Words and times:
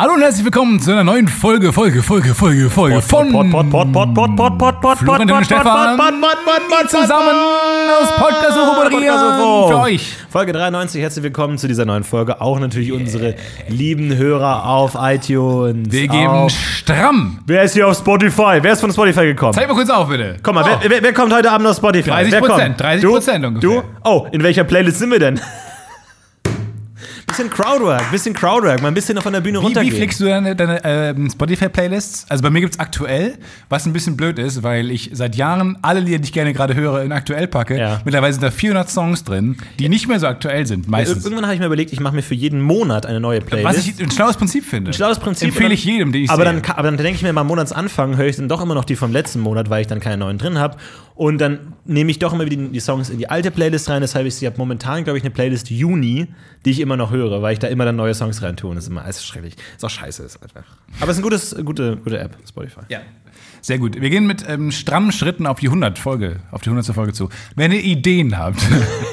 Hallo 0.00 0.14
und 0.14 0.22
herzlich 0.22 0.46
willkommen 0.46 0.80
zu 0.80 0.92
einer 0.92 1.04
neuen 1.04 1.28
Folge, 1.28 1.74
Folge, 1.74 2.02
Folge, 2.02 2.34
Folge, 2.34 2.70
Folge 2.70 3.02
von 3.02 3.30
Pod, 3.30 3.50
Pod, 3.50 3.70
Pod, 3.70 3.92
Pod, 3.92 4.14
Pod, 4.14 4.34
Pod, 4.34 4.58
Pod, 4.58 4.80
Pod, 4.80 4.96
Florentin 4.96 5.28
Pod, 5.28 5.36
und 5.36 5.44
Stefan, 5.44 5.98
Pod, 5.98 6.06
Pod, 6.08 6.20
Pod, 6.22 6.38
Pod, 6.46 6.68
Pod, 6.70 6.90
zusammen 6.90 7.36
aus 8.00 8.16
Podcast 8.16 8.56
UFO 8.56 8.82
moderieren 8.82 9.68
für 9.68 9.78
euch. 9.78 10.16
Folge 10.30 10.54
93, 10.54 11.02
herzlich 11.02 11.22
willkommen 11.22 11.58
zu 11.58 11.68
dieser 11.68 11.84
neuen 11.84 12.02
Folge. 12.04 12.40
Auch 12.40 12.58
natürlich 12.58 12.92
unsere 12.92 13.34
lieben 13.68 14.16
Hörer 14.16 14.64
auf 14.64 14.96
iTunes. 14.98 15.92
Wir 15.92 16.08
geben 16.08 16.28
auf, 16.28 16.50
stramm. 16.50 17.40
Wer 17.44 17.64
ist 17.64 17.74
hier 17.74 17.86
auf 17.86 17.98
Spotify? 17.98 18.58
Wer 18.62 18.72
ist 18.72 18.80
von 18.80 18.90
Spotify 18.90 19.26
gekommen? 19.26 19.52
Zeig 19.52 19.68
mal 19.68 19.74
kurz 19.74 19.90
auf, 19.90 20.08
bitte. 20.08 20.38
Komm 20.42 20.54
mal, 20.54 20.64
Oh. 20.64 20.78
wer, 20.80 20.90
wer, 20.92 21.02
wer 21.02 21.12
kommt 21.12 21.34
heute 21.34 21.50
Abend 21.50 21.68
auf 21.68 21.76
Spotify? 21.76 22.08
30 22.08 22.32
wer 22.32 22.40
kommt? 22.40 22.52
Prozent, 22.52 22.80
30 22.80 23.02
du? 23.02 23.10
Prozent 23.12 23.44
ungefähr. 23.44 23.82
Du? 23.82 23.82
Oh, 24.04 24.26
in 24.32 24.42
welcher 24.42 24.64
Playlist 24.64 24.98
sind 24.98 25.10
wir 25.10 25.18
denn? 25.18 25.38
Bisschen 27.30 27.50
Crowdwork, 27.50 28.10
bisschen 28.10 28.34
Crowdwork, 28.34 28.82
mal 28.82 28.88
ein 28.88 28.94
bisschen 28.94 29.14
noch 29.14 29.22
von 29.22 29.32
der 29.32 29.40
Bühne 29.40 29.58
Wie, 29.58 29.64
runtergehen. 29.64 29.92
wie 29.92 29.96
pflegst 29.96 30.20
du 30.20 30.24
deine, 30.24 30.56
deine 30.56 30.80
ähm, 30.84 31.30
Spotify-Playlists? 31.30 32.26
Also 32.28 32.42
bei 32.42 32.50
mir 32.50 32.60
gibt 32.60 32.74
es 32.74 32.80
aktuell, 32.80 33.38
was 33.68 33.86
ein 33.86 33.92
bisschen 33.92 34.16
blöd 34.16 34.38
ist, 34.38 34.62
weil 34.62 34.90
ich 34.90 35.10
seit 35.12 35.36
Jahren 35.36 35.78
alle 35.82 36.00
Lieder, 36.00 36.18
die 36.18 36.24
ich 36.24 36.32
gerne 36.32 36.52
gerade 36.52 36.74
höre, 36.74 37.02
in 37.02 37.12
aktuell 37.12 37.46
packe. 37.46 37.78
Ja. 37.78 38.00
Mittlerweile 38.04 38.32
sind 38.32 38.42
da 38.42 38.50
400 38.50 38.90
Songs 38.90 39.24
drin, 39.24 39.56
die 39.78 39.88
nicht 39.88 40.08
mehr 40.08 40.20
so 40.20 40.26
aktuell 40.26 40.66
sind, 40.66 40.88
meistens. 40.88 41.24
Irgendwann 41.24 41.44
habe 41.44 41.54
ich 41.54 41.60
mir 41.60 41.66
überlegt, 41.66 41.92
ich 41.92 42.00
mache 42.00 42.14
mir 42.14 42.22
für 42.22 42.34
jeden 42.34 42.60
Monat 42.60 43.06
eine 43.06 43.20
neue 43.20 43.40
Playlist. 43.40 43.78
was 43.78 43.86
ich 43.86 44.00
ein 44.02 44.10
schlaues 44.10 44.36
Prinzip 44.36 44.64
finde. 44.64 44.90
Ein 44.90 44.94
schlaues 44.94 45.18
Prinzip. 45.18 45.48
Empfehle 45.48 45.74
ich 45.74 45.84
jedem, 45.84 46.12
den 46.12 46.24
ich 46.24 46.30
aber 46.30 46.44
sehe. 46.44 46.60
dann, 46.60 46.72
aber 46.72 46.82
dann 46.82 46.96
denke 46.96 47.14
ich 47.14 47.22
mir, 47.22 47.32
mal 47.32 47.42
am 47.42 47.46
Monatsanfang 47.46 48.16
höre 48.16 48.26
ich 48.26 48.36
dann 48.36 48.48
doch 48.48 48.62
immer 48.62 48.74
noch 48.74 48.84
die 48.84 48.96
vom 48.96 49.12
letzten 49.12 49.40
Monat, 49.40 49.70
weil 49.70 49.82
ich 49.82 49.86
dann 49.86 50.00
keine 50.00 50.18
neuen 50.18 50.38
drin 50.38 50.58
habe. 50.58 50.76
Und 51.20 51.38
dann 51.38 51.74
nehme 51.84 52.10
ich 52.10 52.18
doch 52.18 52.32
immer 52.32 52.46
wieder 52.46 52.56
die, 52.56 52.68
die 52.68 52.80
Songs 52.80 53.10
in 53.10 53.18
die 53.18 53.28
alte 53.28 53.50
Playlist 53.50 53.90
rein. 53.90 54.00
Deshalb 54.00 54.26
ich 54.26 54.42
habe 54.46 54.56
momentan, 54.56 55.04
glaube 55.04 55.18
ich, 55.18 55.22
eine 55.22 55.30
Playlist 55.30 55.68
Juni, 55.68 56.28
die 56.64 56.70
ich 56.70 56.80
immer 56.80 56.96
noch 56.96 57.10
höre, 57.10 57.19
weil 57.28 57.52
ich 57.52 57.58
da 57.58 57.66
immer 57.68 57.84
dann 57.84 57.96
neue 57.96 58.14
Songs 58.14 58.42
rein 58.42 58.56
tue. 58.56 58.70
Und 58.70 58.76
das 58.76 58.84
ist 58.84 58.90
immer 58.90 59.04
alles 59.04 59.24
schrecklich. 59.24 59.54
Ist 59.76 59.84
auch 59.84 59.90
scheiße, 59.90 60.22
ist 60.22 60.42
einfach. 60.42 60.64
Aber 61.00 61.10
es 61.10 61.18
ist 61.18 61.24
eine 61.24 61.30
gutes, 61.30 61.56
gute, 61.64 61.96
gute 61.96 62.18
App, 62.18 62.36
Spotify. 62.48 62.80
Ja. 62.88 63.00
Sehr 63.62 63.78
gut. 63.78 64.00
Wir 64.00 64.08
gehen 64.10 64.26
mit 64.26 64.44
ähm, 64.48 64.70
strammen 64.72 65.12
Schritten 65.12 65.46
auf 65.46 65.60
die 65.60 65.66
100 65.66 65.98
Folge, 65.98 66.36
auf 66.50 66.62
die 66.62 66.70
100. 66.70 66.94
Folge 66.94 67.12
zu. 67.12 67.28
Wenn 67.56 67.72
ihr 67.72 67.82
Ideen 67.84 68.38
habt, 68.38 68.60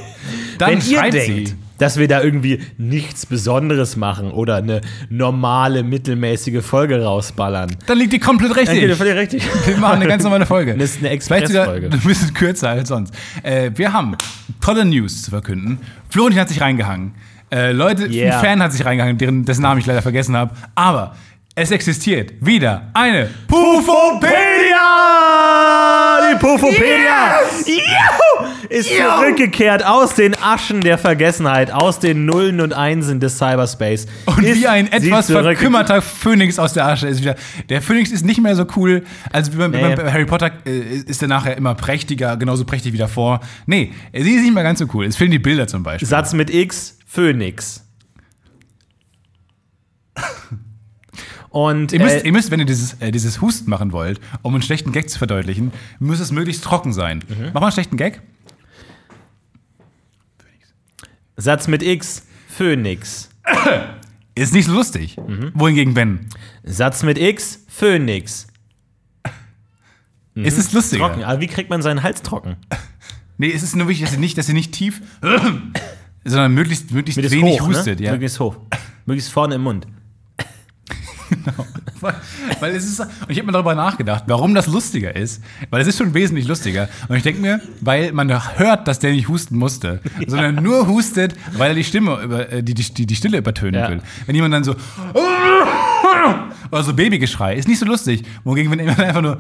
dann 0.58 0.72
Wenn 0.72 0.78
ihr 0.80 0.98
schreibt 0.98 1.14
denkt, 1.14 1.48
sie. 1.50 1.56
dass 1.78 1.98
wir 1.98 2.08
da 2.08 2.22
irgendwie 2.24 2.62
nichts 2.78 3.26
Besonderes 3.26 3.98
machen 3.98 4.32
oder 4.32 4.56
eine 4.56 4.80
normale, 5.10 5.84
mittelmäßige 5.84 6.64
Folge 6.64 7.04
rausballern, 7.04 7.76
Dann 7.86 7.98
liegt 7.98 8.14
die 8.14 8.20
komplett 8.20 8.52
dann 8.52 8.58
richtig. 8.60 8.96
völlig 8.96 9.16
richtig. 9.16 9.44
Wir 9.66 9.78
machen 9.78 9.96
eine 9.98 10.08
ganz 10.08 10.24
normale 10.24 10.46
Folge. 10.46 10.76
Das 10.80 10.92
ist 10.92 11.00
eine 11.06 11.10
Vielleicht 11.20 11.48
sogar 11.48 11.64
Expressfolge. 11.76 11.90
ein 11.92 12.00
bisschen 12.08 12.34
kürzer 12.34 12.70
als 12.70 12.88
sonst. 12.90 13.14
Äh, 13.44 13.72
wir 13.76 13.92
haben 13.92 14.16
tolle 14.62 14.86
News 14.86 15.24
zu 15.24 15.32
verkünden. 15.32 15.80
Florentin 16.10 16.40
hat 16.40 16.50
sich 16.50 16.62
reingehangen. 16.62 17.14
Äh, 17.52 17.72
Leute, 17.72 18.08
Yeah. 18.08 18.38
ein 18.40 18.46
Fan 18.46 18.64
hat 18.64 18.74
sich 18.74 18.84
reingehangen, 18.86 19.18
deren, 19.18 19.46
dessen 19.46 19.62
Namen 19.62 19.80
ich 19.80 19.86
leider 19.86 20.02
vergessen 20.02 20.36
habe. 20.36 20.52
Aber 20.76 21.16
es 21.56 21.72
existiert 21.72 22.34
wieder 22.42 22.90
eine 22.94 23.30
Pufopedia! 24.98 26.32
Die 26.32 26.38
Pufopedia! 26.40 27.40
Juhu! 27.66 28.48
Ist 28.70 28.90
zurückgekehrt 28.96 29.86
aus 29.86 30.14
den 30.16 30.36
Aschen 30.42 30.82
der 30.82 30.98
Vergessenheit, 30.98 31.72
aus 31.72 32.00
den 32.00 32.26
Nullen 32.26 32.60
und 32.60 32.74
Einsen 32.74 33.20
des 33.22 33.38
Cyberspace. 33.38 34.08
Und 34.26 34.44
ist 34.44 34.60
wie 34.60 34.68
ein 34.68 34.92
etwas 34.92 35.32
verkümmerter 35.32 36.02
Phönix 36.02 36.60
aus 36.60 36.74
der 36.74 36.86
Asche 36.86 37.08
ist 37.08 37.22
wieder. 37.22 37.36
Der 37.70 37.82
Phönix 37.82 38.12
ist 38.12 38.26
nicht 38.26 38.42
mehr 38.42 38.56
so 38.56 38.66
cool. 38.76 39.04
Also 39.32 39.54
wie 39.54 39.58
beim, 39.58 39.72
Nee. 39.72 39.96
bei 39.96 40.12
Harry 40.12 40.26
Potter 40.26 40.52
äh, 40.66 40.80
ist 41.08 41.22
er 41.22 41.28
nachher 41.30 41.56
immer 41.58 41.76
prächtiger, 41.76 42.36
genauso 42.36 42.66
prächtig 42.66 42.92
wie 42.94 42.98
davor. 42.98 43.40
Nee, 43.66 43.94
sie 44.14 44.32
ist 44.36 44.44
nicht 44.44 44.54
mehr 44.54 44.64
ganz 44.64 44.80
so 44.80 44.86
cool. 44.94 45.06
Es 45.06 45.16
fehlen 45.16 45.32
die 45.32 45.40
Bilder 45.40 45.68
zum 45.68 45.84
Beispiel. 45.84 46.08
Satz 46.08 46.34
mit 46.34 46.54
X, 46.54 46.97
Phönix. 47.08 47.84
Und 51.50 51.94
Ihr 51.94 52.02
müsst, 52.02 52.16
äh, 52.18 52.26
ihr 52.26 52.32
müsst, 52.34 52.52
wenn 52.52 52.60
ihr 52.60 52.66
dieses, 52.66 52.96
äh, 52.96 53.12
dieses 53.12 53.42
Husten 53.42 53.70
machen 53.70 53.92
wollt, 53.94 54.20
um 54.44 54.54
einen 54.54 54.62
schlechten 54.62 54.92
Gag 54.92 55.10
zu 55.10 55.18
verdeutlichen, 55.18 55.72
muss 56.00 56.20
es 56.20 56.32
möglichst 56.32 56.64
trocken 56.64 56.94
sein. 56.94 57.24
Mhm. 57.28 57.46
Mach 57.54 57.62
mal 57.62 57.68
einen 57.68 57.72
schlechten 57.72 57.98
Gag. 57.98 58.22
Satz 61.38 61.68
mit 61.68 61.82
X, 61.82 62.28
Phönix. 62.50 63.30
Ist 64.36 64.54
nicht 64.54 64.66
so 64.66 64.74
lustig. 64.74 65.18
Mhm. 65.18 65.52
Wohingegen, 65.56 65.96
wenn. 65.96 66.28
Satz 66.64 67.02
mit 67.04 67.18
X, 67.18 67.64
Phönix. 67.68 68.48
Ist 70.36 70.58
es 70.60 70.74
lustiger? 70.74 71.08
Mhm. 71.08 71.12
Trocken. 71.14 71.24
Aber 71.24 71.42
wie 71.42 71.48
kriegt 71.48 71.70
man 71.70 71.82
seinen 71.82 72.04
Hals 72.04 72.22
trocken? 72.22 72.58
Nee, 73.40 73.52
es 73.52 73.62
ist 73.62 73.76
nur 73.76 73.88
wichtig, 73.88 74.06
dass 74.06 74.14
ihr 74.16 74.20
nicht, 74.20 74.36
dass 74.40 74.48
ihr 74.50 74.56
nicht 74.56 74.72
tief, 74.72 75.00
sondern 76.28 76.54
möglichst, 76.54 76.92
möglichst 76.92 77.18
Möglichst 77.18 77.36
wenig 77.38 77.62
hoch, 77.62 77.68
hustet. 77.68 78.00
ne? 78.00 78.06
Ja. 78.06 78.12
Möglichst 78.14 78.40
hoch. 78.40 78.58
Möglichst 79.06 79.32
vorne 79.32 79.56
im 79.56 79.62
Mund. 79.64 79.88
Weil, 82.00 82.14
weil 82.60 82.76
es 82.76 82.86
ist, 82.86 83.00
und 83.00 83.10
ich 83.28 83.38
habe 83.38 83.48
mir 83.48 83.52
darüber 83.52 83.74
nachgedacht, 83.74 84.26
warum 84.28 84.54
das 84.54 84.68
lustiger 84.68 85.16
ist. 85.16 85.44
Weil 85.72 85.82
es 85.82 85.88
ist 85.88 85.98
schon 85.98 86.14
wesentlich 86.14 86.48
lustiger. 86.48 86.88
Und 87.10 87.16
ich 87.18 87.24
denke 87.24 87.42
mir, 87.42 87.60
weil 87.82 88.12
man 88.14 88.30
hört, 88.58 88.88
dass 88.88 89.00
der 89.00 89.12
nicht 89.12 89.28
husten 89.28 89.58
musste, 89.58 90.00
sondern 90.28 90.56
nur 90.64 90.88
hustet, 90.88 91.34
weil 91.54 91.70
er 91.72 91.76
die 91.76 91.84
Stimme, 91.84 92.22
über, 92.22 92.52
äh, 92.52 92.62
die, 92.64 92.76
die, 92.76 93.06
die 93.08 93.16
Stille 93.16 93.40
übertönen 93.40 93.82
Ja. 93.82 93.90
will. 93.90 94.02
Wenn 94.28 94.36
jemand 94.36 94.54
dann 94.54 94.64
so 94.64 94.76
oder 96.72 96.84
so 96.84 96.94
Babygeschrei, 96.94 97.56
ist 97.56 97.68
nicht 97.68 97.80
so 97.80 97.86
lustig. 97.86 98.24
Wogegen, 98.44 98.72
wenn 98.72 98.80
jemand 98.80 99.00
einfach 99.00 99.22
nur 99.22 99.40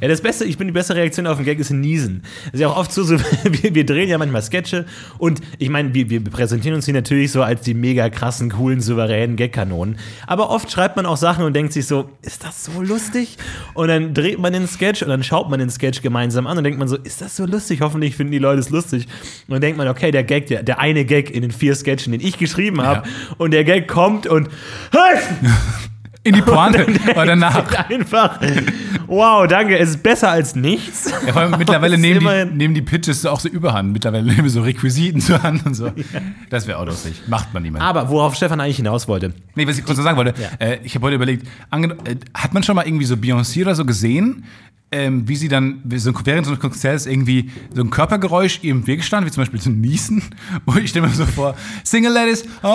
Ja, 0.00 0.08
das 0.08 0.20
Beste, 0.20 0.44
ich 0.44 0.58
bin 0.58 0.66
die 0.66 0.72
beste 0.72 0.94
Reaktion 0.94 1.26
auf 1.26 1.36
den 1.36 1.44
Gag 1.44 1.58
ist 1.58 1.70
Niesen. 1.70 2.22
Das 2.46 2.54
ist 2.54 2.60
ja 2.60 2.68
auch 2.68 2.76
oft 2.76 2.92
so, 2.92 3.02
so 3.02 3.18
wir, 3.44 3.74
wir 3.74 3.86
drehen 3.86 4.08
ja 4.08 4.18
manchmal 4.18 4.42
Sketche 4.42 4.86
und 5.18 5.40
ich 5.58 5.68
meine, 5.68 5.94
wir, 5.94 6.10
wir 6.10 6.20
präsentieren 6.24 6.76
uns 6.76 6.84
hier 6.84 6.94
natürlich 6.94 7.32
so 7.32 7.42
als 7.42 7.62
die 7.62 7.74
mega 7.74 8.08
krassen, 8.10 8.50
coolen, 8.50 8.80
souveränen 8.80 9.36
Gagkanonen. 9.36 9.98
Aber 10.26 10.50
oft 10.50 10.70
schreibt 10.70 10.96
man 10.96 11.06
auch 11.06 11.16
Sachen 11.16 11.44
und 11.44 11.54
denkt 11.54 11.72
sich 11.72 11.86
so, 11.86 12.10
ist 12.22 12.44
das 12.44 12.64
so 12.64 12.82
lustig? 12.82 13.36
Und 13.74 13.88
dann 13.88 14.14
dreht 14.14 14.38
man 14.38 14.52
den 14.52 14.66
Sketch 14.66 15.02
und 15.02 15.08
dann 15.08 15.22
schaut 15.22 15.50
man 15.50 15.58
den 15.58 15.70
Sketch 15.70 16.02
gemeinsam 16.02 16.46
an 16.46 16.58
und 16.58 16.64
denkt 16.64 16.78
man 16.78 16.88
so, 16.88 16.96
ist 16.96 17.20
das 17.20 17.36
so 17.36 17.46
lustig? 17.46 17.80
Hoffentlich 17.80 18.16
finden 18.16 18.32
die 18.32 18.38
Leute 18.38 18.60
es 18.60 18.70
lustig. 18.70 19.06
Und 19.46 19.54
dann 19.54 19.60
denkt 19.60 19.78
man, 19.78 19.88
okay, 19.88 20.10
der 20.10 20.24
Gag, 20.24 20.46
der, 20.46 20.62
der 20.62 20.78
eine 20.78 21.04
Gag 21.04 21.30
in 21.30 21.42
den 21.42 21.50
vier 21.50 21.74
Sketchen, 21.74 22.12
den 22.12 22.20
ich 22.20 22.38
geschrieben 22.38 22.82
habe, 22.82 23.08
und 23.38 23.52
der 23.52 23.64
Gag 23.64 23.88
kommt 23.88 24.26
und 24.26 24.48
in 26.28 26.34
die 26.34 26.42
Pointe 26.42 26.86
oder 27.10 27.26
danach. 27.26 27.88
einfach, 27.88 28.40
wow, 29.06 29.46
danke, 29.46 29.78
es 29.78 29.90
ist 29.90 30.02
besser 30.02 30.30
als 30.30 30.54
nichts. 30.54 31.10
Ja, 31.26 31.32
vor 31.32 31.42
allem 31.42 31.58
mittlerweile 31.58 31.98
nehmen 31.98 32.20
die, 32.20 32.56
nehmen 32.56 32.74
die 32.74 32.82
Pitches 32.82 33.22
so 33.22 33.30
auch 33.30 33.40
so 33.40 33.48
überhand. 33.48 33.92
Mittlerweile 33.92 34.24
nehmen 34.24 34.44
wir 34.44 34.50
so 34.50 34.62
Requisiten 34.62 35.20
zur 35.20 35.42
Hand 35.42 35.66
und 35.66 35.74
so. 35.74 35.90
Das 36.50 36.66
wäre 36.66 36.78
auch 36.78 36.86
lustig. 36.86 37.22
Macht 37.26 37.52
man 37.54 37.62
niemand. 37.62 37.84
Aber 37.84 38.08
worauf 38.08 38.34
Stefan 38.34 38.60
eigentlich 38.60 38.76
hinaus 38.76 39.08
wollte. 39.08 39.32
Nee, 39.54 39.66
was 39.66 39.78
ich 39.78 39.84
kurz 39.84 39.96
noch 39.98 40.04
sagen 40.04 40.16
wollte, 40.16 40.34
Ja. 40.40 40.48
äh, 40.66 40.78
ich 40.84 40.94
habe 40.94 41.06
heute 41.06 41.16
überlegt, 41.16 41.46
äh, 41.46 42.16
hat 42.34 42.54
man 42.54 42.62
schon 42.62 42.76
mal 42.76 42.86
irgendwie 42.86 43.06
so 43.06 43.14
Beyoncé 43.14 43.62
oder 43.62 43.74
so 43.74 43.84
gesehen, 43.84 44.44
ähm, 44.90 45.28
wie 45.28 45.36
sie 45.36 45.48
dann 45.48 45.80
wie 45.84 45.98
so, 45.98 46.12
während 46.24 46.46
so 46.46 46.52
eines 46.52 46.60
Konzerts 46.60 47.04
irgendwie 47.06 47.50
so 47.74 47.82
ein 47.82 47.90
Körpergeräusch 47.90 48.60
ihr 48.62 48.70
im 48.70 48.86
Weg 48.86 49.04
stand, 49.04 49.26
wie 49.26 49.30
zum 49.30 49.42
Beispiel 49.42 49.60
zu 49.60 49.70
niesen? 49.70 50.22
Und 50.64 50.78
ich 50.78 50.90
stelle 50.90 51.06
mir 51.06 51.12
so 51.12 51.26
vor, 51.26 51.54
Single 51.84 52.12
Ladies, 52.12 52.44
oh! 52.62 52.68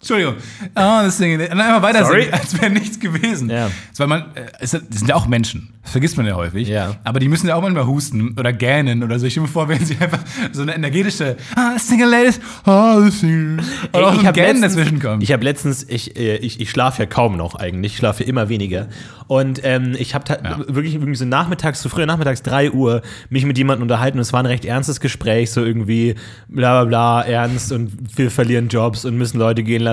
Entschuldigung. 0.00 0.34
Oh, 0.76 1.02
das 1.02 1.18
dann 1.18 1.40
einfach 1.60 1.82
weiter 1.82 2.06
Sorry. 2.06 2.22
singen, 2.22 2.32
als 2.32 2.58
wäre 2.60 2.70
nichts 2.70 2.98
gewesen. 2.98 3.50
Ja. 3.50 3.70
Das, 3.90 4.00
weil 4.00 4.06
man, 4.06 4.22
äh, 4.34 4.46
das 4.58 4.70
sind 4.70 5.08
ja 5.08 5.14
auch 5.14 5.26
Menschen. 5.26 5.74
Das 5.82 5.92
vergisst 5.92 6.16
man 6.16 6.24
ja 6.26 6.34
häufig. 6.36 6.68
Ja. 6.68 6.96
Aber 7.04 7.20
die 7.20 7.28
müssen 7.28 7.48
ja 7.48 7.54
auch 7.54 7.60
manchmal 7.62 7.86
husten 7.86 8.34
oder 8.38 8.52
gähnen 8.54 9.02
oder 9.02 9.18
so. 9.18 9.26
Ich 9.26 9.32
stelle 9.34 9.46
mir 9.46 9.52
vor, 9.52 9.68
wenn 9.68 9.84
sie 9.84 9.96
einfach 10.00 10.20
so 10.52 10.62
eine 10.62 10.74
energetische 10.74 11.36
ah, 11.54 11.78
Single 11.78 12.08
Ladies, 12.10 12.40
das 12.64 13.20
Single. 13.20 13.62
Oder 13.92 14.06
auch 14.08 14.14
so 14.14 14.26
ein 14.26 14.32
Gähnen 14.32 14.60
letztens- 14.62 14.74
dazwischen 14.76 15.00
kommt. 15.00 15.22
Ich 15.22 15.32
habe 15.32 15.44
letztens, 15.44 15.84
ich, 15.88 16.16
äh, 16.18 16.36
ich, 16.36 16.60
ich 16.60 16.70
schlafe 16.70 17.02
ja 17.02 17.06
kaum 17.06 17.36
noch 17.36 17.54
eigentlich, 17.54 17.92
ich 17.92 17.98
schlafe 17.98 18.24
immer 18.24 18.48
weniger. 18.48 18.88
Und 19.26 19.60
ähm, 19.64 19.94
ich 19.98 20.14
habe 20.14 20.24
Ja. 20.42 20.58
wirklich 20.66 20.94
irgendwie 20.94 21.14
so 21.14 21.24
nachmittags, 21.26 21.82
so 21.82 21.88
früher 21.90 22.06
nachmittags 22.06 22.42
3 22.42 22.72
Uhr, 22.72 23.02
mich 23.28 23.44
mit 23.44 23.56
jemandem 23.58 23.82
unterhalten 23.82 24.16
und 24.18 24.22
es 24.22 24.32
war 24.32 24.40
ein 24.42 24.46
recht 24.46 24.64
ernstes 24.64 24.98
Gespräch, 25.00 25.50
so 25.50 25.62
irgendwie 25.64 26.14
bla 26.48 26.82
bla 26.82 27.20
bla, 27.20 27.22
ernst 27.22 27.70
und 27.72 27.92
wir 28.18 28.30
verlieren 28.30 28.68
Jobs 28.68 29.04
und 29.04 29.16
müssen 29.16 29.38
Leute 29.38 29.62
gehen 29.62 29.82
lassen. 29.82 29.89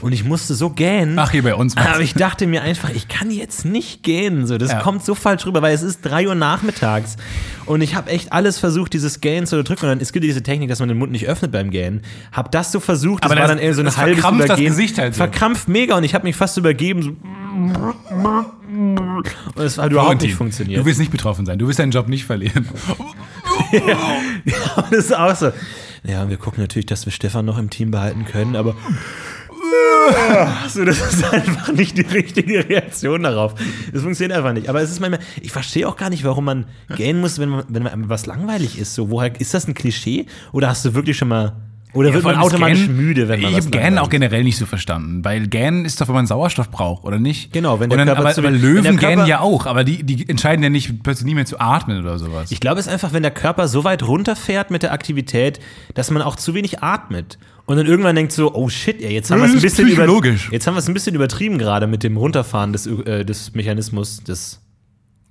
Und 0.00 0.12
ich 0.12 0.24
musste 0.24 0.54
so 0.54 0.70
gähnen. 0.70 1.18
Ach, 1.18 1.30
hier 1.30 1.42
bei 1.42 1.54
uns. 1.54 1.76
Aber 1.76 2.00
ich 2.00 2.14
dachte 2.14 2.46
mir 2.46 2.62
einfach, 2.62 2.90
ich 2.90 3.08
kann 3.08 3.30
jetzt 3.30 3.64
nicht 3.64 4.02
gehen. 4.02 4.46
So, 4.46 4.58
das 4.58 4.70
Ja. 4.72 4.80
kommt 4.80 5.04
so 5.04 5.14
falsch 5.14 5.46
rüber, 5.46 5.62
weil 5.62 5.74
es 5.74 5.82
ist 5.82 6.02
3 6.02 6.28
Uhr 6.28 6.34
nachmittags. 6.34 7.16
Und 7.66 7.82
ich 7.82 7.94
habe 7.94 8.10
echt 8.10 8.32
alles 8.32 8.58
versucht, 8.58 8.92
dieses 8.92 9.20
Gähnen 9.20 9.46
zu 9.46 9.62
drücken. 9.62 9.82
Und 9.84 9.88
dann 9.90 10.00
es 10.00 10.12
gibt 10.12 10.24
diese 10.24 10.42
Technik, 10.42 10.68
dass 10.68 10.80
man 10.80 10.88
den 10.88 10.98
Mund 10.98 11.12
nicht 11.12 11.26
öffnet 11.26 11.52
beim 11.52 11.70
Gähnen. 11.70 12.02
Hab 12.32 12.50
das 12.52 12.72
so 12.72 12.80
versucht, 12.80 13.24
das 13.24 13.30
Aber 13.30 13.40
war 13.40 13.46
das- 13.48 13.56
dann 13.56 13.64
eher 13.64 13.74
so 13.74 13.82
ein 13.82 13.84
das 13.84 13.96
halbes 13.96 14.14
verkrampft 14.20 14.40
das 14.42 14.46
Übergehen. 14.58 14.68
Gesicht 14.70 14.98
halt 14.98 15.14
so. 15.14 15.18
Verkrampft 15.18 15.68
mega 15.68 15.96
und 15.96 16.04
ich 16.04 16.14
habe 16.14 16.24
mich 16.24 16.36
fast 16.36 16.56
übergeben. 16.56 17.02
So. 17.02 17.10
Und 18.70 19.24
es 19.64 19.78
hat 19.78 19.90
überhaupt 19.92 20.22
nicht 20.22 20.34
funktioniert. 20.34 20.80
Du 20.80 20.84
willst 20.86 21.00
nicht 21.00 21.10
betroffen 21.12 21.44
sein. 21.46 21.58
Du 21.58 21.66
willst 21.66 21.78
deinen 21.78 21.90
Job 21.92 22.08
nicht 22.08 22.24
verlieren. 22.24 22.66
Und 23.72 24.92
das 24.92 25.04
ist 25.06 25.16
auch 25.16 25.34
so. 25.36 25.52
Ja, 26.04 26.28
wir 26.28 26.36
gucken 26.38 26.62
natürlich, 26.62 26.86
dass 26.86 27.04
wir 27.04 27.12
Stefan 27.12 27.44
noch 27.44 27.58
im 27.58 27.68
Team 27.70 27.90
behalten 27.90 28.24
können, 28.24 28.56
aber. 28.56 28.74
So, 30.68 30.84
das 30.84 31.00
ist 31.00 31.24
einfach 31.24 31.72
nicht 31.72 31.96
die 31.96 32.02
richtige 32.02 32.68
Reaktion 32.68 33.22
darauf. 33.22 33.54
Das 33.92 34.02
funktioniert 34.02 34.36
einfach 34.36 34.52
nicht. 34.52 34.68
Aber 34.68 34.80
es 34.80 34.90
ist 34.90 35.00
manchmal, 35.00 35.20
ich 35.40 35.52
verstehe 35.52 35.88
auch 35.88 35.96
gar 35.96 36.10
nicht, 36.10 36.24
warum 36.24 36.44
man 36.44 36.66
gähnen 36.96 37.20
muss, 37.20 37.38
wenn 37.38 37.48
man, 37.48 37.64
wenn 37.68 37.82
man 37.82 38.08
was 38.08 38.26
langweilig 38.26 38.78
ist. 38.78 38.94
So, 38.94 39.10
woher 39.10 39.38
ist 39.40 39.54
das 39.54 39.66
ein 39.66 39.74
Klischee? 39.74 40.26
Oder 40.52 40.68
hast 40.68 40.84
du 40.84 40.94
wirklich 40.94 41.16
schon 41.16 41.28
mal 41.28 41.56
Oder 41.92 42.12
wird 42.12 42.22
vor 42.22 42.32
man 42.32 42.40
automatisch 42.40 42.80
Gähnen- 42.86 42.96
müde, 42.96 43.28
wenn 43.28 43.40
man 43.40 43.50
Ich 43.50 43.56
habe 43.56 43.70
Gähnen 43.70 43.98
auch 43.98 44.08
generell 44.10 44.44
nicht 44.44 44.56
so 44.56 44.66
verstanden, 44.66 45.24
weil 45.24 45.46
Gähnen 45.48 45.84
ist 45.84 46.00
doch, 46.00 46.08
wenn 46.08 46.14
man 46.14 46.26
Sauerstoff 46.26 46.70
braucht, 46.70 47.04
oder 47.04 47.18
nicht? 47.18 47.52
Genau, 47.52 47.80
wenn 47.80 47.90
der 47.90 47.98
dann, 47.98 48.06
Körper 48.08 48.20
aber, 48.22 48.32
zu 48.34 48.40
aber 48.40 48.50
Löwen 48.50 48.96
Körper- 48.96 49.26
ja 49.26 49.40
auch, 49.40 49.66
aber 49.66 49.82
die, 49.84 50.02
die 50.04 50.28
entscheiden 50.28 50.62
ja 50.62 50.70
nicht, 50.70 51.02
plötzlich 51.02 51.26
nie 51.26 51.34
mehr 51.34 51.46
zu 51.46 51.58
atmen 51.60 51.98
oder 52.00 52.18
sowas. 52.18 52.50
Ich 52.52 52.60
glaube, 52.60 52.78
es 52.80 52.86
ist 52.86 52.92
einfach, 52.92 53.12
wenn 53.12 53.22
der 53.22 53.32
Körper 53.32 53.66
so 53.68 53.84
weit 53.84 54.02
runterfährt 54.02 54.70
mit 54.70 54.82
der 54.82 54.92
Aktivität, 54.92 55.58
dass 55.94 56.10
man 56.10 56.22
auch 56.22 56.36
zu 56.36 56.54
wenig 56.54 56.82
atmet. 56.82 57.38
Und 57.66 57.76
dann 57.76 57.86
irgendwann 57.86 58.16
denkt 58.16 58.32
so, 58.32 58.52
oh 58.54 58.68
shit, 58.68 59.00
ey, 59.00 59.12
jetzt 59.12 59.30
haben 59.30 59.40
wir 59.40 59.46
es 59.48 59.54
ein 59.54 59.60
bisschen 59.60 59.86
über, 59.88 60.02
psychologisch. 60.04 60.48
jetzt 60.50 60.66
haben 60.66 60.74
wir 60.74 60.78
es 60.80 60.88
ein 60.88 60.94
bisschen 60.94 61.14
übertrieben 61.14 61.56
gerade 61.58 61.86
mit 61.86 62.02
dem 62.02 62.16
Runterfahren 62.16 62.72
des, 62.72 62.86
äh, 62.86 63.24
des 63.24 63.54
Mechanismus 63.54 64.24
des 64.24 64.60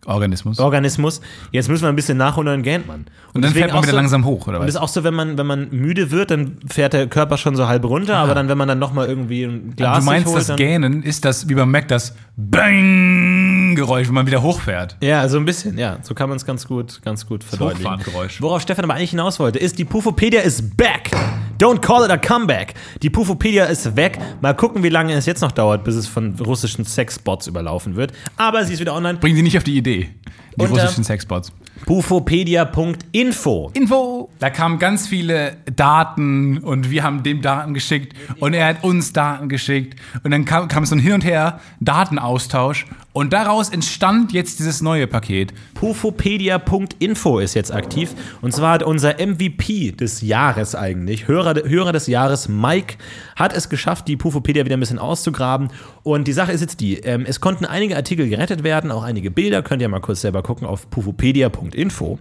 Organismus. 0.05 0.59
Organismus. 0.59 1.21
Jetzt 1.51 1.69
müssen 1.69 1.83
wir 1.83 1.89
ein 1.89 1.95
bisschen 1.95 2.17
nachholen 2.17 2.47
und 2.47 2.53
dann 2.53 2.63
gähnt 2.63 2.87
man. 2.87 3.01
und 3.01 3.07
dann 3.35 3.41
deswegen 3.41 3.65
fährt 3.65 3.73
man 3.73 3.83
wieder 3.83 3.91
so, 3.91 3.97
langsam 3.97 4.25
hoch, 4.25 4.47
oder 4.47 4.59
Und 4.59 4.65
das 4.67 4.75
was? 4.75 4.81
ist 4.81 4.81
auch 4.81 4.87
so, 4.93 5.03
wenn 5.03 5.13
man, 5.13 5.37
wenn 5.37 5.45
man 5.45 5.69
müde 5.71 6.11
wird, 6.11 6.31
dann 6.31 6.57
fährt 6.67 6.93
der 6.93 7.07
Körper 7.07 7.37
schon 7.37 7.55
so 7.55 7.67
halb 7.67 7.83
runter, 7.83 8.17
aber 8.17 8.33
dann, 8.33 8.47
wenn 8.47 8.57
man 8.57 8.67
dann 8.67 8.79
nochmal 8.79 9.07
irgendwie 9.07 9.43
ein 9.43 9.75
Glas 9.75 9.99
du 9.99 10.05
meinst, 10.05 10.27
holt, 10.27 10.37
das 10.37 10.47
dann, 10.47 10.57
Gähnen 10.57 11.03
ist 11.03 11.25
das, 11.25 11.49
wie 11.49 11.55
beim 11.55 11.69
Mac, 11.69 11.87
das 11.89 12.15
Bang-Geräusch, 12.37 14.07
wenn 14.07 14.15
man 14.15 14.27
wieder 14.27 14.41
hochfährt. 14.41 14.95
Ja, 15.01 15.27
so 15.27 15.37
ein 15.37 15.45
bisschen, 15.45 15.77
ja. 15.77 15.97
So 16.01 16.13
kann 16.13 16.29
man 16.29 16.37
es 16.37 16.45
ganz 16.45 16.65
gut, 16.67 17.01
ganz 17.03 17.25
gut 17.27 17.43
verdeutlichen. 17.43 17.85
Hochfahrtgeräusch. 17.85 18.41
Worauf 18.41 18.61
Stefan 18.61 18.85
aber 18.85 18.93
eigentlich 18.95 19.11
hinaus 19.11 19.39
wollte, 19.39 19.59
ist, 19.59 19.77
die 19.77 19.85
Pufopedia 19.85 20.41
ist 20.41 20.77
back. 20.77 21.11
Don't 21.59 21.79
call 21.81 22.05
it 22.05 22.11
a 22.11 22.17
comeback. 22.17 22.73
Die 23.01 23.09
Pufopedia 23.09 23.65
ist 23.65 23.97
weg. 23.97 24.17
Mal 24.41 24.53
gucken, 24.55 24.81
wie 24.81 24.89
lange 24.89 25.11
es 25.13 25.25
jetzt 25.25 25.41
noch 25.41 25.51
dauert, 25.51 25.83
bis 25.83 25.95
es 25.95 26.07
von 26.07 26.35
russischen 26.39 26.85
Sexbots 26.85 27.47
überlaufen 27.47 27.97
wird. 27.97 28.13
Aber 28.37 28.63
sie 28.63 28.73
ist 28.73 28.79
wieder 28.79 28.95
online. 28.95 29.19
Bringen 29.19 29.35
sie 29.35 29.41
nicht 29.41 29.57
auf 29.57 29.65
die 29.65 29.75
Idee, 29.75 29.88
die 29.89 30.63
Und, 30.63 30.71
russischen 30.71 31.03
Sexbots. 31.03 31.51
Pufopedia.info. 31.85 33.71
Info. 33.73 34.29
Da 34.39 34.49
kamen 34.49 34.79
ganz 34.79 35.07
viele 35.07 35.57
Daten 35.75 36.59
und 36.59 36.91
wir 36.91 37.03
haben 37.03 37.23
dem 37.23 37.41
Daten 37.41 37.73
geschickt 37.73 38.13
und 38.39 38.53
er 38.53 38.67
hat 38.67 38.83
uns 38.83 39.13
Daten 39.13 39.49
geschickt 39.49 39.99
und 40.23 40.31
dann 40.31 40.45
kam, 40.45 40.67
kam 40.67 40.85
so 40.85 40.95
ein 40.95 40.99
Hin 40.99 41.13
und 41.13 41.25
Her, 41.25 41.59
Datenaustausch 41.79 42.85
und 43.11 43.33
daraus 43.33 43.69
entstand 43.69 44.33
jetzt 44.33 44.59
dieses 44.59 44.81
neue 44.81 45.07
Paket. 45.07 45.53
Pufopedia.info 45.73 47.39
ist 47.39 47.53
jetzt 47.55 47.73
aktiv. 47.73 48.13
Und 48.41 48.53
zwar 48.53 48.73
hat 48.73 48.83
unser 48.83 49.15
MVP 49.15 49.91
des 49.91 50.21
Jahres 50.21 50.75
eigentlich, 50.75 51.27
Hörer, 51.27 51.55
Hörer 51.67 51.91
des 51.91 52.07
Jahres 52.07 52.47
Mike, 52.47 52.95
hat 53.35 53.53
es 53.53 53.67
geschafft, 53.67 54.07
die 54.07 54.15
Pufopedia 54.15 54.63
wieder 54.63 54.77
ein 54.77 54.79
bisschen 54.79 54.99
auszugraben. 54.99 55.69
Und 56.03 56.27
die 56.27 56.33
Sache 56.33 56.51
ist 56.51 56.61
jetzt 56.61 56.81
die, 56.81 56.97
ähm, 56.99 57.25
es 57.27 57.41
konnten 57.41 57.65
einige 57.65 57.95
Artikel 57.95 58.29
gerettet 58.29 58.63
werden, 58.63 58.91
auch 58.91 59.03
einige 59.03 59.31
Bilder, 59.31 59.63
könnt 59.63 59.81
ihr 59.81 59.89
mal 59.89 60.01
kurz 60.01 60.21
selber 60.21 60.43
gucken 60.43 60.67
auf 60.67 60.89
pufopedia.info 60.89 61.68
info. 61.75 62.19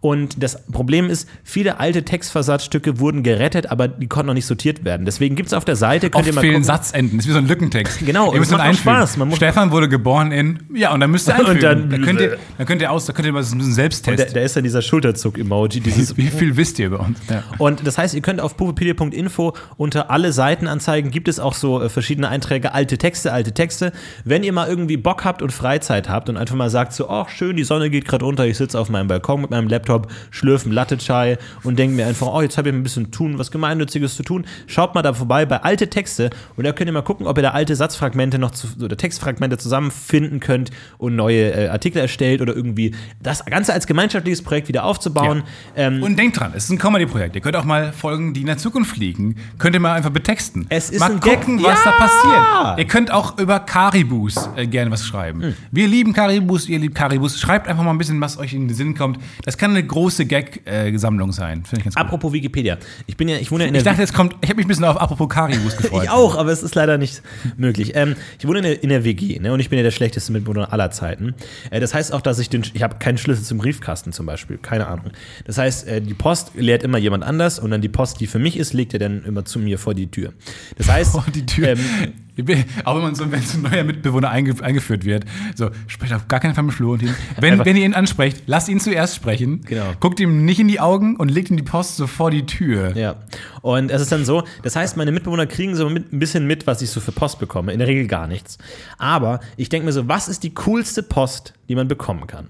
Und 0.00 0.42
das 0.42 0.64
Problem 0.70 1.10
ist, 1.10 1.28
viele 1.42 1.80
alte 1.80 2.04
Textversatzstücke 2.04 3.00
wurden 3.00 3.24
gerettet, 3.24 3.70
aber 3.70 3.88
die 3.88 4.06
konnten 4.06 4.28
noch 4.28 4.34
nicht 4.34 4.46
sortiert 4.46 4.84
werden. 4.84 5.04
Deswegen 5.04 5.34
gibt 5.34 5.48
es 5.48 5.52
auf 5.54 5.64
der 5.64 5.74
Seite, 5.74 6.06
könnt 6.08 6.20
Oft 6.20 6.26
ihr 6.28 6.34
mal 6.34 6.40
fehlen 6.40 6.52
gucken. 6.54 6.64
Satzenden. 6.64 7.16
Das 7.18 7.24
ist 7.26 7.28
wie 7.28 7.32
so 7.32 7.38
ein 7.38 7.48
Lückentext. 7.48 8.06
Genau, 8.06 8.26
Ihr 8.26 8.32
und 8.34 8.38
müsst 8.38 8.52
macht. 8.52 8.76
Spaß. 8.76 9.16
Man 9.16 9.28
muss- 9.28 9.38
Stefan 9.38 9.72
wurde 9.72 9.88
geboren 9.88 10.30
in. 10.30 10.60
Ja, 10.72 10.94
und 10.94 11.00
dann 11.00 11.10
müsst 11.10 11.28
ihr 11.28 11.34
Und 11.38 11.46
einfügen. 11.46 11.60
dann- 11.62 11.90
da 11.90 11.98
könnt 11.98 12.20
ihr, 12.20 12.38
da 12.58 12.64
könnt 12.64 12.80
ihr 12.82 12.92
aus, 12.92 13.06
da 13.06 13.12
könnt 13.12 13.26
ihr 13.26 13.32
mal 13.32 13.42
so 13.42 13.56
ein 13.56 13.58
Da, 13.58 13.64
Selbsttest. 13.64 14.36
da 14.36 14.40
ist 14.40 14.54
dann 14.56 14.62
dieser 14.62 14.82
Schulterzuck-Emoji, 14.82 15.80
dieses 15.80 16.16
Wie 16.16 16.28
viel 16.28 16.56
wisst 16.56 16.78
ihr 16.78 16.86
über 16.86 17.00
uns? 17.00 17.18
Ja. 17.28 17.42
Und 17.58 17.84
das 17.84 17.98
heißt, 17.98 18.14
ihr 18.14 18.20
könnt 18.22 18.40
auf 18.40 18.56
pupopedia.info 18.56 19.54
unter 19.76 20.10
alle 20.12 20.32
Seitenanzeigen 20.32 21.10
gibt 21.10 21.26
es 21.26 21.40
auch 21.40 21.54
so 21.54 21.82
äh, 21.82 21.88
verschiedene 21.88 22.28
Einträge, 22.28 22.72
alte 22.72 22.98
Texte, 22.98 23.32
alte 23.32 23.52
Texte. 23.52 23.90
Wenn 24.24 24.44
ihr 24.44 24.52
mal 24.52 24.68
irgendwie 24.68 24.96
Bock 24.96 25.24
habt 25.24 25.42
und 25.42 25.52
Freizeit 25.52 26.08
habt 26.08 26.28
und 26.28 26.36
einfach 26.36 26.54
mal 26.54 26.70
sagt 26.70 26.92
so, 26.92 27.08
ach 27.10 27.28
schön, 27.30 27.56
die 27.56 27.64
Sonne 27.64 27.90
geht 27.90 28.06
gerade 28.06 28.24
unter, 28.24 28.46
ich 28.46 28.56
sitze 28.56 28.78
auf 28.78 28.88
meinem 28.90 29.08
Balkon 29.08 29.40
mit 29.40 29.50
meinem 29.50 29.66
Laptop, 29.68 29.87
schlürfe 30.30 30.66
einen 30.66 30.74
Latte-Chai 30.74 31.38
und 31.62 31.78
denke 31.78 31.96
mir 31.96 32.06
einfach, 32.06 32.26
oh, 32.28 32.40
jetzt 32.42 32.58
habe 32.58 32.68
ich 32.68 32.74
ein 32.74 32.82
bisschen 32.82 33.10
tun, 33.10 33.38
was 33.38 33.50
Gemeinnütziges 33.50 34.16
zu 34.16 34.22
tun. 34.22 34.44
Schaut 34.66 34.94
mal 34.94 35.02
da 35.02 35.12
vorbei 35.14 35.46
bei 35.46 35.62
alte 35.62 35.88
Texte 35.88 36.30
und 36.56 36.64
da 36.64 36.72
könnt 36.72 36.88
ihr 36.88 36.92
mal 36.92 37.02
gucken, 37.02 37.26
ob 37.26 37.36
ihr 37.38 37.42
da 37.42 37.50
alte 37.50 37.74
Satzfragmente 37.76 38.38
noch 38.38 38.50
zu, 38.52 38.68
oder 38.82 38.96
Textfragmente 38.96 39.58
zusammenfinden 39.58 40.40
könnt 40.40 40.70
und 40.98 41.16
neue 41.16 41.52
äh, 41.52 41.68
Artikel 41.68 41.98
erstellt 41.98 42.40
oder 42.40 42.54
irgendwie 42.54 42.94
das 43.22 43.44
Ganze 43.46 43.72
als 43.72 43.86
gemeinschaftliches 43.86 44.42
Projekt 44.42 44.68
wieder 44.68 44.84
aufzubauen. 44.84 45.42
Ähm, 45.76 46.02
Und 46.02 46.18
denkt 46.18 46.38
dran, 46.38 46.52
es 46.54 46.64
ist 46.64 46.70
ein 46.70 46.78
Comedy-Projekt. 46.78 47.34
Ihr 47.36 47.42
könnt 47.42 47.56
auch 47.56 47.64
mal 47.64 47.92
Folgen, 47.92 48.34
die 48.34 48.40
in 48.40 48.46
der 48.46 48.58
Zukunft 48.58 48.96
fliegen, 48.96 49.36
könnt 49.58 49.74
ihr 49.74 49.80
mal 49.80 49.94
einfach 49.94 50.10
betexten. 50.10 50.66
Es 50.68 50.90
ist 50.90 51.00
mal 51.00 51.12
ein 51.12 51.20
Gag. 51.20 51.40
gucken, 51.40 51.62
was 51.62 51.78
Ja! 51.84 51.90
da 51.90 51.90
passiert. 51.92 52.78
Ihr 52.78 52.84
könnt 52.86 53.10
auch 53.10 53.38
über 53.38 53.60
Karibus 53.60 54.48
äh, 54.56 54.66
gerne 54.66 54.90
was 54.90 55.06
schreiben. 55.06 55.42
Hm. 55.42 55.54
Wir 55.70 55.86
lieben 55.88 56.12
Karibus, 56.12 56.68
ihr 56.68 56.78
liebt 56.78 56.94
Karibus. 56.94 57.38
Schreibt 57.40 57.68
einfach 57.68 57.82
mal 57.84 57.90
ein 57.90 57.98
bisschen, 57.98 58.20
was 58.20 58.38
euch 58.38 58.52
in 58.54 58.68
den 58.68 58.74
Sinn 58.76 58.94
kommt. 58.96 59.18
Das 59.44 59.56
kann 59.58 59.74
eine 59.78 59.86
große 59.86 60.26
Gag-Sammlung 60.26 61.32
sein. 61.32 61.64
Finde 61.64 61.78
ich 61.78 61.84
ganz. 61.84 61.96
Apropos 61.96 62.32
Wikipedia. 62.32 62.78
Ich 63.06 63.16
bin 63.16 63.28
ja, 63.28 63.36
ich 63.36 63.50
wohne 63.50 63.64
ja 63.64 63.68
in 63.68 63.74
Ich 63.74 63.82
der 63.82 63.92
dachte, 63.92 64.02
jetzt 64.02 64.14
kommt, 64.14 64.36
ich 64.40 64.48
habe 64.48 64.56
mich 64.56 64.66
ein 64.66 64.68
bisschen 64.68 64.84
auf 64.84 65.00
Apropos 65.00 65.28
Karibus 65.28 65.76
gefreut. 65.76 66.04
ich 66.04 66.10
auch, 66.10 66.36
aber 66.36 66.50
es 66.50 66.62
ist 66.62 66.74
leider 66.74 66.98
nicht 66.98 67.22
möglich. 67.56 67.92
Ähm, 67.94 68.16
ich 68.38 68.46
wohne 68.46 68.58
in 68.58 68.64
der, 68.64 68.82
in 68.82 68.88
der 68.88 69.04
WG, 69.04 69.38
ne, 69.38 69.52
und 69.52 69.60
ich 69.60 69.68
bin 69.70 69.78
ja 69.78 69.82
der 69.82 69.90
schlechteste 69.90 70.32
Mitbewohner 70.32 70.72
aller 70.72 70.90
Zeiten. 70.90 71.34
Äh, 71.70 71.80
das 71.80 71.94
heißt 71.94 72.12
auch, 72.12 72.20
dass 72.20 72.38
ich 72.38 72.50
den, 72.50 72.64
ich 72.74 72.82
habe 72.82 72.96
keinen 72.98 73.18
Schlüssel 73.18 73.44
zum 73.44 73.58
Briefkasten 73.58 74.12
zum 74.12 74.26
Beispiel, 74.26 74.58
keine 74.58 74.86
Ahnung. 74.86 75.10
Das 75.44 75.58
heißt, 75.58 75.86
äh, 75.88 76.00
die 76.00 76.14
Post 76.14 76.52
leert 76.54 76.82
immer 76.82 76.98
jemand 76.98 77.24
anders 77.24 77.58
und 77.58 77.70
dann 77.70 77.80
die 77.80 77.88
Post, 77.88 78.20
die 78.20 78.26
für 78.26 78.38
mich 78.38 78.56
ist, 78.56 78.72
legt 78.72 78.92
er 78.92 78.98
dann 78.98 79.24
immer 79.24 79.44
zu 79.44 79.58
mir 79.58 79.78
vor 79.78 79.94
die 79.94 80.10
Tür. 80.10 80.32
Das 80.76 80.88
heißt, 80.88 81.12
Vor 81.18 81.24
die 81.34 81.46
Tür. 81.46 81.68
Ähm, 81.68 81.78
auch 82.84 82.94
wenn 82.94 83.02
man 83.02 83.14
so, 83.14 83.30
wenn 83.30 83.42
so 83.42 83.58
ein 83.58 83.62
neuer 83.62 83.84
Mitbewohner 83.84 84.30
einge, 84.30 84.54
eingeführt 84.62 85.04
wird, 85.04 85.24
so, 85.54 85.70
sprecht 85.86 86.12
auf 86.12 86.28
gar 86.28 86.40
keinen 86.40 86.54
Fall 86.54 86.64
mit 86.64 86.74
Florentin. 86.74 87.14
Wenn, 87.40 87.64
wenn 87.64 87.76
ihr 87.76 87.84
ihn 87.84 87.94
ansprecht, 87.94 88.44
lasst 88.46 88.68
ihn 88.68 88.80
zuerst 88.80 89.16
sprechen. 89.16 89.62
Genau. 89.64 89.92
Guckt 90.00 90.20
ihm 90.20 90.44
nicht 90.44 90.60
in 90.60 90.68
die 90.68 90.80
Augen 90.80 91.16
und 91.16 91.30
legt 91.30 91.50
ihm 91.50 91.56
die 91.56 91.62
Post 91.62 91.96
so 91.96 92.06
vor 92.06 92.30
die 92.30 92.46
Tür. 92.46 92.96
Ja. 92.96 93.16
Und 93.62 93.90
es 93.90 94.00
ist 94.00 94.12
dann 94.12 94.24
so, 94.24 94.44
das 94.62 94.76
heißt, 94.76 94.96
meine 94.96 95.12
Mitbewohner 95.12 95.46
kriegen 95.46 95.74
so 95.74 95.88
mit, 95.90 96.12
ein 96.12 96.18
bisschen 96.18 96.46
mit, 96.46 96.66
was 96.66 96.82
ich 96.82 96.90
so 96.90 97.00
für 97.00 97.12
Post 97.12 97.38
bekomme. 97.38 97.72
In 97.72 97.78
der 97.78 97.88
Regel 97.88 98.06
gar 98.06 98.26
nichts. 98.26 98.58
Aber 98.98 99.40
ich 99.56 99.68
denke 99.68 99.86
mir 99.86 99.92
so, 99.92 100.08
was 100.08 100.28
ist 100.28 100.42
die 100.42 100.54
coolste 100.54 101.02
Post, 101.02 101.54
die 101.68 101.74
man 101.74 101.88
bekommen 101.88 102.26
kann? 102.26 102.48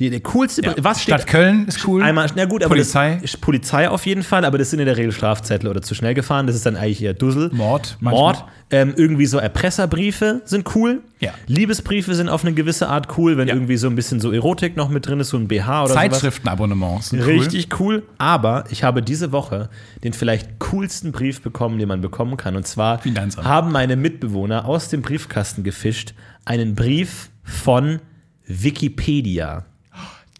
Die, 0.00 0.08
die 0.10 0.20
coolste, 0.20 0.62
Ja. 0.64 0.74
was 0.78 1.02
steht 1.02 1.14
Stadt 1.16 1.26
Köln 1.28 1.66
ist 1.68 1.86
cool. 1.86 2.02
Einmal, 2.02 2.26
na 2.34 2.46
gut, 2.46 2.62
aber 2.64 2.70
Polizei. 2.70 3.18
Das, 3.20 3.36
Polizei 3.36 3.88
auf 3.88 4.06
jeden 4.06 4.22
Fall, 4.22 4.44
aber 4.46 4.56
das 4.58 4.70
sind 4.70 4.80
in 4.80 4.86
der 4.86 4.96
Regel 4.96 5.12
Strafzettel 5.12 5.68
oder 5.68 5.82
zu 5.82 5.94
schnell 5.94 6.14
gefahren. 6.14 6.46
Das 6.46 6.56
ist 6.56 6.64
dann 6.66 6.74
eigentlich 6.76 7.02
eher 7.02 7.12
Dussel. 7.14 7.50
Mord 7.52 7.98
manchmal. 8.00 8.20
Mord. 8.22 8.44
Ähm, 8.72 8.94
irgendwie 8.96 9.26
so 9.26 9.36
Erpresserbriefe 9.38 10.42
sind 10.44 10.74
cool. 10.74 11.00
Ja. 11.18 11.32
Liebesbriefe 11.48 12.14
sind 12.14 12.28
auf 12.28 12.44
eine 12.44 12.54
gewisse 12.54 12.88
Art 12.88 13.08
cool, 13.18 13.36
wenn 13.36 13.48
Ja. 13.48 13.54
irgendwie 13.54 13.76
so 13.76 13.88
ein 13.88 13.94
bisschen 13.96 14.20
so 14.20 14.30
Erotik 14.32 14.76
noch 14.76 14.88
mit 14.88 15.06
drin 15.06 15.20
ist, 15.20 15.28
so 15.30 15.36
ein 15.36 15.48
BH 15.48 15.80
oder 15.82 15.88
sowas. 15.90 16.02
Zeitschriftenabonnements. 16.02 17.10
sind 17.10 17.20
cool. 17.20 17.26
Richtig 17.26 17.80
cool. 17.80 18.02
Aber 18.16 18.64
ich 18.70 18.82
habe 18.84 19.02
diese 19.02 19.32
Woche 19.32 19.68
den 20.02 20.12
vielleicht 20.14 20.58
coolsten 20.60 21.12
Brief 21.12 21.42
bekommen, 21.42 21.78
den 21.78 21.88
man 21.88 22.00
bekommen 22.00 22.36
kann. 22.38 22.56
Und 22.56 22.66
zwar 22.66 23.00
haben 23.42 23.70
meine 23.72 23.96
Mitbewohner 23.96 24.64
aus 24.64 24.88
dem 24.88 25.02
Briefkasten 25.02 25.62
gefischt 25.62 26.14
einen 26.46 26.74
Brief 26.74 27.28
von 27.42 27.98
Wikipedia. 28.46 29.64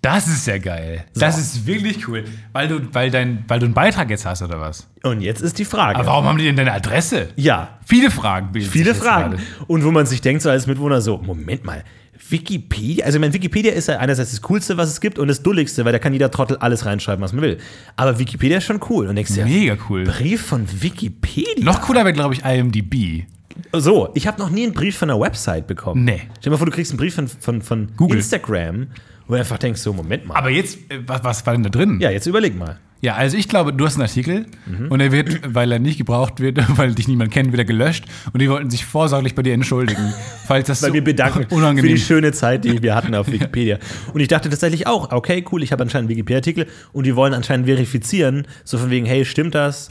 Das 0.03 0.29
ist 0.29 0.47
ja 0.47 0.57
geil. 0.59 1.05
Das 1.15 1.37
ist 1.39 1.67
wirklich 1.67 2.09
cool. 2.09 2.25
Weil 2.53 2.69
du, 2.69 2.81
weil, 2.93 3.11
dein, 3.11 3.45
weil 3.49 3.59
du 3.59 3.67
einen 3.67 3.75
Beitrag 3.75 4.09
jetzt 4.09 4.25
hast, 4.25 4.41
oder 4.43 4.59
was? 4.59 4.89
Und 5.03 5.21
jetzt 5.21 5.43
ist 5.43 5.59
die 5.59 5.67
Frage. 5.67 5.99
Aber 5.99 6.07
warum 6.07 6.25
haben 6.25 6.39
die 6.39 6.45
denn 6.45 6.57
deine 6.57 6.73
Adresse? 6.73 7.29
ja, 7.37 7.79
Viele 7.85 8.11
Fragen. 8.11 8.59
viele 8.61 8.95
Fragen. 8.95 9.39
Und 9.67 9.85
wo 9.85 9.91
man 9.91 10.07
sich 10.07 10.21
denkt, 10.23 10.41
so 10.43 10.49
als 10.49 10.67
Mitwohner, 10.67 11.01
so, 11.03 11.19
Moment 11.19 11.65
mal, 11.65 11.85
Wikipedia, 12.31 13.05
also 13.05 13.17
ich 13.17 13.21
meine, 13.21 13.33
Wikipedia 13.35 13.73
ist 13.73 13.89
ja 13.89 13.99
einerseits 13.99 14.31
das 14.31 14.41
Coolste, 14.43 14.77
was 14.77 14.89
es 14.89 15.01
gibt 15.01 15.19
und 15.19 15.29
das 15.29 15.43
Dulligste, 15.43 15.85
weil 15.85 15.93
da 15.93 15.99
kann 15.99 16.13
jeder 16.13 16.31
Trottel 16.31 16.57
alles 16.59 16.87
reinschreiben, 16.87 17.23
was 17.23 17.33
man 17.33 17.43
will. 17.43 17.59
Aber 17.97 18.19
Wikipedia 18.19 18.59
ist 18.59 18.65
schon 18.65 18.81
cool. 18.89 19.07
Und 19.07 19.17
denkst 19.17 19.35
dir, 19.35 19.45
Mega 19.45 19.77
cool. 19.89 20.05
Brief 20.05 20.41
von 20.47 20.67
Wikipedia? 20.83 21.65
Noch 21.65 21.83
cooler 21.83 22.05
wäre, 22.05 22.13
glaube 22.13 22.35
ich, 22.35 22.45
IMDb. 22.45 23.25
So, 23.73 24.11
ich 24.15 24.27
habe 24.27 24.39
noch 24.41 24.49
nie 24.51 24.65
einen 24.65 24.73
Brief 24.73 24.97
von 24.97 25.11
einer 25.11 25.21
Website 25.21 25.67
bekommen. 25.67 26.05
Nee. 26.05 26.23
Stell 26.39 26.45
dir 26.45 26.51
mal 26.51 26.57
vor, 26.57 26.67
du 26.67 26.73
kriegst 26.73 26.93
einen 26.93 26.99
Brief 26.99 27.15
von, 27.15 27.29
von, 27.29 27.61
von 27.63 27.89
Google. 27.97 28.19
Instagram, 28.19 28.87
wo 29.31 29.35
du 29.35 29.41
einfach 29.41 29.59
denkst, 29.59 29.81
so, 29.81 29.93
Moment 29.93 30.27
mal. 30.27 30.35
Aber 30.37 30.51
jetzt, 30.51 30.77
äh, 30.91 30.99
was, 31.07 31.23
was 31.25 31.47
war 31.47 31.55
denn 31.55 31.63
da 31.63 31.71
drin? 31.71 31.99
ja, 32.01 32.11
jetzt 32.11 32.27
überleg 32.27 32.57
mal. 32.59 32.79
Ja, 33.03 33.15
also 33.15 33.39
ich 33.39 33.49
glaube, 33.49 33.73
du 33.73 33.87
hast 33.87 33.95
einen 33.95 34.03
Artikel 34.03 34.45
Mhm. 34.67 34.89
und 34.89 35.01
er 35.01 35.11
wird, 35.11 35.41
weil 35.55 35.73
er 35.73 35.79
nicht 35.79 35.97
gebraucht 35.97 36.39
wird, 36.41 36.59
weil 36.77 36.95
dich 36.95 37.09
niemand 37.09 37.31
kennt, 37.33 37.51
wieder 37.51 37.65
gelöscht 37.65 38.05
und 38.35 38.43
die 38.43 38.51
wollten 38.51 38.69
sich 38.69 38.85
vorsorglich 38.85 39.35
bei 39.35 39.43
dir 39.43 39.55
entschuldigen, 39.55 40.13
falls 40.47 40.67
das 40.67 40.83
Weil 40.83 40.91
so 40.91 40.95
wir 40.95 41.05
bedanken 41.05 41.47
für 41.49 41.55
unangenehm 41.55 41.95
die 41.95 41.99
schöne 42.01 42.33
Zeit, 42.33 42.65
die 42.65 42.83
wir 42.83 42.95
hatten 42.95 43.15
auf 43.15 43.27
Wikipedia. 43.33 43.79
Und 44.13 44.21
ich 44.21 44.29
dachte 44.29 44.51
tatsächlich 44.51 44.87
auch, 44.87 45.13
okay, 45.13 45.43
cool, 45.51 45.63
ich 45.63 45.73
habe 45.73 45.83
anscheinend 45.83 46.11
einen 46.11 46.17
Wikipedia-Artikel 46.19 46.67
und 46.93 47.07
die 47.07 47.17
wollen 47.17 47.33
anscheinend 47.33 47.65
verifizieren, 47.67 48.47
so 48.65 48.77
von 48.77 48.91
wegen, 48.91 49.07
hey, 49.07 49.25
stimmt 49.25 49.55
das? 49.55 49.89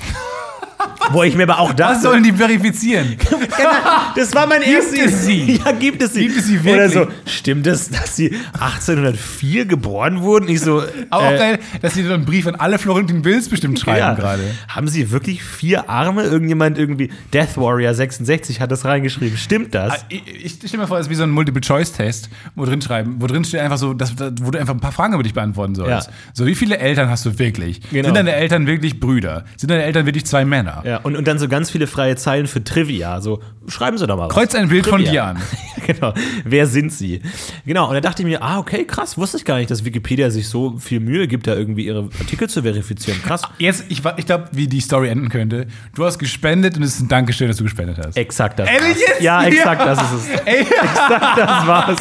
Wo 1.11 1.23
ich 1.23 1.35
mir 1.35 1.43
aber 1.43 1.59
auch 1.59 1.73
dachte. 1.73 1.95
Was 1.95 2.03
sollen 2.03 2.23
die 2.23 2.31
verifizieren? 2.33 3.17
Genau, 3.59 3.71
das 4.15 4.33
war 4.33 4.47
mein 4.47 4.61
Gibt 4.61 4.73
erstes. 4.93 5.13
es 5.13 5.25
sie? 5.25 5.59
Ja, 5.65 5.71
gibt 5.73 6.01
es 6.01 6.13
sie. 6.13 6.27
Gibt 6.27 6.37
es 6.39 6.45
sie 6.45 6.59
Oder 6.59 6.89
wirklich? 6.89 6.93
so, 6.93 7.07
stimmt 7.25 7.67
es, 7.67 7.89
dass 7.89 8.15
sie 8.15 8.33
1804 8.59 9.65
geboren 9.65 10.21
wurden? 10.21 10.47
Ich 10.47 10.61
so, 10.61 10.81
Aber 11.09 11.27
auch 11.27 11.31
äh, 11.31 11.37
geil, 11.37 11.59
dass 11.81 11.93
sie 11.95 12.03
so 12.03 12.13
einen 12.13 12.25
Brief 12.25 12.47
an 12.47 12.55
alle 12.55 12.77
Florentin 12.77 13.25
Wills 13.25 13.49
bestimmt 13.49 13.79
schreiben 13.79 13.99
ja. 13.99 14.13
gerade. 14.13 14.43
Haben 14.69 14.87
sie 14.87 15.11
wirklich 15.11 15.43
vier 15.43 15.89
Arme? 15.89 16.23
Irgendjemand 16.23 16.77
irgendwie, 16.77 17.09
Death 17.33 17.57
Warrior 17.57 17.93
66 17.93 18.61
hat 18.61 18.71
das 18.71 18.85
reingeschrieben. 18.85 19.37
Stimmt 19.37 19.73
das? 19.75 19.93
Ah, 19.93 20.05
Ich, 20.09 20.45
ich 20.45 20.67
stelle 20.67 20.83
mir 20.83 20.87
vor, 20.87 20.97
es 20.99 21.07
ist 21.07 21.09
wie 21.09 21.15
so 21.15 21.23
ein 21.23 21.31
Multiple-Choice-Test, 21.31 22.29
wo 22.55 22.65
drin 22.65 22.81
schreiben, 22.81 23.15
wo 23.19 23.27
drin 23.27 23.43
steht 23.43 23.59
einfach 23.61 23.77
so, 23.77 23.93
dass, 23.93 24.13
wo 24.41 24.51
du 24.51 24.59
einfach 24.59 24.73
ein 24.73 24.79
paar 24.79 24.91
Fragen 24.93 25.13
über 25.13 25.23
dich 25.23 25.33
beantworten 25.33 25.75
sollst. 25.75 26.07
Ja. 26.07 26.13
So, 26.33 26.45
wie 26.45 26.55
viele 26.55 26.77
Eltern 26.77 27.09
hast 27.09 27.25
du 27.25 27.37
wirklich? 27.39 27.81
Genau. 27.89 28.05
Sind 28.07 28.15
deine 28.15 28.33
Eltern 28.33 28.67
wirklich 28.67 28.99
Brüder? 28.99 29.43
Sind 29.57 29.69
deine 29.71 29.83
Eltern 29.83 30.05
wirklich 30.05 30.25
zwei 30.25 30.45
Männer? 30.45 30.68
Ja, 30.83 30.97
und, 30.97 31.15
und 31.15 31.27
dann 31.27 31.39
so 31.39 31.47
ganz 31.47 31.69
viele 31.71 31.87
freie 31.87 32.15
Zeilen 32.15 32.47
für 32.47 32.63
Trivia. 32.63 33.21
So, 33.21 33.41
schreiben 33.67 33.97
Sie 33.97 34.07
doch 34.07 34.17
mal 34.17 34.27
was. 34.27 34.33
Kreuz 34.33 34.55
ein 34.55 34.69
Bild 34.69 34.85
von 34.87 35.01
Trivia. 35.03 35.11
dir 35.11 35.23
an. 35.23 35.41
genau. 35.87 36.13
Wer 36.45 36.67
sind 36.67 36.91
Sie? 36.93 37.21
Genau. 37.65 37.87
Und 37.87 37.93
da 37.93 38.01
dachte 38.01 38.21
ich 38.21 38.27
mir, 38.27 38.41
ah, 38.41 38.59
okay, 38.59 38.85
krass. 38.85 39.17
Wusste 39.17 39.37
ich 39.37 39.45
gar 39.45 39.57
nicht, 39.57 39.71
dass 39.71 39.85
Wikipedia 39.85 40.29
sich 40.31 40.47
so 40.47 40.77
viel 40.77 40.99
Mühe 40.99 41.27
gibt, 41.27 41.47
da 41.47 41.55
irgendwie 41.55 41.85
ihre 41.85 42.09
Artikel 42.19 42.49
zu 42.49 42.61
verifizieren. 42.63 43.21
Krass. 43.23 43.41
Jetzt, 43.57 43.85
ich, 43.89 44.01
ich 44.17 44.25
glaube, 44.25 44.49
wie 44.51 44.67
die 44.67 44.81
Story 44.81 45.09
enden 45.09 45.29
könnte. 45.29 45.67
Du 45.95 46.05
hast 46.05 46.19
gespendet 46.19 46.77
und 46.77 46.83
es 46.83 46.95
ist 46.95 47.01
ein 47.01 47.07
Dankeschön, 47.07 47.47
dass 47.47 47.57
du 47.57 47.63
gespendet 47.63 47.97
hast. 48.03 48.17
Exakt 48.17 48.59
das. 48.59 48.69
Ehrlich 48.69 48.97
jetzt? 48.99 49.21
Ja, 49.21 49.43
exakt 49.43 49.81
das 49.81 50.01
ist 50.01 50.13
es. 50.13 50.39
Ey, 50.45 50.61
Exakt 50.61 51.37
das 51.37 51.67
war's. 51.67 51.99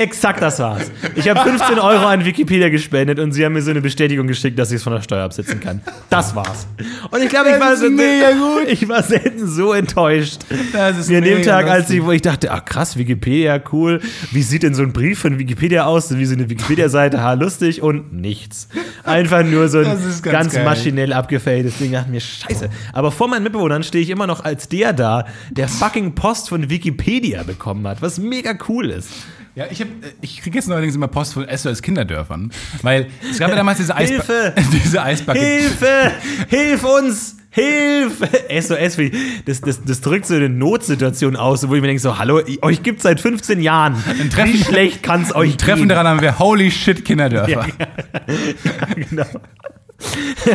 Exakt 0.00 0.40
das 0.40 0.58
war's. 0.58 0.90
Ich 1.14 1.28
habe 1.28 1.40
15 1.40 1.78
Euro 1.78 2.06
an 2.06 2.24
Wikipedia 2.24 2.70
gespendet 2.70 3.18
und 3.18 3.32
sie 3.32 3.44
haben 3.44 3.52
mir 3.52 3.60
so 3.60 3.70
eine 3.70 3.82
Bestätigung 3.82 4.26
geschickt, 4.26 4.58
dass 4.58 4.70
ich 4.70 4.76
es 4.76 4.82
von 4.82 4.94
der 4.94 5.02
Steuer 5.02 5.24
absetzen 5.24 5.60
kann. 5.60 5.82
Das 6.08 6.34
war's. 6.34 6.66
Und 7.10 7.22
ich 7.22 7.28
glaube, 7.28 7.50
ich 7.50 7.60
war, 7.60 7.76
gut. 7.76 8.68
ich 8.68 8.88
war 8.88 9.02
selten 9.02 9.46
so 9.46 9.72
enttäuscht. 9.72 10.38
Das 10.72 10.96
ist 10.96 11.10
Wie 11.10 11.16
an 11.16 11.24
dem 11.24 11.42
Tag, 11.42 11.68
als 11.68 11.90
ich, 11.90 12.02
wo 12.02 12.12
ich 12.12 12.22
dachte, 12.22 12.50
ach 12.50 12.64
krass, 12.64 12.96
Wikipedia, 12.96 13.60
cool. 13.72 14.00
Wie 14.30 14.42
sieht 14.42 14.62
denn 14.62 14.74
so 14.74 14.82
ein 14.82 14.92
Brief 14.92 15.18
von 15.18 15.38
Wikipedia 15.38 15.84
aus? 15.84 16.16
Wie 16.16 16.24
so 16.24 16.34
eine 16.34 16.48
Wikipedia-Seite, 16.48 17.22
ha, 17.22 17.34
lustig 17.34 17.82
und 17.82 18.12
nichts. 18.12 18.68
Einfach 19.04 19.44
nur 19.44 19.68
so 19.68 19.80
ein 19.80 19.84
ganz 19.84 20.22
ganz, 20.22 20.54
maschinell 20.54 21.12
abgefälltes 21.12 21.76
Ding. 21.78 21.92
Dachte 21.92 22.10
mir, 22.10 22.20
scheiße. 22.20 22.70
Aber 22.92 23.12
vor 23.12 23.28
meinen 23.28 23.42
Mitbewohnern 23.42 23.82
stehe 23.82 24.02
ich 24.02 24.10
immer 24.10 24.26
noch 24.26 24.44
als 24.44 24.68
der 24.68 24.92
da, 24.92 25.26
der 25.50 25.68
fucking 25.68 26.14
Post 26.14 26.48
von 26.48 26.70
Wikipedia 26.70 27.42
bekommen 27.42 27.86
hat, 27.86 28.00
was 28.00 28.18
mega 28.18 28.56
cool 28.68 28.90
ist. 28.90 29.10
Ja, 29.56 29.64
ich, 29.70 29.80
hab, 29.80 29.88
äh, 29.88 30.12
ich 30.20 30.40
kriege 30.42 30.56
jetzt 30.58 30.68
neuerdings 30.68 30.94
immer 30.94 31.08
Post 31.08 31.34
von 31.34 31.46
SOS 31.54 31.82
Kinderdörfern, 31.82 32.52
weil 32.82 33.08
es 33.30 33.38
gab 33.38 33.50
ja 33.50 33.56
damals 33.56 33.78
diese, 33.78 33.96
Eisba 33.96 34.14
Hilfe! 34.14 34.54
diese 34.72 35.02
Eisbucket. 35.02 35.42
Hilfe! 35.42 36.12
Hilf 36.48 36.84
uns! 36.84 37.36
Hilf! 37.52 38.20
SOS, 38.48 38.96
das, 39.44 39.60
das, 39.60 39.82
das 39.84 40.00
drückt 40.00 40.26
so 40.26 40.34
eine 40.34 40.48
Notsituation 40.48 41.34
aus, 41.34 41.68
wo 41.68 41.74
ich 41.74 41.80
mir 41.80 41.88
denke, 41.88 42.00
so, 42.00 42.16
hallo, 42.16 42.40
euch 42.62 42.82
gibt 42.84 43.02
seit 43.02 43.20
15 43.20 43.60
Jahren. 43.60 43.96
Treffen- 44.32 44.52
wie 44.52 44.62
schlecht 44.62 45.02
kann 45.02 45.22
es 45.22 45.34
euch 45.34 45.52
Ein 45.54 45.58
Treffen 45.58 45.78
gehen? 45.80 45.88
daran 45.88 46.06
haben 46.06 46.20
wir 46.20 46.38
Holy 46.38 46.70
Shit 46.70 47.04
Kinderdörfer. 47.04 47.66
Ja, 47.66 48.94
genau. 49.10 49.24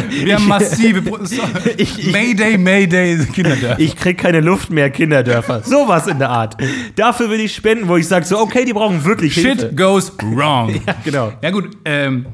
Wir 0.10 0.36
haben 0.36 0.48
massive 0.48 1.02
Ich- 1.78 2.00
ich- 2.00 2.12
Mayday, 2.12 2.58
Mayday 2.58 3.18
Kinderdörfer. 3.34 3.80
Ich 3.80 3.96
krieg 3.96 4.18
keine 4.18 4.42
Luft 4.42 4.70
mehr, 4.70 4.90
Kinderdörfer. 4.90 5.62
Sowas 5.64 6.08
in 6.08 6.20
der 6.20 6.30
Art. 6.30 6.58
Dafür 6.96 7.30
will 7.30 7.40
ich 7.40 7.54
spenden, 7.56 7.88
wo 7.88 7.98
ich 7.98 8.08
sage, 8.08 8.26
so, 8.26 8.40
okay, 8.40 8.66
die 8.66 8.74
brauchen 8.74 9.04
wirklich 9.06 9.34
Hilfe. 9.36 9.62
Shit 9.70 9.78
goes 9.78 10.12
wrong. 10.22 10.70
Ja, 10.88 10.96
genau. 11.04 11.34
Ja 11.42 11.50
gut, 11.52 11.70
ähm, 11.86 12.26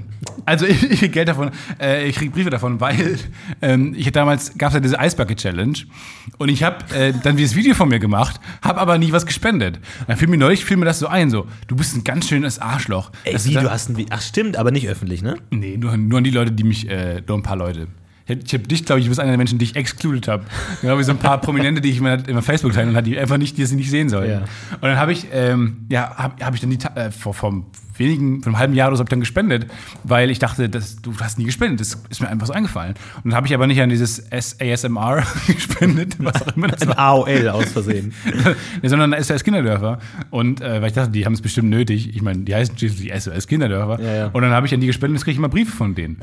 also 0.46 0.66
ich, 0.66 0.84
ich 0.90 1.00
krieg 1.00 1.12
Geld 1.14 1.28
davon, 1.28 1.52
äh, 1.80 2.08
ich 2.08 2.16
krieg 2.16 2.32
Briefe 2.32 2.50
davon, 2.50 2.80
weil 2.80 3.18
ähm, 3.62 3.94
ich 3.98 4.12
damals 4.12 4.58
gab 4.58 4.70
es 4.70 4.74
ja 4.76 4.80
diese 4.80 5.00
Eisbucket 5.00 5.40
Challenge 5.40 5.78
und 6.38 6.50
ich 6.50 6.64
habe 6.64 6.78
äh, 6.96 7.14
dann 7.24 7.38
dieses 7.38 7.56
Video 7.56 7.74
von 7.74 7.90
mir 7.90 8.00
gemacht, 8.00 8.40
habe 8.62 8.80
aber 8.80 8.98
nie 8.98 9.12
was 9.12 9.26
gespendet. 9.26 9.80
Dann 10.08 10.18
fiel 10.18 10.28
mir 10.28 10.38
neulich 10.38 10.64
fiel 10.66 10.78
mir 10.78 10.86
das 10.86 11.00
so 11.00 11.08
ein, 11.08 11.30
so 11.30 11.48
du 11.68 11.76
bist 11.76 11.96
ein 11.96 12.04
ganz 12.04 12.28
schönes 12.28 12.60
Arschloch. 12.60 13.12
Ey, 13.24 13.36
wie, 13.46 13.54
da- 13.54 13.62
du 13.62 13.72
hast 13.72 13.90
ein 13.90 14.06
Ach, 14.10 14.22
stimmt, 14.22 14.58
aber 14.58 14.72
nicht 14.72 14.88
öffentlich, 14.88 15.22
ne? 15.22 15.38
Nee, 15.52 15.78
nur, 15.78 15.96
nur 15.98 16.18
an 16.20 16.24
die 16.24 16.32
Leute, 16.32 16.52
die 16.52 16.64
mich, 16.64 16.90
äh, 16.90 17.22
nur 17.28 17.38
ein 17.38 17.44
paar 17.44 17.56
Leute. 17.58 17.88
Ich 18.28 18.36
hab- 18.36 18.44
Ich 18.46 18.54
habe 18.54 18.64
dich, 18.68 18.86
glaube 18.86 19.00
ich, 19.00 19.06
du 19.06 19.10
bist 19.10 19.20
einer 19.20 19.32
der 19.32 19.38
Menschen, 19.38 19.58
die 19.60 19.66
ich 19.66 19.76
excluded 19.76 20.28
habe. 20.28 20.46
Genau 20.82 20.98
wie 21.00 21.04
so 21.04 21.12
ein 21.12 21.18
paar 21.18 21.38
Prominente, 21.42 21.82
die 21.82 21.90
ich 21.90 21.98
in 21.98 22.04
meiner 22.04 22.42
Facebook 22.42 22.74
teilen 22.74 22.90
und 22.90 22.96
hatte, 22.96 23.10
die 23.10 23.18
einfach 23.20 23.38
nicht, 23.38 23.58
die 23.58 23.62
es 23.64 23.72
nicht 23.72 23.90
sehen 23.90 24.10
sollen. 24.10 24.30
Ja. 24.30 24.38
Und 24.76 24.82
dann 24.84 24.98
habe 24.98 25.12
ich, 25.12 25.28
ähm, 25.34 25.86
ja, 25.90 26.16
habe 26.16 26.44
hab 26.46 26.54
ich 26.54 26.62
dann 26.62 26.70
die, 26.70 26.78
äh, 26.96 27.12
vor, 27.12 27.34
vor 27.34 27.66
wenigen, 27.98 28.42
vor 28.42 28.52
einem 28.52 28.58
halben 28.60 28.74
Jahr 28.74 28.88
oder 28.88 28.98
so, 28.98 29.02
hab 29.02 29.08
ich 29.08 29.12
dann 29.12 29.20
gespendet, 29.20 29.68
weil 30.04 30.32
ich 30.32 30.40
dachte, 30.40 30.70
das, 30.70 31.02
du 31.02 31.14
hast 31.20 31.38
nie 31.38 31.44
gespendet. 31.46 31.82
Das 31.82 32.02
ist 32.10 32.22
mir 32.22 32.30
einfach 32.30 32.48
so 32.48 32.54
eingefallen. 32.54 32.96
Und 33.24 33.32
dann 33.32 33.36
habe 33.36 33.48
ich 33.48 33.54
aber 33.54 33.68
nicht 33.68 33.82
an 33.82 33.90
dieses 33.90 34.24
ASMR 34.32 35.24
gespendet, 35.48 36.16
was 36.20 36.42
auch 36.42 36.56
immer 36.56 36.68
das 36.70 36.82
Ein 36.84 36.90
war. 36.90 36.98
AOL 37.00 37.50
aus 37.50 37.66
Versehen. 37.72 38.14
Sondern 38.84 39.14
SOS 39.22 39.44
Kinderdörfer. 39.44 40.00
Und 40.30 40.62
äh, 40.62 40.82
weil 40.82 40.88
ich 40.88 40.94
dachte, 40.94 41.12
die 41.12 41.26
haben 41.26 41.34
es 41.34 41.42
bestimmt 41.42 41.70
nötig. 41.70 42.16
Ich 42.16 42.22
meine, 42.22 42.40
die 42.44 42.56
heißen 42.56 42.78
schließlich 42.78 43.12
SOS 43.22 43.48
Kinderdörfer. 43.48 44.02
Ja, 44.02 44.16
ja. 44.16 44.26
Und 44.28 44.42
dann 44.42 44.52
habe 44.52 44.66
ich 44.68 44.74
an 44.74 44.80
die 44.80 44.88
gespendet 44.88 45.12
und 45.12 45.16
jetzt 45.18 45.24
kriege 45.26 45.34
ich 45.34 45.38
immer 45.40 45.50
Briefe 45.50 45.76
von 45.76 45.94
denen. 45.96 46.18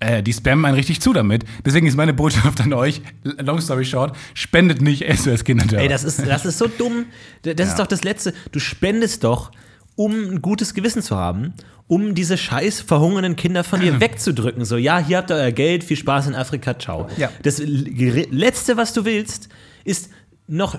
Äh, 0.00 0.22
die 0.22 0.32
spammen 0.32 0.64
einen 0.64 0.76
richtig 0.76 1.00
zu 1.02 1.12
damit. 1.12 1.44
Deswegen 1.64 1.86
ist 1.86 1.96
meine 1.96 2.14
Botschaft 2.14 2.60
an 2.62 2.72
euch, 2.72 3.02
long 3.22 3.60
story 3.60 3.84
short, 3.84 4.16
spendet 4.32 4.80
nicht 4.80 5.04
SOS 5.14 5.44
Kinderdörfer. 5.44 5.82
Ey, 5.82 5.88
das 5.88 6.04
ist, 6.04 6.26
das 6.26 6.46
ist 6.46 6.56
so 6.56 6.66
dumm. 6.66 7.06
Das 7.42 7.68
ist 7.68 7.78
doch 7.78 7.86
das 7.86 8.02
Letzte. 8.02 8.32
Du 8.50 8.58
spendest 8.60 9.24
doch, 9.24 9.52
um 9.96 10.12
ein 10.12 10.42
gutes 10.42 10.72
Gewissen 10.72 11.02
zu 11.02 11.16
haben, 11.16 11.52
um 11.86 12.14
diese 12.14 12.38
scheiß 12.38 12.80
verhungernden 12.80 13.36
Kinder 13.36 13.62
von 13.62 13.80
dir 13.80 14.00
wegzudrücken. 14.00 14.64
So, 14.64 14.78
ja, 14.78 14.98
hier 14.98 15.18
habt 15.18 15.30
ihr 15.30 15.36
euer 15.36 15.52
Geld, 15.52 15.84
viel 15.84 15.98
Spaß 15.98 16.28
in 16.28 16.34
Afrika, 16.34 16.78
ciao. 16.78 17.08
Ja. 17.18 17.30
Das 17.42 17.60
Letzte, 17.60 18.78
was 18.78 18.94
du 18.94 19.04
willst, 19.04 19.50
ist 19.84 20.08
noch 20.46 20.78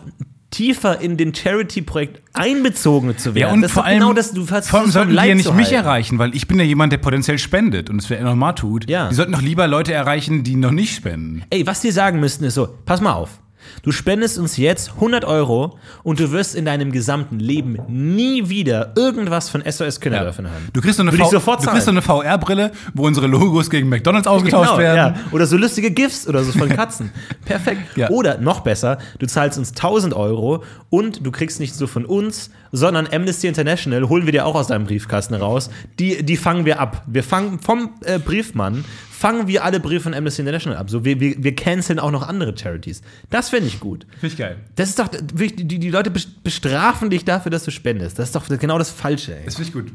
tiefer 0.51 0.99
in 0.99 1.17
den 1.17 1.33
Charity-Projekt 1.33 2.21
einbezogen 2.33 3.17
zu 3.17 3.33
werden. 3.33 3.47
ja, 3.47 3.53
und 3.53 3.61
das 3.61 3.71
vor 3.71 3.83
doch 3.83 3.87
allem, 3.87 3.99
genau 3.99 4.13
das, 4.13 4.33
du 4.33 4.45
versuchst 4.45 4.69
vor 4.69 4.81
allem 4.81 4.91
sollten 4.91 5.11
die 5.11 5.15
ja 5.15 5.35
nicht 5.35 5.53
mich 5.53 5.71
erreichen, 5.71 6.19
weil 6.19 6.35
ich 6.35 6.47
bin 6.47 6.59
ja 6.59 6.65
jemand, 6.65 6.93
der 6.93 6.97
potenziell 6.97 7.39
spendet 7.39 7.89
und 7.89 8.01
es 8.01 8.09
wer 8.09 8.21
normal 8.21 8.55
tut. 8.55 8.89
Ja. 8.89 9.09
Die 9.09 9.15
sollten 9.15 9.31
doch 9.31 9.41
lieber 9.41 9.67
Leute 9.67 9.93
erreichen, 9.93 10.43
die 10.43 10.55
noch 10.55 10.71
nicht 10.71 10.93
spenden. 10.93 11.43
Ey, 11.49 11.65
was 11.65 11.81
die 11.81 11.91
sagen 11.91 12.19
müssten 12.19 12.43
ist 12.43 12.53
so, 12.53 12.67
pass 12.85 13.01
mal 13.01 13.13
auf. 13.13 13.39
Du 13.83 13.91
spendest 13.91 14.37
uns 14.37 14.57
jetzt 14.57 14.93
100 14.95 15.25
Euro 15.25 15.77
und 16.03 16.19
du 16.19 16.31
wirst 16.31 16.55
in 16.55 16.65
deinem 16.65 16.91
gesamten 16.91 17.39
Leben 17.39 17.77
nie 17.87 18.49
wieder 18.49 18.93
irgendwas 18.95 19.49
von 19.49 19.63
SOS 19.69 19.99
Kinderdörfern 19.99 20.47
haben. 20.47 20.69
Du 20.73 20.81
kriegst 20.81 20.97
so 20.97 21.03
eine, 21.03 21.11
eine 21.11 22.01
VR-Brille, 22.01 22.71
wo 22.93 23.05
unsere 23.07 23.27
Logos 23.27 23.69
gegen 23.69 23.89
McDonalds 23.89 24.27
ausgetauscht 24.27 24.77
werden. 24.77 25.13
Genau, 25.13 25.25
Ja. 25.25 25.31
Oder 25.31 25.45
so 25.45 25.57
lustige 25.57 25.91
GIFs 25.91 26.27
oder 26.27 26.43
so 26.43 26.51
von 26.51 26.69
Katzen. 26.75 27.11
Perfekt. 27.45 27.97
Ja. 27.97 28.09
Oder 28.09 28.37
noch 28.37 28.61
besser, 28.61 28.97
du 29.19 29.25
zahlst 29.25 29.57
uns 29.57 29.69
1000 29.71 30.13
Euro 30.13 30.63
und 30.89 31.25
du 31.25 31.31
kriegst 31.31 31.59
nicht 31.59 31.73
so 31.75 31.87
von 31.87 32.05
uns, 32.05 32.51
sondern 32.71 33.07
Amnesty 33.11 33.47
International 33.47 34.07
holen 34.09 34.25
wir 34.25 34.31
dir 34.31 34.45
auch 34.45 34.55
aus 34.55 34.67
deinem 34.67 34.85
Briefkasten 34.85 35.35
raus. 35.35 35.69
Die, 35.99 36.23
die 36.23 36.37
fangen 36.37 36.65
wir 36.65 36.79
ab. 36.79 37.03
Wir 37.07 37.23
fangen 37.23 37.59
vom 37.59 37.91
äh, 38.05 38.19
Briefmann, 38.19 38.85
fangen 39.21 39.47
wir 39.47 39.63
alle 39.63 39.79
Briefe 39.79 40.01
von 40.01 40.15
Amnesty 40.15 40.41
International 40.41 40.79
ab. 40.79 40.89
So, 40.89 41.05
wir, 41.05 41.19
wir, 41.19 41.35
wir 41.37 41.55
canceln 41.55 41.99
auch 41.99 42.09
noch 42.09 42.27
andere 42.27 42.57
Charities. 42.57 43.03
Das 43.29 43.49
finde 43.49 43.67
ich 43.67 43.79
gut. 43.79 44.07
Finde 44.13 44.27
ich 44.27 44.37
geil. 44.37 44.57
Das 44.75 44.89
ist 44.89 44.97
doch, 44.97 45.09
die, 45.09 45.79
die 45.79 45.89
Leute 45.91 46.09
bestrafen 46.09 47.11
dich 47.11 47.23
dafür, 47.23 47.51
dass 47.51 47.63
du 47.63 47.69
spendest. 47.69 48.17
Das 48.17 48.29
ist 48.29 48.35
doch 48.35 48.47
genau 48.47 48.79
das 48.79 48.89
Falsche, 48.89 49.37
ey. 49.37 49.45
Das 49.45 49.57
finde 49.57 49.67
ich 49.69 49.73
gut. 49.73 49.91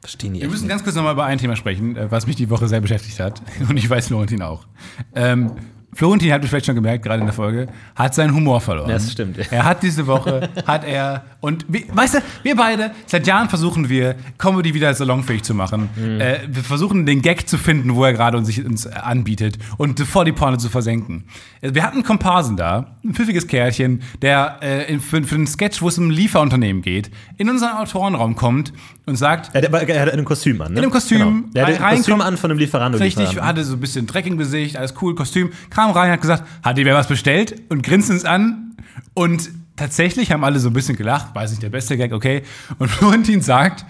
Verstehen 0.00 0.34
die 0.34 0.42
Wir 0.42 0.48
müssen 0.48 0.68
ganz 0.68 0.84
kurz 0.84 0.94
nochmal 0.94 1.14
über 1.14 1.24
ein 1.24 1.38
Thema 1.38 1.56
sprechen, 1.56 1.96
äh, 1.96 2.08
was 2.08 2.28
mich 2.28 2.36
die 2.36 2.48
Woche 2.48 2.68
sehr 2.68 2.80
beschäftigt 2.80 3.18
hat. 3.18 3.42
Und 3.68 3.76
ich 3.76 3.90
weiß, 3.90 4.06
Florentin 4.06 4.42
auch. 4.42 4.68
Ähm, 5.16 5.50
Florentin 5.96 6.30
hat 6.32 6.44
vielleicht 6.44 6.66
schon 6.66 6.74
gemerkt, 6.74 7.04
gerade 7.04 7.20
in 7.20 7.26
der 7.26 7.32
Folge, 7.34 7.66
hat 7.94 8.14
seinen 8.14 8.34
Humor 8.34 8.60
verloren. 8.60 8.88
Das 8.88 9.10
stimmt. 9.10 9.38
Er 9.50 9.64
hat 9.64 9.82
diese 9.82 10.06
Woche, 10.06 10.48
hat 10.66 10.84
er, 10.84 11.24
und 11.40 11.64
wie, 11.68 11.86
weißt 11.92 12.14
du, 12.16 12.18
wir 12.42 12.54
beide, 12.54 12.90
seit 13.06 13.26
Jahren 13.26 13.48
versuchen 13.48 13.88
wir, 13.88 14.14
Comedy 14.38 14.74
wieder 14.74 14.92
salonfähig 14.94 15.42
zu 15.42 15.54
machen. 15.54 15.88
Mhm. 15.96 16.20
Äh, 16.20 16.38
wir 16.48 16.62
versuchen, 16.62 17.06
den 17.06 17.22
Gag 17.22 17.48
zu 17.48 17.56
finden, 17.58 17.94
wo 17.94 18.04
er 18.04 18.12
gerade 18.12 18.36
uns, 18.36 18.46
sich 18.46 18.64
uns 18.64 18.86
anbietet 18.86 19.58
und 19.78 19.98
vor 20.00 20.24
die 20.24 20.32
Porne 20.32 20.58
zu 20.58 20.68
versenken. 20.68 21.24
Äh, 21.62 21.72
Wir 21.74 21.82
hatten 21.82 21.94
einen 21.96 22.04
Komparsen 22.04 22.56
da, 22.56 22.96
ein 23.04 23.14
pfiffiges 23.14 23.46
Kerlchen, 23.46 24.02
der 24.22 24.58
äh, 24.62 24.92
in- 24.92 25.00
für, 25.00 25.22
für 25.24 25.34
einen 25.36 25.46
Sketch, 25.46 25.80
wo 25.82 25.88
es 25.88 25.96
um 25.98 26.08
ein 26.08 26.10
Lieferunternehmen 26.10 26.82
geht, 26.82 27.10
in 27.38 27.48
unseren 27.48 27.72
Autorenraum 27.78 28.36
kommt 28.36 28.72
und 29.06 29.16
sagt, 29.16 29.50
Er 29.54 29.62
hat, 29.72 29.88
er 29.88 30.02
hat 30.02 30.12
ein 30.12 30.24
Kostüm 30.24 30.60
an, 30.60 30.72
ne? 30.72 30.78
In 30.78 30.84
einem 30.84 30.92
Kostüm, 30.92 31.18
Genau. 31.18 31.42
Er 31.54 31.66
hat 31.74 31.80
ein 31.80 31.96
Kostüm 31.96 32.20
an 32.20 32.36
von 32.36 32.50
einem 32.50 32.58
Lieferando. 32.58 32.98
Richtig, 32.98 33.28
Lieferanten. 33.30 33.46
hatte 33.48 33.64
so 33.64 33.74
ein 33.74 33.80
bisschen 33.80 34.06
Dreck 34.06 34.26
im 34.26 34.36
Gesicht, 34.36 34.76
alles 34.76 34.94
cool, 35.00 35.14
Kostüm. 35.14 35.50
Kam 35.70 35.85
rein, 35.92 36.10
hat 36.10 36.20
gesagt, 36.20 36.44
hat 36.62 36.76
dir 36.78 36.84
wer 36.84 36.94
was 36.94 37.08
bestellt? 37.08 37.60
Und 37.68 37.82
grinst 37.82 38.10
uns 38.10 38.24
an. 38.24 38.76
Und 39.14 39.50
tatsächlich 39.76 40.32
haben 40.32 40.44
alle 40.44 40.58
so 40.58 40.68
ein 40.70 40.72
bisschen 40.72 40.96
gelacht. 40.96 41.34
Weiß 41.34 41.50
nicht, 41.50 41.62
der 41.62 41.70
beste 41.70 41.96
Gag, 41.96 42.12
okay. 42.12 42.42
Und 42.78 42.88
Florentin 42.90 43.40
sagt, 43.42 43.84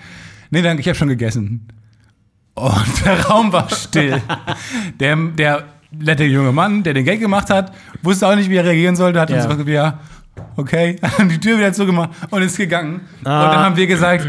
nee, 0.50 0.62
danke, 0.62 0.80
ich 0.80 0.88
habe 0.88 0.96
schon 0.96 1.08
gegessen. 1.08 1.68
Und 2.54 3.04
der 3.04 3.20
Raum 3.26 3.52
war 3.52 3.68
still. 3.70 4.20
der, 4.98 5.16
der 5.16 5.64
nette 5.90 6.24
junge 6.24 6.52
Mann, 6.52 6.82
der 6.82 6.94
den 6.94 7.04
Gag 7.04 7.20
gemacht 7.20 7.50
hat, 7.50 7.72
wusste 8.02 8.26
auch 8.28 8.34
nicht, 8.36 8.50
wie 8.50 8.56
er 8.56 8.64
reagieren 8.64 8.96
sollte, 8.96 9.20
hat 9.20 9.30
Ja. 9.30 9.36
uns 9.36 9.46
gesagt, 9.48 9.68
ja, 9.68 10.00
okay, 10.56 10.96
hat 11.02 11.30
die 11.30 11.38
Tür 11.40 11.58
wieder 11.58 11.72
zugemacht 11.72 12.10
und 12.30 12.42
ist 12.42 12.56
gegangen. 12.56 13.02
Ah. 13.24 13.44
Und 13.46 13.52
dann 13.54 13.60
haben 13.64 13.76
wir 13.76 13.86
gesagt, 13.86 14.26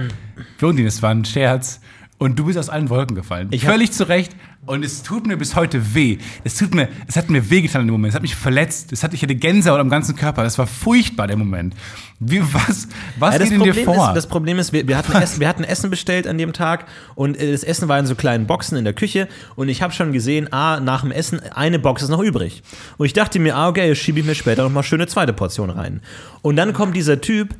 Florentin, 0.58 0.86
das 0.86 1.02
war 1.02 1.12
ein 1.12 1.26
Scherz. 1.26 1.80
Und 2.20 2.40
du 2.40 2.46
bist 2.46 2.58
aus 2.58 2.70
allen 2.70 2.90
Wolken 2.90 3.16
gefallen. 3.16 3.48
Ich 3.52 3.64
Völlig 3.66 3.92
zu 3.92 4.08
Recht. 4.08 4.36
Und 4.68 4.84
es 4.84 5.02
tut 5.02 5.26
mir 5.26 5.38
bis 5.38 5.56
heute 5.56 5.96
weh. 5.96 6.18
Es 6.44 6.56
tut 6.56 6.76
mir, 6.76 6.90
es 7.08 7.16
hat 7.16 7.30
mir 7.30 7.50
wehgetan 7.50 7.82
in 7.82 7.88
dem 7.88 7.94
Moment. 7.94 8.12
Es 8.12 8.16
hat 8.16 8.22
mich 8.22 8.36
verletzt. 8.36 8.92
Es 8.92 9.02
hat, 9.02 9.14
ich 9.14 9.22
hatte 9.24 9.34
Gänsehaut 9.36 9.80
am 9.80 9.90
ganzen 9.90 10.16
Körper. 10.16 10.44
Das 10.44 10.58
war 10.58 10.68
furchtbar, 10.68 11.28
der 11.28 11.38
Moment. 11.38 11.74
Wie, 12.20 12.42
was, 12.42 12.88
was 13.18 13.36
Ja, 13.36 13.44
geht 13.44 13.52
in 13.52 13.64
dir 13.64 13.74
vor? 13.74 14.10
ist, 14.10 14.16
das 14.16 14.28
Problem 14.28 14.60
ist, 14.60 14.74
wir, 14.74 14.88
wir, 14.88 14.98
hatten 14.98 15.14
Essen, 15.14 15.40
wir 15.40 15.48
hatten 15.48 15.64
Essen 15.64 15.90
bestellt 15.90 16.28
an 16.28 16.38
dem 16.38 16.52
Tag 16.52 16.86
und 17.16 17.40
äh, 17.40 17.52
das 17.52 17.64
Essen 17.64 17.88
war 17.88 17.98
in 18.00 18.08
so 18.08 18.16
kleinen 18.16 18.48
Boxen 18.48 18.78
in 18.78 18.84
der 18.84 18.94
Küche 18.94 19.28
und 19.56 19.70
ich 19.70 19.82
habe 19.82 19.94
schon 19.94 20.12
gesehen, 20.12 20.52
ah, 20.52 20.80
nach 20.80 21.02
dem 21.02 21.12
Essen, 21.12 21.40
eine 21.54 21.80
Box 21.80 22.02
ist 22.02 22.10
noch 22.10 22.22
übrig. 22.22 22.64
Und 22.98 23.06
ich 23.06 23.14
dachte 23.14 23.40
mir, 23.40 23.56
ah, 23.56 23.70
okay, 23.70 23.96
schiebe 23.96 24.20
ich 24.20 24.26
mir 24.26 24.36
später 24.36 24.64
noch 24.64 24.72
mal 24.72 24.84
schöne 24.84 25.08
zweite 25.08 25.32
Portion 25.32 25.70
rein. 25.70 26.02
Und 26.42 26.56
dann 26.56 26.74
kommt 26.74 26.96
dieser 26.96 27.22
Typ 27.22 27.56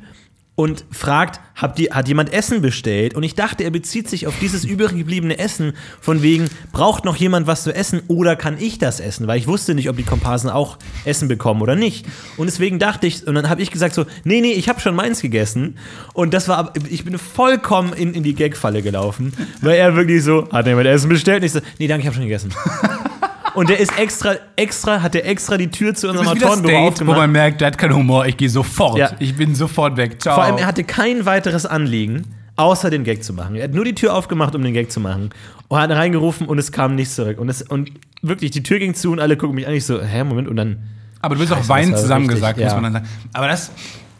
und 0.58 0.84
fragt, 0.90 1.38
habt 1.54 1.78
ihr, 1.78 1.94
hat 1.94 2.08
jemand 2.08 2.32
Essen 2.32 2.62
bestellt? 2.62 3.14
Und 3.14 3.22
ich 3.22 3.36
dachte, 3.36 3.62
er 3.62 3.70
bezieht 3.70 4.08
sich 4.08 4.26
auf 4.26 4.34
dieses 4.40 4.64
übrig 4.64 4.90
gebliebene 4.90 5.38
Essen, 5.38 5.74
von 6.00 6.20
wegen, 6.20 6.50
braucht 6.72 7.04
noch 7.04 7.14
jemand 7.14 7.46
was 7.46 7.62
zu 7.62 7.72
essen 7.72 8.02
oder 8.08 8.34
kann 8.34 8.56
ich 8.58 8.80
das 8.80 8.98
essen? 8.98 9.28
Weil 9.28 9.38
ich 9.38 9.46
wusste 9.46 9.76
nicht, 9.76 9.88
ob 9.88 9.96
die 9.96 10.02
Komparsen 10.02 10.50
auch 10.50 10.76
Essen 11.04 11.28
bekommen 11.28 11.62
oder 11.62 11.76
nicht. 11.76 12.06
Und 12.36 12.46
deswegen 12.46 12.80
dachte 12.80 13.06
ich, 13.06 13.24
und 13.24 13.36
dann 13.36 13.48
habe 13.48 13.62
ich 13.62 13.70
gesagt 13.70 13.94
so, 13.94 14.04
nee, 14.24 14.40
nee, 14.40 14.50
ich 14.50 14.68
habe 14.68 14.80
schon 14.80 14.96
meins 14.96 15.22
gegessen. 15.22 15.78
Und 16.12 16.34
das 16.34 16.48
war, 16.48 16.72
ich 16.90 17.04
bin 17.04 17.16
vollkommen 17.18 17.92
in, 17.92 18.12
in 18.12 18.24
die 18.24 18.34
Gagfalle 18.34 18.82
gelaufen, 18.82 19.34
weil 19.60 19.76
er 19.76 19.94
wirklich 19.94 20.24
so, 20.24 20.48
hat 20.50 20.66
jemand 20.66 20.88
Essen 20.88 21.08
bestellt? 21.08 21.42
Und 21.42 21.46
ich 21.46 21.52
so, 21.52 21.60
nee, 21.78 21.86
danke, 21.86 22.00
ich 22.00 22.06
habe 22.08 22.16
schon 22.16 22.24
gegessen. 22.24 22.52
Und 23.58 23.68
der 23.68 23.80
ist 23.80 23.98
extra, 23.98 24.36
extra, 24.54 25.02
hat 25.02 25.14
der 25.14 25.26
extra 25.26 25.56
die 25.56 25.66
Tür 25.66 25.92
zu 25.92 26.08
unserem 26.08 26.28
Autorenbüro 26.28 26.68
Date, 26.68 26.80
wo 26.80 26.88
aufgemacht. 26.90 27.18
man 27.18 27.32
merkt, 27.32 27.60
der 27.60 27.66
hat 27.66 27.76
keinen 27.76 27.96
Humor. 27.96 28.24
Ich 28.24 28.36
gehe 28.36 28.48
sofort. 28.48 28.96
Ja. 28.96 29.10
Ich 29.18 29.34
bin 29.34 29.56
sofort 29.56 29.96
weg. 29.96 30.22
Ciao. 30.22 30.36
Vor 30.36 30.44
allem, 30.44 30.58
er 30.58 30.66
hatte 30.66 30.84
kein 30.84 31.26
weiteres 31.26 31.66
Anliegen, 31.66 32.22
außer 32.54 32.88
den 32.88 33.02
Gag 33.02 33.24
zu 33.24 33.32
machen. 33.32 33.56
Er 33.56 33.64
hat 33.64 33.74
nur 33.74 33.84
die 33.84 33.96
Tür 33.96 34.14
aufgemacht, 34.14 34.54
um 34.54 34.62
den 34.62 34.74
Gag 34.74 34.92
zu 34.92 35.00
machen. 35.00 35.30
Und 35.66 35.76
hat 35.76 35.90
reingerufen 35.90 36.46
und 36.46 36.58
es 36.58 36.70
kam 36.70 36.94
nichts 36.94 37.16
zurück. 37.16 37.40
Und, 37.40 37.48
es, 37.48 37.62
und 37.62 37.90
wirklich, 38.22 38.52
die 38.52 38.62
Tür 38.62 38.78
ging 38.78 38.94
zu 38.94 39.10
und 39.10 39.18
alle 39.18 39.36
gucken 39.36 39.56
mich 39.56 39.66
an. 39.66 39.74
Ich 39.74 39.84
so, 39.84 40.00
hä, 40.00 40.22
Moment, 40.22 40.46
und 40.46 40.54
dann. 40.54 40.76
Aber 41.20 41.34
du 41.34 41.40
bist 41.40 41.52
auch 41.52 41.68
weinend 41.68 41.98
zusammengesagt, 41.98 42.58
richtig, 42.58 42.66
muss 42.66 42.74
ja. 42.74 42.80
man 42.80 42.92
dann 42.92 43.02
sagen. 43.02 43.14
Aber 43.32 43.48
das, 43.48 43.72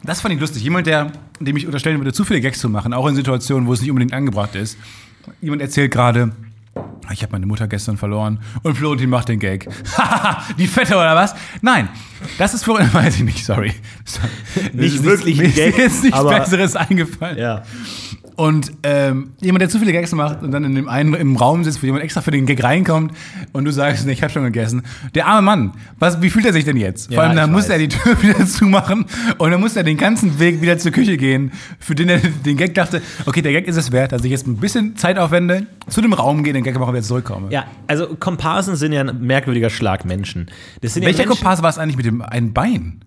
das 0.03 0.21
fand 0.21 0.35
ich 0.35 0.41
lustig. 0.41 0.65
Jemand, 0.65 0.89
der, 0.89 1.13
dem 1.39 1.57
ich 1.57 1.65
unterstellen 1.65 1.99
würde, 1.99 2.13
zu 2.13 2.25
viele 2.25 2.41
Gags 2.41 2.59
zu 2.59 2.69
machen, 2.69 2.93
auch 2.93 3.07
in 3.07 3.15
Situationen, 3.15 3.69
wo 3.69 3.73
es 3.73 3.81
nicht 3.83 3.91
unbedingt 3.91 4.15
angebracht 4.15 4.57
ist. 4.57 4.79
Jemand 5.41 5.63
erzählt 5.63 5.93
gerade, 5.93 6.33
ich 7.13 7.23
habe 7.23 7.33
meine 7.33 7.47
Mutter 7.47 7.67
gestern 7.69 7.97
verloren 7.97 8.39
und 8.63 8.77
Florentin 8.77 9.09
macht 9.11 9.29
den 9.29 9.39
Gag. 9.39 9.69
Die 10.59 10.67
Fette 10.67 10.95
oder 10.95 11.15
was? 11.17 11.35
Nein, 11.63 11.89
das 12.39 12.55
ist 12.55 12.65
für, 12.65 12.75
weiß 12.93 13.17
ich 13.17 13.23
nicht, 13.25 13.45
sorry. 13.45 13.73
Nicht 14.55 14.75
Mir 14.75 14.85
ist 14.85 15.05
wirklich 15.05 15.37
mir 15.39 15.45
ein 15.45 15.49
ist 15.51 15.57
Gag, 15.57 15.79
jetzt 15.79 16.03
nichts 16.05 16.19
aber- 16.19 16.39
Besseres 16.39 16.77
eingefallen. 16.77 17.39
Ja. 17.39 17.63
Und 18.39 18.71
ähm, 18.85 19.31
jemand, 19.41 19.63
der 19.63 19.69
zu 19.69 19.81
viele 19.81 19.91
Gags 19.91 20.13
macht 20.13 20.45
und 20.45 20.53
dann 20.53 20.63
in 20.63 20.77
dem 20.77 20.89
einen 20.89 21.13
im 21.15 21.35
Raum 21.35 21.65
sitzt, 21.65 21.83
wo 21.83 21.87
jemand 21.87 22.05
extra 22.05 22.21
für 22.21 22.31
den 22.31 22.47
Gag 22.47 22.63
reinkommt 22.63 23.11
und 23.53 23.65
du 23.65 23.73
sagst, 23.73 24.07
nee, 24.07 24.13
ich 24.13 24.23
habe 24.23 24.33
schon 24.33 24.45
gegessen. 24.45 24.83
Der 25.17 25.27
arme 25.27 25.43
Mann, 25.43 25.73
was, 25.99 26.23
wie 26.23 26.31
fühlt 26.31 26.47
er 26.47 26.53
sich 26.53 26.65
denn 26.65 26.77
jetzt? 26.77 27.07
Vor 27.13 27.17
Ja, 27.17 27.29
allem, 27.31 27.37
da 27.37 27.47
ich 27.47 27.51
muss 27.51 27.65
weiß. 27.65 27.71
er 27.71 27.79
die 27.79 27.89
Tür 27.89 28.23
wieder 28.23 28.47
zumachen 28.47 29.07
und 29.39 29.51
dann 29.51 29.59
muss 29.61 29.75
er 29.75 29.83
den 29.83 29.97
ganzen 29.97 30.39
Weg 30.39 30.63
wieder 30.63 30.79
zur 30.79 30.93
Küche 30.93 31.17
gehen, 31.17 31.51
für 31.81 31.97
den 31.97 32.09
er 32.11 32.19
den 32.19 32.57
Gag 32.57 32.75
dachte, 32.75 33.03
okay, 33.27 33.43
der 33.43 33.51
Gag 33.51 33.67
ist 33.67 33.75
es 33.77 33.91
wert, 33.91 34.13
dass 34.13 34.23
ich 34.23 34.31
jetzt 34.31 34.47
ein 34.47 34.59
bisschen 34.59 34.97
Zeit 34.97 35.19
aufwende, 35.19 35.67
zu 35.89 36.01
dem 36.01 36.13
Raum 36.13 36.45
gehe, 36.45 36.53
den 36.53 36.63
Gag 36.63 36.75
mache 36.79 36.91
und 36.91 36.95
wieder 36.95 37.03
zurückkomme. 37.05 37.49
Ja, 37.51 37.65
also 37.89 38.07
Komparsen 38.21 38.77
sind 38.77 38.93
ja 38.93 39.01
ein 39.01 39.19
merkwürdiger 39.21 39.69
Schlag 39.69 40.05
Menschen. 40.05 40.47
Welcher 40.81 41.01
ja 41.01 41.07
Menschen, 41.09 41.27
Komparse 41.27 41.65
war 41.65 41.71
es 41.71 41.79
eigentlich 41.79 41.97
mit 41.97 42.07
dem 42.07 42.23
einen 42.23 42.53
Bein? 42.53 43.01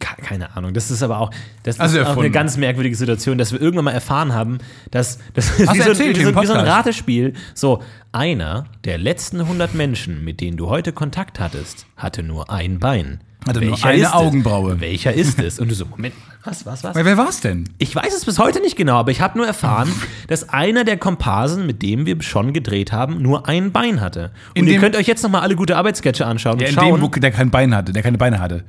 Ke- 0.00 0.20
Keine 0.22 0.56
Ahnung. 0.56 0.74
Das 0.74 0.90
ist 0.90 1.02
aber 1.02 1.18
auch, 1.20 1.30
das 1.62 1.78
Also 1.78 1.98
ist 2.00 2.06
auch 2.06 2.16
eine 2.16 2.30
ganz 2.30 2.56
merkwürdige 2.56 2.96
Situation, 2.96 3.38
dass 3.38 3.52
wir 3.52 3.60
irgendwann 3.60 3.84
mal 3.86 3.90
erfahren 3.92 4.32
haben, 4.34 4.58
dass 4.90 5.18
das 5.34 5.50
ist 5.58 5.58
wie 5.74 5.80
so, 5.82 5.90
wie, 5.98 6.24
so, 6.24 6.40
wie 6.40 6.46
so 6.46 6.52
ein. 6.52 6.66
Ratespiel. 6.66 7.34
So, 7.54 7.82
einer 8.12 8.64
der 8.84 8.98
letzten 8.98 9.40
100 9.40 9.74
Menschen, 9.74 10.24
mit 10.24 10.40
denen 10.40 10.56
du 10.56 10.68
heute 10.68 10.92
Kontakt 10.92 11.38
hattest, 11.40 11.86
hatte 11.96 12.22
nur 12.22 12.50
ein 12.50 12.78
Bein. 12.80 13.20
Hatte 13.46 13.60
nur 13.60 13.72
Welcher 13.72 13.88
eine 13.88 13.98
ist 14.02 14.08
es? 14.08 14.12
Augenbraue. 14.14 14.80
Welcher 14.80 15.12
ist 15.12 15.38
es? 15.38 15.58
Und 15.60 15.70
du 15.70 15.74
so, 15.74 15.84
Moment, 15.84 16.14
was, 16.44 16.64
was, 16.64 16.82
was? 16.82 16.94
Wer, 16.96 17.16
war 17.18 17.28
es 17.28 17.40
denn? 17.40 17.68
Ich 17.78 17.94
weiß 17.94 18.14
es 18.16 18.24
bis 18.24 18.38
heute 18.38 18.60
nicht 18.60 18.74
genau, 18.76 18.96
aber 18.96 19.10
ich 19.10 19.20
habe 19.20 19.36
nur 19.38 19.46
erfahren, 19.46 19.92
dass 20.28 20.48
einer 20.48 20.84
der 20.84 20.96
Komparsen, 20.96 21.66
mit 21.66 21.82
dem 21.82 22.06
wir 22.06 22.20
schon 22.22 22.52
gedreht 22.54 22.90
haben, 22.90 23.20
nur 23.22 23.46
ein 23.48 23.70
Bein 23.70 24.00
hatte. 24.00 24.30
Und 24.50 24.56
In 24.62 24.66
ihr 24.66 24.72
dem- 24.74 24.80
könnt 24.80 24.96
euch 24.96 25.06
jetzt 25.06 25.22
noch 25.22 25.30
mal 25.30 25.40
alle 25.40 25.56
gute 25.56 25.76
Arbeitssketche 25.76 26.24
anschauen 26.26 26.58
Der 26.58 26.68
und 26.68 26.74
in 26.74 26.80
schauen. 26.80 27.00
dem, 27.00 27.02
wo 27.02 27.08
der 27.08 27.30
kein 27.32 27.50
Bein 27.50 27.74
hatte, 27.76 27.92
der 27.92 28.02
keine 28.02 28.16
Beine 28.18 28.40
hatte. 28.40 28.64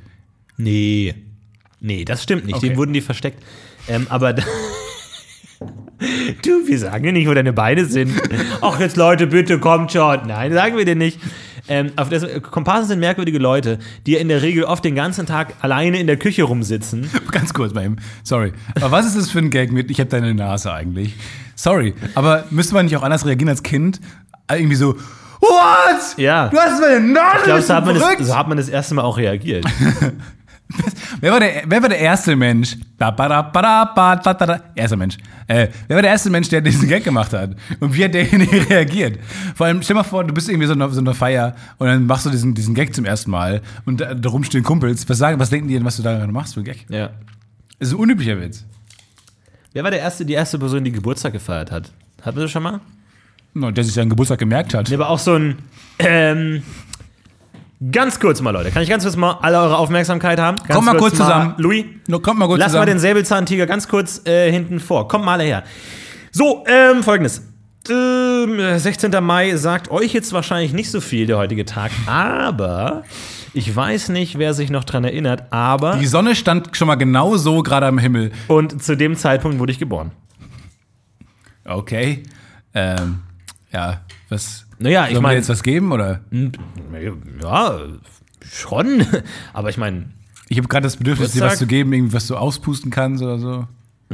Nee. 0.57 1.15
Nee, 1.79 2.05
das 2.05 2.23
stimmt 2.23 2.45
nicht. 2.45 2.55
Okay. 2.55 2.69
Dem 2.69 2.77
wurden 2.77 2.93
die 2.93 3.01
versteckt. 3.01 3.43
Ähm, 3.87 4.07
aber. 4.09 4.33
du, 6.43 6.67
wir 6.67 6.79
sagen 6.79 7.03
dir 7.03 7.11
nicht, 7.11 7.27
wo 7.27 7.33
deine 7.33 7.53
Beine 7.53 7.85
sind. 7.85 8.11
Ach, 8.61 8.79
jetzt 8.79 8.97
Leute, 8.97 9.27
bitte 9.27 9.59
kommt 9.59 9.91
schon. 9.91 10.27
Nein, 10.27 10.53
sagen 10.53 10.77
wir 10.77 10.85
dir 10.85 10.95
nicht. 10.95 11.19
Ähm, 11.67 11.91
auf 11.95 12.09
das, 12.09 12.25
Komparsen 12.43 12.87
sind 12.87 12.99
merkwürdige 12.99 13.39
Leute, 13.39 13.79
die 14.05 14.15
in 14.15 14.27
der 14.27 14.41
Regel 14.43 14.65
oft 14.65 14.85
den 14.85 14.93
ganzen 14.93 15.25
Tag 15.25 15.55
alleine 15.61 15.99
in 15.99 16.05
der 16.05 16.17
Küche 16.17 16.43
rumsitzen. 16.43 17.09
Ganz 17.31 17.53
kurz 17.53 17.73
mal 17.73 17.85
eben. 17.85 17.95
Sorry. 18.23 18.53
Aber 18.75 18.91
was 18.91 19.07
ist 19.07 19.17
das 19.17 19.31
für 19.31 19.39
ein 19.39 19.49
Gag 19.49 19.71
mit, 19.71 19.89
ich 19.89 19.99
habe 19.99 20.09
deine 20.09 20.33
Nase 20.35 20.71
eigentlich? 20.71 21.15
Sorry. 21.55 21.95
Aber 22.13 22.45
müsste 22.51 22.75
man 22.75 22.85
nicht 22.85 22.95
auch 22.97 23.03
anders 23.03 23.25
reagieren 23.25 23.49
als 23.49 23.63
Kind? 23.63 23.99
Irgendwie 24.49 24.75
so, 24.75 24.95
what? 25.39 26.17
Ja. 26.17 26.49
Du 26.49 26.57
hast 26.57 26.79
meine 26.79 26.99
Nase, 26.99 27.37
Ich 27.37 27.43
glaube, 27.45 27.61
so, 27.61 28.25
so 28.25 28.37
hat 28.37 28.47
man 28.47 28.57
das 28.57 28.69
erste 28.69 28.93
Mal 28.93 29.03
auch 29.03 29.17
reagiert. 29.17 29.65
Wer 31.21 31.31
war, 31.31 31.39
der, 31.39 31.63
wer 31.67 31.81
war 31.81 31.89
der 31.89 31.99
erste 31.99 32.35
Mensch? 32.35 32.75
Da, 32.97 33.11
ba, 33.11 33.29
da, 33.29 33.41
ba, 33.43 33.61
da, 33.61 33.85
ba, 33.85 34.15
da, 34.15 34.33
da, 34.33 34.45
da. 34.45 34.61
Erster 34.73 34.97
Mensch. 34.97 35.17
Äh, 35.47 35.67
wer 35.87 35.97
war 35.97 36.01
der 36.01 36.11
erste 36.11 36.29
Mensch, 36.29 36.49
der 36.49 36.61
diesen 36.61 36.89
Gag 36.89 37.03
gemacht 37.03 37.31
hat? 37.33 37.55
Und 37.79 37.95
wie 37.95 38.03
hat 38.03 38.13
derjenige 38.13 38.67
reagiert? 38.69 39.19
Vor 39.53 39.67
allem, 39.67 39.81
stell 39.83 39.95
mal 39.95 40.03
vor, 40.03 40.23
du 40.23 40.33
bist 40.33 40.49
irgendwie 40.49 40.65
so 40.67 40.73
in 40.73 40.81
einer, 40.81 40.91
so 40.91 40.99
einer 40.99 41.13
Feier 41.13 41.55
und 41.77 41.87
dann 41.87 42.05
machst 42.07 42.25
du 42.25 42.31
diesen, 42.31 42.55
diesen 42.55 42.73
Gag 42.73 42.95
zum 42.95 43.05
ersten 43.05 43.29
Mal 43.29 43.61
und 43.85 44.01
da, 44.01 44.15
darum 44.15 44.43
stehen 44.43 44.63
Kumpels. 44.63 45.07
Was 45.07 45.19
sagen, 45.19 45.39
was 45.39 45.51
denken 45.51 45.67
die 45.67 45.75
denn, 45.75 45.85
was 45.85 45.97
du 45.97 46.03
da 46.03 46.17
gerade 46.17 46.31
machst 46.31 46.55
für 46.55 46.61
einen 46.61 46.65
Gag? 46.65 46.85
ja. 46.89 47.11
Das 47.77 47.89
ist 47.89 47.93
ein 47.93 47.99
unüblicher 47.99 48.39
Witz. 48.39 48.63
Wer 49.73 49.83
war 49.83 49.91
der 49.91 49.99
erste, 49.99 50.25
die 50.25 50.33
erste 50.33 50.57
Person, 50.57 50.83
die 50.83 50.91
Geburtstag 50.93 51.33
gefeiert 51.33 51.71
hat? 51.71 51.91
Hatten 52.21 52.37
wir 52.37 52.43
das 52.43 52.51
schon 52.51 52.63
mal? 52.63 52.79
No, 53.53 53.71
der 53.71 53.83
sich 53.83 53.93
seinen 53.93 54.09
Geburtstag 54.09 54.39
gemerkt 54.39 54.73
hat. 54.73 54.89
Der 54.89 54.99
war 54.99 55.09
auch 55.09 55.19
so 55.19 55.33
ein. 55.33 55.57
Ähm, 55.99 56.63
ganz 57.91 58.19
kurz 58.19 58.41
mal, 58.41 58.51
Leute. 58.51 58.71
Kann 58.71 58.83
ich 58.83 58.89
ganz 58.89 59.03
kurz 59.03 59.15
mal 59.15 59.37
alle 59.41 59.59
eure 59.59 59.77
Aufmerksamkeit 59.77 60.39
haben? 60.39 60.57
Ganz 60.57 60.73
Kommt 60.73 60.85
mal 60.85 60.97
kurz 60.97 61.15
zusammen. 61.15 61.53
Louis, 61.57 61.85
No, 62.07 62.19
kommt 62.19 62.39
mal 62.39 62.47
kurz 62.47 62.59
lass 62.59 62.67
mal 62.73 62.79
zusammen. 62.79 62.87
den 62.87 62.99
Säbelzahntiger 62.99 63.65
ganz 63.67 63.87
kurz 63.87 64.25
äh, 64.25 64.51
hinten 64.51 64.79
vor. 64.79 65.07
Kommt 65.07 65.25
mal 65.25 65.33
alle 65.33 65.43
her. 65.43 65.63
So, 66.31 66.63
ähm, 66.67 67.03
folgendes. 67.03 67.41
Ähm, 67.89 68.79
16. 68.79 69.11
Mai 69.23 69.55
sagt 69.57 69.91
euch 69.91 70.11
jetzt 70.13 70.33
wahrscheinlich 70.33 70.73
nicht 70.73 70.89
so 70.89 70.99
viel 71.01 71.27
der 71.27 71.37
heutige 71.37 71.65
Tag, 71.65 71.91
aber 72.07 73.03
ich 73.53 73.73
weiß 73.75 74.09
nicht, 74.09 74.39
wer 74.39 74.55
sich 74.55 74.71
noch 74.71 74.83
dran 74.85 75.03
erinnert, 75.03 75.43
aber 75.53 75.97
Die 75.97 76.07
Sonne 76.07 76.35
stand 76.35 76.75
schon 76.75 76.87
mal 76.87 76.95
genau 76.95 77.37
so 77.37 77.61
gerade 77.61 77.85
am 77.85 77.99
Himmel. 77.99 78.31
und 78.47 78.81
zu 78.83 78.97
dem 78.97 79.15
Zeitpunkt 79.15 79.59
wurde 79.59 79.71
ich 79.71 79.77
geboren. 79.79 80.11
Okay. 81.63 82.23
Ähm, 82.73 83.19
ja, 83.71 84.01
was. 84.29 84.64
Naja, 84.79 85.07
ich 85.09 85.19
meine- 85.19 85.37
jetzt 85.37 85.49
was 85.49 85.63
geben 85.63 85.91
oder? 85.91 86.21
Ja, 87.41 87.79
schon, 88.51 89.05
aber 89.53 89.69
ich 89.69 89.77
meine, 89.77 90.05
Ich 90.49 90.57
habe 90.57 90.67
gerade 90.67 90.83
das 90.83 90.97
Bedürfnis, 90.97 91.31
dir 91.31 91.41
was 91.41 91.53
Geburtstag? 91.53 91.59
zu 91.59 91.67
geben, 91.67 91.93
irgendwie 91.93 92.13
was 92.13 92.27
du 92.27 92.35
auspusten 92.35 92.91
kannst 92.91 93.23
oder 93.23 93.39
so. 93.39 93.67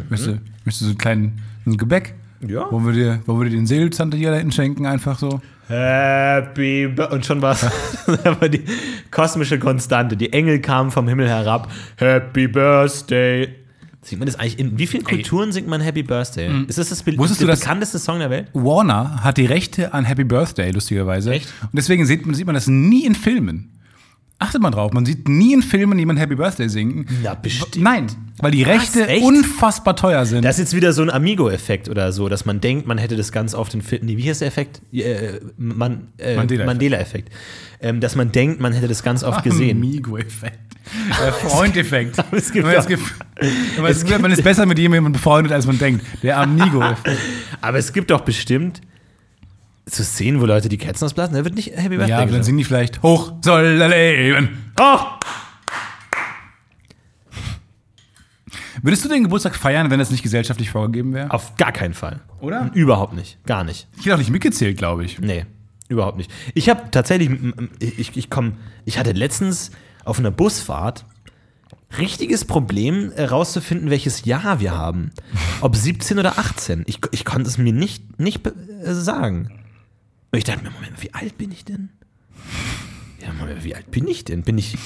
Möchtest, 0.10 0.28
du, 0.28 0.32
möchtest 0.63 0.82
du 0.82 0.86
so 0.86 0.89
einen 0.91 0.97
kleinen 0.97 1.41
so 1.65 1.71
ein 1.71 1.78
Gebäck? 1.78 2.15
Ja. 2.47 2.65
Wo 2.71 2.80
wir 2.80 2.93
dir, 2.93 3.19
wo 3.26 3.38
wir 3.39 3.50
dir 3.50 3.56
den 3.58 3.67
Seelzante 3.67 4.17
hier 4.17 4.32
da 4.32 4.38
hinten 4.38 4.52
schenken, 4.52 4.86
einfach 4.86 5.19
so? 5.19 5.41
Happy 5.67 6.88
und 7.12 7.26
schon 7.26 7.41
was. 7.41 7.65
Aber 8.26 8.50
die 8.50 8.63
kosmische 9.12 9.60
Konstante. 9.60 10.17
Die 10.17 10.34
Engel 10.34 10.60
kamen 10.60 10.91
vom 10.91 11.08
Himmel 11.08 11.30
herab. 11.30 11.71
Happy 11.97 12.47
Birthday. 12.47 13.56
Singt 14.04 14.20
man 14.20 14.26
das 14.26 14.36
eigentlich? 14.40 14.58
In 14.60 14.80
wie 14.80 14.88
vielen 14.88 15.04
Kulturen 15.04 15.52
singt 15.52 15.68
man 15.68 15.80
Happy 15.80 16.02
Birthday? 16.02 16.64
Ist 16.68 16.80
das 16.80 16.90
das, 16.90 17.04
be 17.04 17.16
Wusstest 17.18 17.42
du 17.42 17.46
das- 17.48 17.60
bekannteste 17.60 18.00
Song 18.00 18.18
der 18.20 18.30
Welt? 18.32 18.48
Warner 18.54 19.24
hat 19.24 19.38
die 19.38 19.46
Rechte 19.46 19.94
an 19.94 20.06
Happy 20.06 20.24
Birthday, 20.24 20.72
lustigerweise. 20.72 21.32
Echt? 21.32 21.54
Und 21.62 21.70
deswegen 21.74 22.06
sieht 22.06 22.26
man, 22.26 22.34
sieht 22.34 22.46
man 22.48 22.56
das 22.56 22.68
nie 22.68 23.06
in 23.06 23.14
Filmen. 23.14 23.70
Achtet 24.41 24.62
mal 24.62 24.71
drauf, 24.71 24.91
man 24.91 25.06
sieht 25.06 25.27
nie 25.30 25.54
in 25.54 25.62
Filmen 25.62 25.99
jemand 25.99 26.19
Happy 26.19 26.36
Birthday 26.36 26.67
singen. 26.67 27.06
Na, 27.23 27.36
bestimmt. 27.36 27.84
Nein, 27.84 28.08
weil 28.39 28.51
die 28.51 28.63
Rechte 28.63 29.08
Echt? 29.08 29.23
unfassbar 29.23 29.95
teuer 29.95 30.25
sind. 30.25 30.43
Das 30.43 30.56
ist 30.58 30.60
jetzt 30.65 30.75
wieder 30.75 30.93
so 30.93 31.04
ein 31.04 31.12
Amigo-Effekt 31.12 31.88
oder 31.89 32.12
so, 32.12 32.27
dass 32.27 32.43
man 32.45 32.60
denkt, 32.60 32.88
man 32.88 32.97
hätte 32.97 33.15
das 33.15 33.32
ganz 33.32 33.54
oft 33.54 33.73
in 33.75 33.82
Filmen. 33.84 34.06
Nee, 34.08 34.17
wie 34.17 34.27
heißt 34.27 34.41
der 34.41 34.47
Effekt? 34.47 34.82
Äh, 34.91 35.39
man, 35.58 36.08
äh, 36.17 36.36
Mandela-Effekt. 36.36 36.65
Mandela-Effekt. 36.65 37.30
ähm, 37.82 37.99
dass 37.99 38.15
man 38.15 38.32
denkt, 38.32 38.60
man 38.60 38.73
hätte 38.73 38.88
das 38.88 39.04
ganz 39.04 39.23
oft 39.23 39.43
gesehen. 39.43 39.77
Amigo-Effekt. 39.77 40.58
Der 41.23 41.34
Freund-Effekt. 41.34 42.17
Aber 42.19 42.38
es 42.38 42.51
gibt 42.51 42.65
Aber 42.65 42.75
es 42.75 42.86
auch- 42.86 42.88
gibt- 42.89 43.04
aber 43.77 43.89
es 43.89 44.04
gibt- 44.04 44.21
man 44.21 44.32
ist 44.32 44.43
besser 44.43 44.65
mit 44.65 44.77
jemandem 44.80 45.13
befreundet, 45.13 45.54
als 45.54 45.65
man 45.67 45.77
denkt. 45.77 46.04
Der 46.23 46.39
Amigo-Effekt. 46.39 47.19
Aber 47.62 47.77
es 47.77 47.93
gibt 47.93 48.10
doch 48.10 48.21
bestimmt 48.21 48.82
so 49.93 50.04
Szenen, 50.04 50.41
wo 50.41 50.45
Leute 50.45 50.69
die 50.69 50.77
Kerzen 50.77 51.06
ausblasen. 51.06 51.36
Da 51.36 51.43
wird 51.43 51.56
nicht 51.56 51.75
Happy 51.75 51.89
Birthday 51.89 52.10
Ja, 52.10 52.19
aber 52.19 52.32
dann 52.32 52.43
singen 52.43 52.58
die 52.58 52.63
vielleicht 52.63 53.01
Hoch 53.04 53.34
soll 53.41 53.82
er 53.82 53.89
leben. 53.89 54.71
Oh! 54.80 54.99
Würdest 58.84 59.06
du 59.06 59.10
den 59.10 59.23
Geburtstag 59.23 59.56
feiern, 59.56 59.91
wenn 59.91 59.99
es 59.99 60.10
nicht 60.10 60.23
gesellschaftlich 60.23 60.71
vorgegeben 60.71 61.13
wäre? 61.13 61.30
Auf 61.30 61.56
gar 61.56 61.71
keinen 61.71 61.93
Fall. 61.93 62.21
Oder? 62.39 62.71
Überhaupt 62.73 63.13
nicht. 63.13 63.38
Gar 63.45 63.63
nicht. 63.63 63.88
Ich 63.97 64.06
hätte 64.06 64.15
auch 64.15 64.19
nicht 64.19 64.32
mitgezählt, 64.32 64.77
glaube 64.77 65.06
ich. 65.06 65.19
Nee, 65.19 65.45
überhaupt 65.88 66.17
nicht. 66.17 66.32
Ich 66.56 66.67
habe 66.67 66.89
tatsächlich, 66.89 67.30
ich, 67.80 68.17
ich 68.17 68.30
komm, 68.32 68.54
ich 68.86 68.97
hatte 68.97 69.12
letztens 69.12 69.71
auf 70.04 70.17
einer 70.17 70.32
Busfahrt 70.32 71.06
richtiges 71.97 72.45
Problem 72.45 73.12
herauszufinden, 73.12 73.89
welches 73.89 74.25
Jahr 74.25 74.60
wir 74.60 74.71
haben. 74.75 75.12
Ob 75.60 75.75
17 75.75 76.17
oder 76.17 76.39
18. 76.39 76.84
Ich, 76.88 76.99
ich 77.12 77.25
konnte 77.25 77.49
es 77.49 77.58
mir 77.58 77.73
nicht, 77.73 78.19
nicht 78.19 78.47
äh, 78.47 78.93
sagen. 78.93 79.51
Und 80.32 80.38
ich 80.38 80.44
dachte 80.46 80.63
mir, 80.63 80.72
Moment, 80.72 81.02
wie 81.02 81.13
alt 81.13 81.38
bin 81.38 81.52
ich 81.52 81.65
denn? 81.65 81.89
Ja, 83.22 83.34
Moment, 83.34 83.63
wie 83.63 83.76
alt 83.76 83.91
bin 83.91 84.08
ich 84.08 84.24
denn? 84.24 84.44
Bin 84.44 84.58
ich 84.58 84.78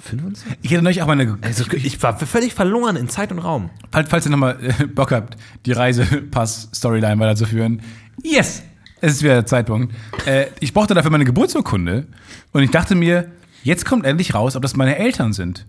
25? 0.00 0.58
Ich 0.62 0.70
hätte 0.72 0.82
neulich 0.82 1.02
auch 1.02 1.06
mal 1.06 1.18
eine. 1.18 1.38
Also, 1.40 1.64
ich 1.72 2.02
war 2.02 2.18
völlig 2.18 2.52
verloren 2.52 2.96
in 2.96 3.08
Zeit 3.08 3.30
und 3.30 3.38
Raum. 3.38 3.70
Falls, 3.92 4.10
falls 4.10 4.26
ihr 4.26 4.30
nochmal 4.30 4.58
äh, 4.60 4.86
Bock 4.86 5.12
habt, 5.12 5.36
die 5.66 5.72
Reisepass-Storyline 5.72 7.18
weiterzuführen. 7.20 7.80
Yes! 8.22 8.64
Es 9.00 9.14
ist 9.14 9.22
wieder 9.22 9.34
der 9.34 9.46
Zeitpunkt. 9.46 9.94
Äh, 10.26 10.46
ich 10.60 10.72
brauchte 10.72 10.94
dafür 10.94 11.10
meine 11.10 11.24
Geburtsurkunde 11.24 12.06
und 12.52 12.62
ich 12.62 12.70
dachte 12.70 12.94
mir, 12.94 13.30
jetzt 13.64 13.84
kommt 13.84 14.04
endlich 14.04 14.34
raus, 14.34 14.54
ob 14.54 14.62
das 14.62 14.76
meine 14.76 14.96
Eltern 14.96 15.32
sind. 15.32 15.66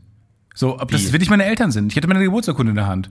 So, 0.54 0.80
ob 0.80 0.90
Wie? 0.90 0.94
das 0.94 1.12
wirklich 1.12 1.30
meine 1.32 1.46
Eltern 1.46 1.72
sind. 1.72 1.92
Ich 1.92 1.98
hatte 1.98 2.08
meine 2.08 2.24
Geburtsurkunde 2.24 2.72
in 2.72 2.76
der 2.76 2.88
Hand. 2.88 3.10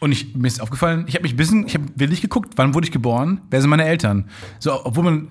Und 0.00 0.12
ich, 0.12 0.36
mir 0.36 0.46
ist 0.46 0.60
aufgefallen, 0.60 1.06
ich 1.08 1.14
habe 1.14 1.24
mich 1.24 1.32
ein 1.32 1.36
bisschen, 1.36 1.66
ich 1.66 1.74
habe 1.74 1.86
wirklich 1.96 2.20
geguckt, 2.20 2.52
wann 2.54 2.72
wurde 2.72 2.86
ich 2.86 2.92
geboren, 2.92 3.40
wer 3.50 3.60
sind 3.60 3.68
meine 3.68 3.84
Eltern. 3.84 4.26
So, 4.60 4.84
obwohl 4.84 5.02
man 5.02 5.28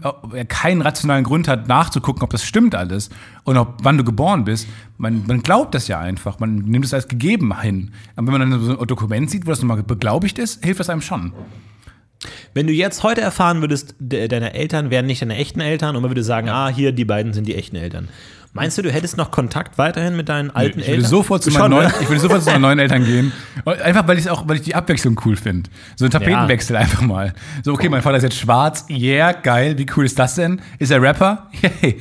keinen 0.50 0.82
rationalen 0.82 1.24
Grund 1.24 1.48
hat, 1.48 1.70
nachzugucken, 1.70 2.22
ob 2.22 2.32
das 2.32 2.44
stimmt 2.44 2.76
alles 2.76 3.10
und 3.46 3.56
ob, 3.56 3.78
wann 3.84 3.98
du 3.98 4.04
geboren 4.04 4.44
bist. 4.44 4.68
Man, 4.98 5.24
man 5.26 5.42
glaubt 5.42 5.74
das 5.74 5.88
ja 5.88 6.00
einfach, 6.00 6.40
man 6.40 6.58
nimmt 6.58 6.84
es 6.84 6.94
als 6.94 7.08
gegeben 7.08 7.62
hin. 7.62 7.92
Aber 8.18 8.28
wenn 8.28 8.40
man 8.40 8.52
dann 8.52 8.62
so 8.62 8.78
ein 8.78 8.88
Dokument 8.88 9.32
sieht, 9.32 9.46
wo 9.46 9.52
das 9.52 9.62
nochmal 9.62 9.84
beglaubigt 9.84 10.38
ist, 10.38 10.66
hilft 10.66 10.82
das 10.82 10.90
einem 10.90 11.02
schon. 11.02 11.32
Wenn 12.54 12.68
du 12.68 12.74
jetzt 12.74 13.04
heute 13.04 13.22
erfahren 13.22 13.62
würdest, 13.62 13.96
de 14.00 14.28
deine 14.28 14.54
Eltern 14.54 14.90
wären 14.90 15.06
nicht 15.06 15.22
deine 15.22 15.36
echten 15.36 15.62
Eltern 15.62 15.96
und 15.96 16.02
man 16.02 16.12
würde 16.12 16.24
sagen, 16.24 16.50
ah, 16.50 16.68
hier, 16.68 16.92
die 16.92 17.06
beiden 17.06 17.32
sind 17.32 17.48
die 17.48 17.56
echten 17.56 17.76
Eltern. 17.76 18.10
Meinst 18.58 18.78
du, 18.78 18.82
du 18.82 18.92
hättest 18.92 19.18
noch 19.18 19.32
Kontakt 19.32 19.78
weiterhin 19.78 20.16
mit 20.18 20.30
deinen 20.30 20.50
alten 20.52 20.80
Ich 20.80 20.88
Eltern? 20.90 21.10
sofort 21.10 21.44
zu 21.44 21.52
Schon, 21.52 21.62
meinen 21.62 21.72
neuen, 21.72 21.88
ne? 21.88 21.94
ich 22.02 22.10
würde 22.10 22.22
sofort 22.22 22.44
zu 22.44 22.50
meinen 22.52 22.62
neuen 22.62 22.80
Eltern 22.80 23.06
gehen. 23.06 23.32
Einfach 23.66 24.08
weil 24.08 24.18
ich 24.18 24.30
auch, 24.30 24.48
weil 24.48 24.58
ich 24.58 24.64
die 24.64 24.76
Abwechslung 24.76 25.20
cool 25.26 25.36
finde. 25.36 25.70
So 25.96 26.06
ein 26.06 26.12
Tapetenwechsel 26.12 26.76
einfach 26.76 27.02
mal. 27.02 27.34
So, 27.64 27.74
okay, 27.74 27.88
mein 27.90 28.02
Vater 28.02 28.18
ist 28.18 28.24
jetzt 28.24 28.38
schwarz. 28.38 28.86
Yeah, 28.90 29.32
geil. 29.32 29.78
Wie 29.78 29.86
cool 29.96 30.06
ist 30.06 30.20
das 30.20 30.36
denn? 30.36 30.62
Ist 30.80 30.92
er 30.92 31.02
Rapper? 31.02 31.50
Yay. 31.82 32.00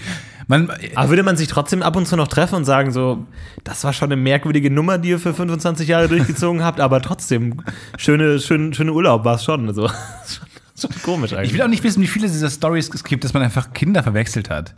Man, 0.49 0.71
Aber 0.95 1.09
würde 1.09 1.25
man 1.25 1.37
sich 1.37 1.49
trotzdem 1.49 1.83
ab 1.83 1.97
und 1.97 2.07
zu 2.07 2.16
noch 2.16 2.29
treffen 2.29 2.55
und 2.55 2.64
sagen, 2.64 2.92
so, 2.92 3.27
das 3.64 3.83
war 3.83 3.92
schon 3.92 4.12
eine 4.12 4.21
merkwürdige 4.21 4.71
Nummer, 4.71 4.97
die 4.97 5.09
ihr 5.09 5.19
für 5.19 5.35
25 5.35 5.88
Jahre 5.88 6.07
durchgezogen 6.09 6.62
habt, 6.62 6.79
aber 6.79 7.03
trotzdem, 7.03 7.62
schöne, 7.99 8.38
schön, 8.38 8.73
schöne 8.73 8.92
Urlaub 8.92 9.25
war 9.25 9.35
es 9.37 9.45
schon. 9.45 9.66
Also, 9.66 9.90
schon 10.81 10.90
komisch 11.03 11.33
eigentlich. 11.33 11.49
ich 11.49 11.55
will 11.55 11.62
auch 11.62 11.69
nicht 11.69 11.83
wissen, 11.83 12.01
wie 12.01 12.07
viele 12.07 12.29
dieser 12.29 12.49
Stories 12.49 12.90
es 12.95 13.03
gibt, 13.03 13.25
dass 13.25 13.35
man 13.35 13.42
einfach 13.42 13.73
Kinder 13.73 14.05
verwechselt 14.05 14.49
hat. 14.49 14.73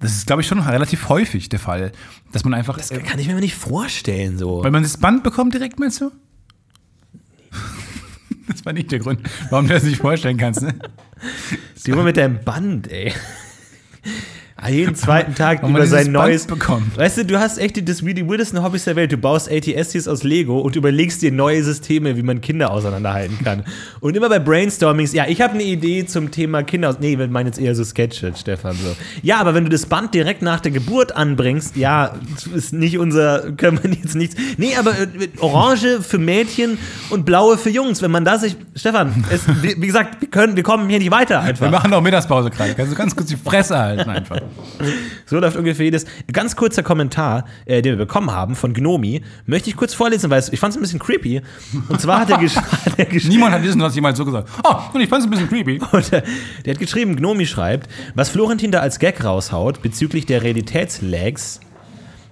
Das 0.00 0.12
ist, 0.12 0.26
glaube 0.26 0.42
ich, 0.42 0.48
schon 0.48 0.60
relativ 0.60 1.08
häufig 1.08 1.48
der 1.48 1.58
Fall. 1.58 1.92
Dass 2.32 2.44
man 2.44 2.54
einfach. 2.54 2.76
das 2.76 2.90
kann 2.90 3.18
ich 3.18 3.28
mir 3.28 3.34
nicht 3.36 3.54
vorstellen, 3.54 4.38
so. 4.38 4.62
weil 4.62 4.70
man 4.70 4.82
das 4.82 4.98
Band 4.98 5.22
bekommt 5.22 5.54
direkt, 5.54 5.78
meinst 5.78 6.00
du? 6.00 6.10
Das 8.48 8.64
war 8.64 8.72
nicht 8.72 8.92
der 8.92 9.00
Grund, 9.00 9.20
warum 9.50 9.66
du 9.66 9.74
das 9.74 9.82
nicht 9.82 10.00
vorstellen 10.00 10.36
kannst, 10.36 10.62
ne? 10.62 10.72
Die 11.84 11.90
Nummer 11.90 12.04
mit 12.04 12.16
deinem 12.16 12.44
Band, 12.44 12.88
ey. 12.88 13.12
Ah, 14.58 14.70
Jeden 14.70 14.94
zweiten 14.94 15.34
Tag 15.34 15.62
über 15.62 15.86
sein 15.86 16.04
dieses 16.06 16.12
Band 16.12 16.12
neues. 16.12 16.46
bekommt. 16.46 16.96
Weißt 16.96 17.18
du, 17.18 17.26
du 17.26 17.38
hast 17.38 17.58
echt 17.58 17.76
die, 17.76 17.84
das, 17.84 17.98
die 17.98 18.26
weirdesten 18.26 18.62
Hobbys 18.62 18.84
der 18.84 18.96
Welt. 18.96 19.12
Du 19.12 19.18
baust 19.18 19.50
ATSTs 19.52 20.08
aus 20.08 20.22
Lego 20.22 20.60
und 20.60 20.76
überlegst 20.76 21.20
dir 21.20 21.30
neue 21.30 21.62
Systeme, 21.62 22.16
wie 22.16 22.22
man 22.22 22.40
Kinder 22.40 22.70
auseinanderhalten 22.70 23.36
kann. 23.44 23.64
Und 24.00 24.16
immer 24.16 24.30
bei 24.30 24.38
Brainstormings, 24.38 25.12
ja, 25.12 25.26
ich 25.28 25.42
habe 25.42 25.52
eine 25.52 25.62
Idee 25.62 26.06
zum 26.06 26.30
Thema 26.30 26.62
Kinder 26.62 26.88
aus. 26.88 26.96
Nee, 27.00 27.18
wir 27.18 27.28
meinen 27.28 27.48
jetzt 27.48 27.58
eher 27.58 27.74
so 27.74 27.84
Sketches, 27.84 28.40
Stefan. 28.40 28.72
So. 28.76 28.96
Ja, 29.20 29.36
aber 29.40 29.52
wenn 29.52 29.64
du 29.64 29.68
das 29.70 29.84
Band 29.84 30.14
direkt 30.14 30.40
nach 30.40 30.60
der 30.60 30.72
Geburt 30.72 31.14
anbringst, 31.14 31.76
ja, 31.76 32.14
das 32.34 32.46
ist 32.46 32.72
nicht 32.72 32.98
unser, 32.98 33.52
können 33.58 33.78
wir 33.82 33.90
jetzt 33.90 34.14
nichts. 34.14 34.36
Nee, 34.56 34.74
aber 34.78 34.92
äh, 34.92 35.06
Orange 35.38 36.00
für 36.00 36.16
Mädchen 36.16 36.78
und 37.10 37.26
Blaue 37.26 37.58
für 37.58 37.68
Jungs. 37.68 38.00
Wenn 38.00 38.10
man 38.10 38.24
da 38.24 38.38
sich, 38.38 38.56
Stefan, 38.74 39.22
es, 39.30 39.42
wie, 39.60 39.76
wie 39.82 39.86
gesagt, 39.86 40.18
wir 40.22 40.30
können, 40.30 40.56
wir 40.56 40.62
kommen 40.62 40.88
hier 40.88 40.98
nicht 40.98 41.10
weiter 41.10 41.42
einfach. 41.42 41.66
Wir 41.66 41.70
machen 41.70 41.90
doch 41.90 42.00
Mittagspause 42.00 42.48
gerade. 42.48 42.72
Kannst 42.74 42.90
du 42.92 42.96
ganz 42.96 43.14
kurz 43.14 43.28
die 43.28 43.36
Fresse 43.36 43.76
halten 43.76 44.08
einfach. 44.08 44.40
So 45.26 45.40
läuft 45.40 45.56
ungefähr 45.56 45.86
jedes. 45.86 46.04
Ganz 46.32 46.54
kurzer 46.54 46.82
Kommentar, 46.84 47.46
äh, 47.64 47.82
den 47.82 47.98
wir 47.98 48.06
bekommen 48.06 48.30
haben 48.30 48.54
von 48.54 48.72
Gnomi, 48.72 49.22
möchte 49.44 49.70
ich 49.70 49.76
kurz 49.76 49.92
vorlesen, 49.92 50.30
weil 50.30 50.42
ich 50.50 50.60
fand 50.60 50.72
es 50.72 50.78
ein 50.78 50.82
bisschen 50.82 51.00
creepy. 51.00 51.42
Und 51.88 52.00
zwar 52.00 52.20
hat 52.20 52.30
er, 52.30 52.38
gesch 52.38 52.56
hat 52.56 52.96
er 52.96 53.06
geschrieben. 53.06 53.34
Niemand 53.34 53.54
hat 53.54 53.64
diesen 53.64 53.80
Satz 53.80 53.94
jemals 53.94 54.18
so 54.18 54.24
gesagt. 54.24 54.48
Oh, 54.62 54.76
und 54.94 55.00
ich 55.00 55.08
fand 55.08 55.24
es 55.24 55.26
ein 55.26 55.30
bisschen 55.30 55.48
creepy. 55.48 55.80
Und, 55.92 56.12
äh, 56.12 56.22
der 56.64 56.74
hat 56.74 56.80
geschrieben, 56.80 57.16
Gnomi 57.16 57.46
schreibt, 57.46 57.88
was 58.14 58.28
Florentin 58.28 58.70
da 58.70 58.80
als 58.80 58.98
Gag 58.98 59.24
raushaut 59.24 59.82
bezüglich 59.82 60.26
der 60.26 60.42
Realitätslags, 60.42 61.60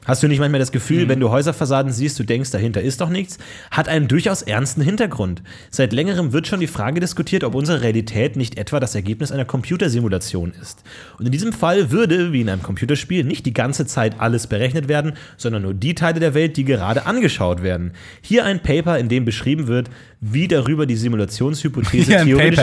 hast 0.04 0.22
du 0.22 0.28
nicht 0.28 0.38
manchmal 0.38 0.60
das 0.60 0.72
Gefühl, 0.72 1.08
wenn 1.08 1.20
du 1.20 1.30
Häuserfassaden 1.30 1.92
siehst, 1.92 2.18
du 2.18 2.24
denkst, 2.24 2.50
dahinter 2.50 2.82
ist 2.82 3.00
doch 3.00 3.08
nichts, 3.08 3.38
hat 3.70 3.88
einen 3.88 4.08
durchaus 4.08 4.42
ernsten 4.42 4.82
Hintergrund. 4.82 5.42
Seit 5.70 5.92
längerem 5.92 6.32
wird 6.32 6.46
schon 6.46 6.60
die 6.60 6.66
Frage 6.66 7.00
diskutiert, 7.00 7.44
ob 7.44 7.54
unsere 7.54 7.82
Realität 7.82 8.36
nicht 8.36 8.58
etwa 8.58 8.80
das 8.80 8.94
Ergebnis 8.94 9.32
einer 9.32 9.44
Computersimulation 9.44 10.52
ist. 10.60 10.82
Und 11.18 11.26
in 11.26 11.32
diesem 11.32 11.52
Fall 11.52 11.90
würde, 11.90 12.32
wie 12.32 12.42
in 12.42 12.48
einem 12.48 12.62
Computerspiel, 12.62 13.24
nicht 13.24 13.46
die 13.46 13.54
ganze 13.54 13.86
Zeit 13.86 14.20
alles 14.20 14.46
berechnet 14.46 14.88
werden, 14.88 15.14
sondern 15.36 15.62
nur 15.62 15.74
die 15.74 15.94
Teile 15.94 16.20
der 16.20 16.34
Welt, 16.34 16.56
die 16.56 16.64
gerade 16.64 17.06
angeschaut 17.06 17.62
werden. 17.62 17.92
Hier 18.20 18.44
ein 18.44 18.60
Paper, 18.60 18.98
in 18.98 19.08
dem 19.08 19.24
beschrieben 19.24 19.66
wird, 19.66 19.90
wie 20.32 20.48
darüber 20.48 20.86
die 20.86 20.96
Simulationshypothese 20.96 22.18
ein 22.18 22.26
theoretisch 22.26 22.60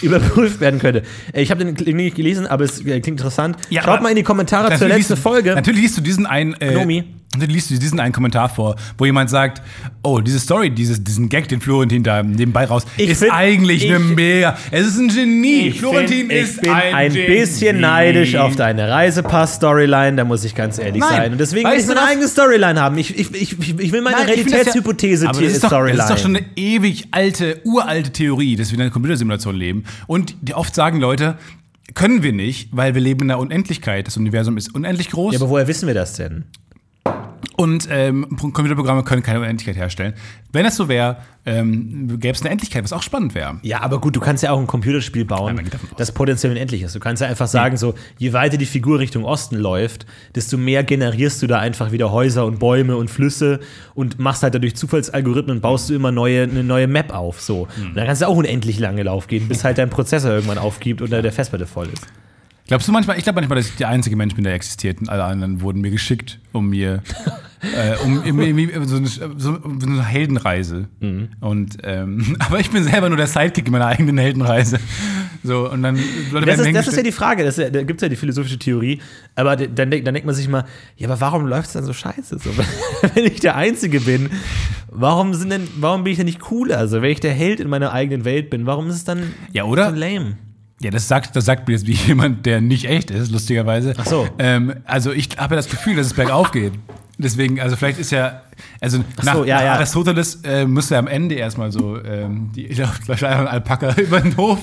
überprüft 0.00 0.60
werden 0.60 0.80
könnte. 0.80 1.02
Äh, 1.32 1.42
Ich 1.42 1.50
habe 1.50 1.64
den 1.64 1.96
nicht 1.96 2.16
gelesen, 2.16 2.46
aber 2.46 2.64
es 2.64 2.80
äh, 2.80 3.00
klingt 3.00 3.08
interessant. 3.08 3.56
Ja, 3.68 3.82
Schaut 3.82 4.02
mal 4.02 4.08
in 4.08 4.16
die 4.16 4.22
Kommentare 4.22 4.76
zur 4.78 4.88
letzten 4.88 5.16
Folge. 5.16 5.54
Natürlich 5.54 5.82
liest 5.82 5.98
du 5.98 6.00
diesen 6.00 6.26
einen. 6.26 6.54
Äh, 6.54 6.72
Gnomi. 6.72 7.04
Natürlich 7.34 7.54
liest 7.54 7.70
du 7.70 7.78
diesen 7.78 8.00
einen 8.00 8.12
Kommentar 8.12 8.48
vor, 8.48 8.76
wo 8.98 9.04
jemand 9.04 9.30
sagt: 9.30 9.60
Oh, 10.02 10.20
diese 10.20 10.38
Story, 10.40 10.70
dieses, 10.70 11.02
diesen 11.04 11.28
Gag, 11.28 11.48
den 11.48 11.60
Florentin 11.60 12.02
da 12.02 12.22
nebenbei 12.22 12.64
raus, 12.64 12.84
Ich 12.96 13.10
ist 13.10 13.18
find- 13.20 13.32
eigentlich 13.32 13.84
eine 13.88 13.98
mega. 13.98 14.56
Es 14.70 14.86
ist 14.86 14.98
ein 14.98 15.08
Genie. 15.08 15.72
Florentin 15.72 16.28
find, 16.28 16.32
ich 16.32 16.38
ist 16.42 16.60
bin 16.62 16.70
ein, 16.70 16.94
ein, 16.94 17.12
Genie. 17.12 17.26
bisschen 17.26 17.80
neidisch 17.80 18.36
auf 18.36 18.56
deine 18.56 18.88
Reisepass-Storyline, 18.90 20.16
da 20.16 20.24
muss 20.24 20.44
ich 20.44 20.54
ganz 20.54 20.78
ehrlich 20.78 21.00
Nein. 21.00 21.10
sein. 21.10 21.32
Und 21.32 21.38
deswegen 21.38 21.64
Weißt 21.66 21.74
will 21.76 21.80
ich 21.82 21.88
du 21.88 21.94
meine 21.94 22.08
eigene 22.08 22.28
Storyline 22.28 22.80
haben. 22.80 22.98
Ich, 22.98 23.18
ich, 23.18 23.34
ich, 23.34 23.52
ich 23.78 23.92
will 23.92 24.00
meine 24.02 24.16
Nein, 24.16 24.26
das 24.28 24.36
ja- 24.36 24.42
Realitätshypothese 24.44 25.28
aber 25.28 25.40
das 25.40 25.52
ist, 25.52 25.56
doch, 25.64 25.70
das 25.70 25.70
Storyline. 25.70 25.98
ist 26.02 26.10
doch 26.10 26.18
schon 26.18 26.36
eine 26.36 26.44
ewig 26.56 27.08
alte, 27.10 27.60
uralte 27.64 28.10
Theorie, 28.12 28.56
dass 28.56 28.70
wir 28.70 28.76
in 28.76 28.82
einer 28.82 28.90
Computersimulation 28.90 29.54
leben. 29.56 29.84
Und 30.06 30.34
die 30.40 30.54
oft 30.54 30.74
sagen 30.74 31.00
Leute, 31.00 31.36
können 31.94 32.22
wir 32.22 32.32
nicht, 32.32 32.70
weil 32.72 32.94
wir 32.94 33.00
leben 33.00 33.22
in 33.22 33.28
der 33.28 33.38
Unendlichkeit. 33.38 34.06
Das 34.06 34.16
Universum 34.16 34.56
ist 34.56 34.74
unendlich 34.74 35.10
groß. 35.10 35.34
ja, 35.34 35.40
aber 35.40 35.50
woher 35.50 35.68
wissen 35.68 35.86
wir 35.86 35.94
das 35.94 36.14
denn? 36.14 36.44
Und 37.56 37.88
ähm, 37.90 38.26
Computerprogramme 38.36 39.04
können 39.04 39.22
keine 39.22 39.40
Unendlichkeit 39.40 39.76
herstellen. 39.76 40.14
Wenn 40.52 40.64
das 40.64 40.76
so 40.76 40.88
wäre, 40.88 41.18
ähm, 41.46 42.20
gäbe 42.20 42.34
es 42.34 42.42
eine 42.42 42.50
Endlichkeit, 42.50 42.84
was 42.84 42.92
auch 42.92 43.02
spannend 43.02 43.34
wäre. 43.34 43.58
Ja, 43.62 43.82
aber 43.82 44.00
gut, 44.00 44.16
du 44.16 44.20
kannst 44.20 44.42
ja 44.42 44.50
auch 44.50 44.58
ein 44.58 44.66
Computerspiel 44.66 45.24
bauen, 45.24 45.58
aus. 45.58 45.66
das 45.96 46.12
potenziell 46.12 46.52
unendlich 46.52 46.82
ist. 46.82 46.94
Du 46.94 47.00
kannst 47.00 47.20
ja 47.22 47.28
einfach 47.28 47.48
sagen, 47.48 47.76
so, 47.76 47.94
je 48.18 48.32
weiter 48.32 48.56
die 48.56 48.66
Figur 48.66 48.98
Richtung 48.98 49.24
Osten 49.24 49.56
läuft, 49.56 50.06
desto 50.34 50.56
mehr 50.56 50.84
generierst 50.84 51.42
du 51.42 51.46
da 51.46 51.58
einfach 51.58 51.92
wieder 51.92 52.10
Häuser 52.12 52.46
und 52.46 52.58
Bäume 52.58 52.96
und 52.96 53.10
Flüsse 53.10 53.60
und 53.94 54.18
machst 54.18 54.42
halt 54.42 54.54
dadurch 54.54 54.76
Zufallsalgorithmen, 54.76 55.60
baust 55.60 55.90
du 55.90 55.94
immer 55.94 56.12
neue, 56.12 56.44
eine 56.44 56.64
neue 56.64 56.86
Map 56.86 57.14
auf. 57.14 57.40
So. 57.40 57.68
Hm. 57.74 57.88
Und 57.88 57.96
dann 57.96 58.06
kannst 58.06 58.22
du 58.22 58.28
auch 58.28 58.36
unendlich 58.36 58.78
lange 58.78 59.02
Lauf 59.02 59.26
gehen, 59.26 59.48
bis 59.48 59.64
halt 59.64 59.78
dein 59.78 59.90
Prozessor 59.90 60.30
irgendwann 60.30 60.58
aufgibt 60.58 61.02
und 61.02 61.10
der 61.10 61.32
Festplatte 61.32 61.66
voll 61.66 61.88
ist. 61.92 62.06
Glaubst 62.66 62.88
du 62.88 62.92
manchmal, 62.92 63.18
ich 63.18 63.24
glaube 63.24 63.40
manchmal, 63.40 63.58
dass 63.58 63.68
ich 63.68 63.76
der 63.76 63.88
einzige 63.88 64.16
Mensch 64.16 64.34
bin, 64.34 64.44
der 64.44 64.54
existiert 64.54 64.98
und 65.00 65.10
alle 65.10 65.24
anderen 65.24 65.60
wurden 65.60 65.82
mir 65.82 65.90
geschickt, 65.90 66.40
um 66.52 66.70
mir, 66.70 67.02
äh, 67.60 68.02
um 68.02 68.24
irgendwie 68.24 68.70
so 68.86 68.96
eine, 68.96 69.06
so 69.06 69.58
eine 69.62 70.02
Heldenreise. 70.02 70.88
Mhm. 71.00 71.28
Und, 71.40 71.76
ähm, 71.82 72.36
aber 72.38 72.60
ich 72.60 72.70
bin 72.70 72.82
selber 72.82 73.10
nur 73.10 73.18
der 73.18 73.26
Sidekick 73.26 73.66
in 73.66 73.72
meiner 73.72 73.86
eigenen 73.86 74.16
Heldenreise. 74.16 74.78
So, 75.42 75.70
und 75.70 75.82
dann, 75.82 75.98
Leute 76.32 76.46
Das 76.46 76.58
ist, 76.58 76.74
das 76.74 76.88
ist 76.88 76.96
ja 76.96 77.02
die 77.02 77.12
Frage, 77.12 77.44
das 77.44 77.58
ja, 77.58 77.68
da 77.68 77.82
gibt 77.82 78.00
es 78.00 78.02
ja 78.02 78.08
die 78.08 78.16
philosophische 78.16 78.58
Theorie, 78.58 79.02
aber 79.34 79.56
dann, 79.56 79.90
dann 79.90 79.90
denkt 79.90 80.24
man 80.24 80.34
sich 80.34 80.48
mal, 80.48 80.64
ja, 80.96 81.06
aber 81.06 81.20
warum 81.20 81.46
läuft 81.46 81.66
es 81.66 81.72
dann 81.74 81.84
so 81.84 81.92
scheiße? 81.92 82.38
So, 82.38 82.50
wenn 83.14 83.26
ich 83.26 83.40
der 83.40 83.56
Einzige 83.56 84.00
bin, 84.00 84.30
warum, 84.90 85.34
sind 85.34 85.50
denn, 85.50 85.68
warum 85.76 86.02
bin 86.02 86.12
ich 86.12 86.16
denn 86.16 86.24
nicht 86.24 86.40
cooler? 86.40 86.78
Also, 86.78 87.02
wenn 87.02 87.10
ich 87.10 87.20
der 87.20 87.34
Held 87.34 87.60
in 87.60 87.68
meiner 87.68 87.92
eigenen 87.92 88.24
Welt 88.24 88.48
bin, 88.48 88.64
warum 88.64 88.88
ist 88.88 88.94
es 88.94 89.04
dann 89.04 89.34
Ja, 89.52 89.64
oder? 89.64 89.90
so 89.90 89.96
lame? 89.96 90.38
Ja, 90.84 90.90
das 90.90 91.08
sagt, 91.08 91.34
das 91.34 91.46
sagt 91.46 91.66
mir 91.66 91.72
jetzt 91.72 91.86
wie 91.86 91.92
jemand, 92.06 92.44
der 92.44 92.60
nicht 92.60 92.84
echt 92.84 93.10
ist, 93.10 93.32
lustigerweise. 93.32 93.94
Ach 93.96 94.04
so. 94.04 94.28
Ähm, 94.38 94.74
also 94.84 95.12
ich 95.12 95.30
habe 95.38 95.54
ja 95.54 95.56
das 95.56 95.70
Gefühl, 95.70 95.96
dass 95.96 96.08
es 96.08 96.12
bergauf 96.12 96.52
geht. 96.52 96.74
Deswegen, 97.16 97.60
also 97.60 97.76
vielleicht 97.76 97.98
ist 98.00 98.10
ja, 98.10 98.42
also 98.80 98.98
nach, 99.22 99.34
so, 99.34 99.44
ja, 99.44 99.56
nach 99.56 99.64
ja. 99.64 99.72
Aristoteles 99.74 100.40
äh, 100.44 100.66
müsste 100.66 100.98
am 100.98 101.06
Ende 101.06 101.36
erstmal 101.36 101.70
so 101.70 102.02
ähm, 102.02 102.50
die 102.54 102.66
ich 102.66 102.76
glaub, 102.76 102.90
vielleicht 103.04 103.22
einfach 103.22 103.42
ein 103.42 103.48
Alpaka 103.48 103.94
über 104.00 104.20
den 104.20 104.36
Hof. 104.36 104.58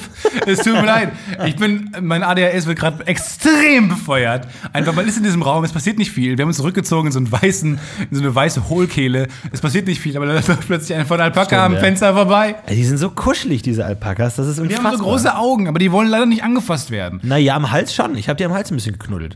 Es 0.45 0.59
tut 0.59 0.73
mir 0.73 0.85
leid. 0.85 1.13
Ich 1.45 1.55
bin, 1.55 1.91
mein 2.01 2.23
ADHS 2.23 2.65
wird 2.65 2.77
gerade 2.79 3.07
extrem 3.07 3.87
befeuert. 3.87 4.47
Einfach, 4.73 4.93
man 4.93 5.07
ist 5.07 5.17
in 5.17 5.23
diesem 5.23 5.41
Raum, 5.41 5.63
es 5.63 5.71
passiert 5.71 5.97
nicht 5.97 6.11
viel. 6.11 6.37
Wir 6.37 6.43
haben 6.43 6.49
uns 6.49 6.57
zurückgezogen 6.57 7.07
in 7.07 7.13
so, 7.13 7.19
einen 7.19 7.31
weißen, 7.31 7.79
in 8.09 8.15
so 8.17 8.21
eine 8.21 8.35
weiße 8.35 8.67
Hohlkehle. 8.67 9.27
Es 9.53 9.61
passiert 9.61 9.87
nicht 9.87 10.01
viel, 10.01 10.17
aber 10.17 10.25
dann 10.25 10.35
läuft 10.47 10.67
plötzlich 10.67 10.93
einer 10.95 11.05
von 11.05 11.21
Alpaka 11.21 11.45
Stimmt, 11.45 11.61
am 11.61 11.73
ja. 11.75 11.79
Fenster 11.79 12.13
vorbei. 12.13 12.55
Ey, 12.65 12.75
Die 12.75 12.83
sind 12.83 12.97
so 12.97 13.11
kuschelig, 13.11 13.61
diese 13.61 13.85
Alpakas, 13.85 14.35
das 14.35 14.47
ist 14.47 14.57
Die 14.57 14.63
unfassbar. 14.63 14.91
haben 14.91 14.97
so 14.97 15.03
große 15.05 15.37
Augen, 15.37 15.67
aber 15.69 15.79
die 15.79 15.91
wollen 15.91 16.09
leider 16.09 16.25
nicht 16.25 16.43
angefasst 16.43 16.91
werden. 16.91 17.21
Naja, 17.23 17.55
am 17.55 17.71
Hals 17.71 17.95
schon. 17.95 18.17
Ich 18.17 18.27
habe 18.27 18.35
die 18.35 18.43
am 18.45 18.53
Hals 18.53 18.71
ein 18.71 18.75
bisschen 18.75 18.99
geknuddelt. 18.99 19.35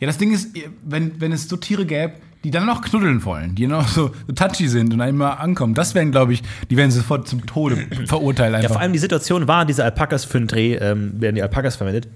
Ja, 0.00 0.06
das 0.06 0.18
Ding 0.18 0.32
ist, 0.32 0.50
wenn, 0.84 1.20
wenn 1.20 1.32
es 1.32 1.48
so 1.48 1.56
Tiere 1.56 1.84
gäbe, 1.84 2.14
die 2.44 2.50
dann 2.50 2.66
noch 2.66 2.82
knuddeln 2.82 3.24
wollen, 3.24 3.54
die 3.54 3.66
noch 3.66 3.88
so, 3.88 4.10
so 4.26 4.32
touchy 4.34 4.68
sind 4.68 4.92
und 4.92 5.00
einmal 5.00 5.38
ankommen, 5.38 5.72
das 5.74 5.94
wären, 5.94 6.12
glaube 6.12 6.34
ich, 6.34 6.42
die 6.70 6.76
werden 6.76 6.90
sofort 6.90 7.26
zum 7.26 7.46
Tode 7.46 7.76
verurteilt 8.06 8.52
Ja, 8.52 8.58
einfach. 8.58 8.72
vor 8.72 8.80
allem 8.82 8.92
die 8.92 8.98
Situation 8.98 9.48
war, 9.48 9.64
diese 9.64 9.82
Alpakas 9.82 10.26
für 10.26 10.38
den 10.38 10.46
Dreh 10.46 10.74
ähm, 10.74 11.14
werden 11.20 11.36
die 11.36 11.42
Alpakas 11.42 11.76
verwendet. 11.76 12.06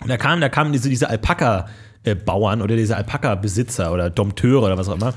Und 0.00 0.08
da 0.08 0.16
kamen, 0.16 0.40
da 0.40 0.48
kamen 0.48 0.72
diese, 0.72 0.88
diese 0.88 1.08
Alpaka-Bauern 1.08 2.60
oder 2.60 2.74
diese 2.76 2.96
Alpaka-Besitzer 2.96 3.92
oder 3.92 4.10
Dompteure 4.10 4.64
oder 4.64 4.76
was 4.76 4.88
auch 4.88 4.96
immer. 4.96 5.14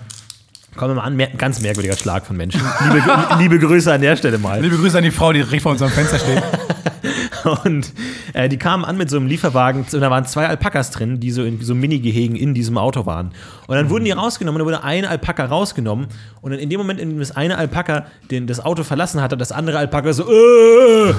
Kommen 0.76 0.92
wir 0.92 0.96
mal 0.96 1.04
an, 1.08 1.16
mer 1.16 1.28
ganz 1.30 1.62
merkwürdiger 1.62 1.96
Schlag 1.96 2.26
von 2.26 2.38
Menschen. 2.38 2.62
Liebe, 2.94 3.04
liebe 3.40 3.60
Grüße 3.60 3.92
an 3.92 4.02
der 4.02 4.16
Stelle 4.16 4.38
mal. 4.38 4.62
Liebe 4.62 4.78
Grüße 4.78 4.98
an 4.98 5.04
die 5.04 5.12
Frau, 5.12 5.34
die 5.34 5.40
direkt 5.42 5.64
vor 5.64 5.72
unserem 5.72 5.92
Fenster 5.92 6.20
steht. 6.20 6.44
Und 7.64 7.94
äh, 8.34 8.50
die 8.50 8.58
kamen 8.58 8.84
an 8.84 8.98
mit 8.98 9.10
so 9.10 9.18
einem 9.18 9.28
Lieferwagen 9.28 9.82
und 9.82 9.94
da 9.94 10.10
waren 10.10 10.26
zwei 10.26 10.48
Alpakas 10.48 10.90
drin, 10.90 11.20
die 11.20 11.30
so 11.30 11.44
in 11.44 11.62
so 11.62 11.76
Mini-Gehegen 11.76 12.36
in 12.36 12.56
diesem 12.56 12.78
Auto 12.78 13.06
waren. 13.06 13.32
Und 13.68 13.76
dann 13.76 13.90
wurden 13.90 14.06
die 14.06 14.12
rausgenommen, 14.12 14.60
da 14.60 14.66
wurde 14.66 14.84
eine 14.84 15.10
Alpaka 15.10 15.46
rausgenommen 15.46 16.08
und 16.42 16.52
dann 16.52 16.60
in 16.60 16.70
dem 16.70 16.80
Moment, 16.80 17.00
in 17.00 17.10
dem 17.10 17.20
das 17.20 17.36
eine 17.36 17.58
Alpaka 17.58 18.06
den, 18.30 18.48
das 18.48 18.64
Auto 18.64 18.84
verlassen 18.84 19.22
hat, 19.22 19.32
hat 19.32 19.42
das 19.42 19.52
andere 19.52 19.80
Alpaka 19.80 20.14
so 20.14 20.24
äh, 20.24 21.14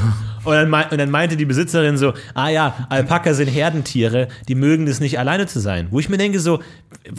und, 0.44 0.54
dann 0.54 0.72
und 0.72 0.98
dann 0.98 1.10
meinte 1.10 1.36
die 1.36 1.44
Besitzerin 1.44 1.96
so, 1.96 2.14
ah 2.34 2.48
ja, 2.48 2.86
Alpaka 2.88 3.34
sind 3.34 3.48
Herdentiere, 3.48 4.28
die 4.46 4.54
mögen 4.54 4.86
das 4.86 5.00
nicht 5.00 5.18
alleine 5.18 5.46
zu 5.46 5.58
sein. 5.58 5.88
Wo 5.90 5.98
ich 5.98 6.08
mir 6.08 6.18
denke 6.18 6.38
so, 6.38 6.60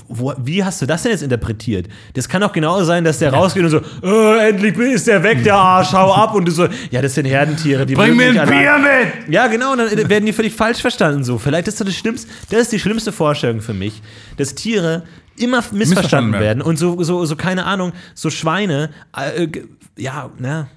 wo, 0.08 0.34
wie 0.38 0.64
hast 0.64 0.82
du 0.82 0.86
das 0.86 1.04
denn 1.04 1.12
jetzt 1.12 1.24
interpretiert? 1.24 1.88
Das 2.14 2.30
kann 2.30 2.42
doch 2.42 2.54
genau 2.54 2.84
sein, 2.84 3.04
dass 3.04 3.20
der 3.20 3.34
rausgeht 3.34 3.64
und 3.64 3.70
so, 3.70 3.82
äh, 4.04 4.50
endlich 4.50 4.78
ist 4.78 5.08
der 5.08 5.24
weg, 5.24 5.44
der 5.44 5.56
Arsch, 5.56 5.92
hau 5.92 6.14
ab 6.14 6.34
und 6.36 6.46
du 6.46 6.52
so, 6.52 6.68
ja, 6.90 7.02
das 7.02 7.16
sind 7.16 7.26
Herdentiere, 7.26 7.86
die 7.86 7.96
Bring 7.96 8.16
mögen 8.16 8.36
mir 8.36 8.44
ein 8.44 8.50
Bier 8.50 8.78
mit! 8.78 9.34
ja, 9.34 9.48
genau, 9.48 9.74
und 9.74 9.80
dann 9.80 10.10
werden 10.10 10.26
die 10.26 10.34
völlig 10.34 10.54
falsch 10.54 10.80
verstanden 10.80 11.26
so. 11.26 11.38
Vielleicht 11.38 11.68
ist 11.68 11.82
das 11.82 11.88
das 11.88 11.96
Schlimmste, 11.96 12.30
das 12.50 12.62
ist 12.62 12.72
die 12.72 12.80
schlimmste 12.80 13.12
Vorstellung 13.12 13.62
für 13.62 13.74
mich, 13.74 14.02
dass 14.38 14.56
Tiere 14.56 15.04
immer 15.40 15.64
missverstanden, 15.72 16.34
werden. 16.34 16.62
und 16.62 16.78
so, 16.78 17.02
so, 17.04 17.26
so, 17.26 17.36
keine 17.36 17.66
Ahnung, 17.66 17.94
so 18.14 18.30
Schweine, 18.30 18.90
äh, 19.16 19.48
ge- 19.48 19.68
ja, 19.98 20.30
ne. 20.38 20.68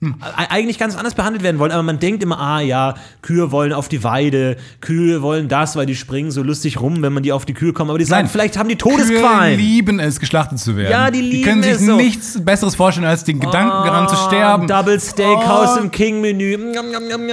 Hm. 0.00 0.14
Eigentlich 0.36 0.78
ganz 0.78 0.96
anders 0.96 1.14
behandelt 1.14 1.42
werden 1.42 1.58
wollen, 1.58 1.72
aber 1.72 1.82
man 1.82 1.98
denkt 1.98 2.22
immer, 2.22 2.38
ah 2.38 2.60
ja, 2.60 2.94
Kühe 3.20 3.50
wollen 3.50 3.72
auf 3.72 3.88
die 3.88 4.04
Weide, 4.04 4.56
Kühe 4.80 5.22
wollen 5.22 5.48
das, 5.48 5.74
weil 5.74 5.86
die 5.86 5.96
springen 5.96 6.30
so 6.30 6.44
lustig 6.44 6.80
rum, 6.80 7.02
wenn 7.02 7.12
man 7.12 7.24
die 7.24 7.32
auf 7.32 7.44
die 7.46 7.52
Kühe 7.54 7.72
kommt. 7.72 7.90
Aber 7.90 7.98
die 7.98 8.04
sagen, 8.04 8.22
Nein. 8.26 8.30
vielleicht 8.30 8.56
haben 8.58 8.68
die 8.68 8.76
Kühe 8.76 8.92
Todesqualen. 8.92 9.56
lieben 9.58 9.98
es, 9.98 10.20
geschlachtet 10.20 10.60
zu 10.60 10.76
werden. 10.76 10.92
Ja, 10.92 11.10
die 11.10 11.20
Die 11.20 11.28
lieben 11.30 11.44
können 11.48 11.62
sich 11.64 11.72
es 11.72 11.84
so. 11.84 11.96
nichts 11.96 12.44
Besseres 12.44 12.76
vorstellen, 12.76 13.08
als 13.08 13.24
den 13.24 13.40
Gedanken 13.40 13.70
daran 13.70 14.08
zu 14.08 14.14
Ah, 14.14 14.26
sterben. 14.28 14.68
Double 14.68 15.00
Steakhouse 15.00 15.76
Oh. 15.78 15.82
im 15.82 15.90
King-Menü. 15.90 16.54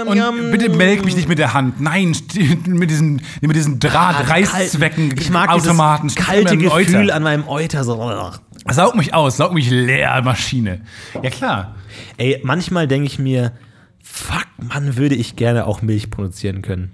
Und 0.06 0.52
bitte 0.52 0.70
melk 0.70 1.06
mich 1.06 1.16
nicht 1.16 1.28
mit 1.30 1.38
der 1.40 1.54
Hand. 1.54 1.80
Nein, 1.82 2.16
mit 2.66 2.90
diesen, 2.90 3.22
mit 3.42 3.56
diesen 3.56 3.80
Draht, 3.80 4.28
Reißzwecken, 4.30 5.12
Ah, 5.12 5.20
ich 5.22 5.30
mag 5.30 5.50
Automaten. 5.50 6.08
dieses 6.08 6.26
kalte 6.26 6.58
Gefühl 6.58 6.72
Euter. 6.96 7.16
an 7.16 7.24
meinem 7.24 7.48
Euter. 7.48 7.84
So. 7.84 8.32
Saug 8.72 8.96
mich 8.96 9.14
aus, 9.14 9.38
saug 9.38 9.54
mich 9.54 9.70
leer, 9.70 10.22
Maschine. 10.24 10.82
Ja, 11.22 11.30
klar. 11.30 11.76
Ey, 12.18 12.40
manchmal 12.44 12.88
denke 12.88 13.08
ich 13.08 13.20
mir, 13.20 13.52
fuck, 14.02 14.46
Mann, 14.58 14.98
würde 14.98 15.16
ich 15.16 15.36
gerne 15.36 15.68
auch 15.68 15.82
Milch 15.82 16.10
produzieren 16.10 16.62
können. 16.62 16.92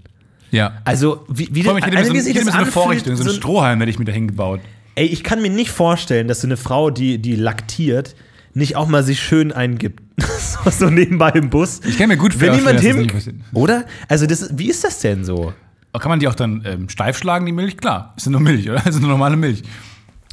Ja. 0.52 0.74
Also, 0.84 1.26
wie, 1.30 1.50
wie, 1.52 1.68
allem, 1.68 1.78
ich 1.78 1.86
hätte 1.86 1.98
mir 1.98 2.06
so, 2.06 2.14
wie 2.14 2.18
ich 2.18 2.36
hätte 2.36 2.46
mir 2.46 2.52
so 2.52 2.58
eine 2.58 2.66
Vorrichtung, 2.66 3.16
so 3.16 3.22
einen 3.22 3.30
so 3.30 3.36
ein- 3.36 3.40
Strohhalm 3.40 3.80
hätte 3.80 3.90
ich 3.90 4.00
mir 4.00 4.06
da 4.06 4.12
hingebaut. 4.12 4.60
Ey, 4.96 5.06
ich 5.06 5.24
kann 5.24 5.42
mir 5.42 5.50
nicht 5.50 5.72
vorstellen, 5.72 6.28
dass 6.28 6.42
so 6.42 6.48
eine 6.48 6.58
Frau, 6.58 6.90
die, 6.90 7.18
die 7.20 7.36
laktiert, 7.36 8.16
nicht 8.54 8.76
auch 8.76 8.88
mal 8.88 9.04
sich 9.04 9.22
schön 9.22 9.54
eingibt. 9.54 10.02
so, 10.18 10.70
so 10.70 10.90
nebenbei 10.90 11.30
im 11.30 11.50
Bus. 11.50 11.80
Ich 11.86 11.98
kann 11.98 12.10
mir 12.10 12.18
gut 12.18 12.38
Wenn 12.40 12.50
vorstellen, 12.50 12.76
jemand 12.84 13.14
dass 13.14 13.24
das 13.24 13.24
hin. 13.26 13.44
Oder? 13.54 13.86
Also, 14.10 14.28
das, 14.28 14.58
wie 14.58 14.70
ist 14.70 14.84
das 14.84 15.00
denn 15.00 15.24
so? 15.24 15.54
Kann 15.98 16.10
man 16.10 16.20
die 16.20 16.28
auch 16.28 16.36
dann 16.36 16.64
ähm, 16.66 16.90
steif 16.90 17.18
schlagen, 17.18 17.46
die 17.46 17.52
Milch? 17.52 17.78
Klar. 17.78 18.14
Ist 18.18 18.26
ja 18.26 18.32
nur 18.32 18.42
Milch, 18.42 18.70
oder? 18.70 18.86
Ist 18.88 18.98
eine 18.98 19.08
normale 19.08 19.36
Milch. 19.36 19.64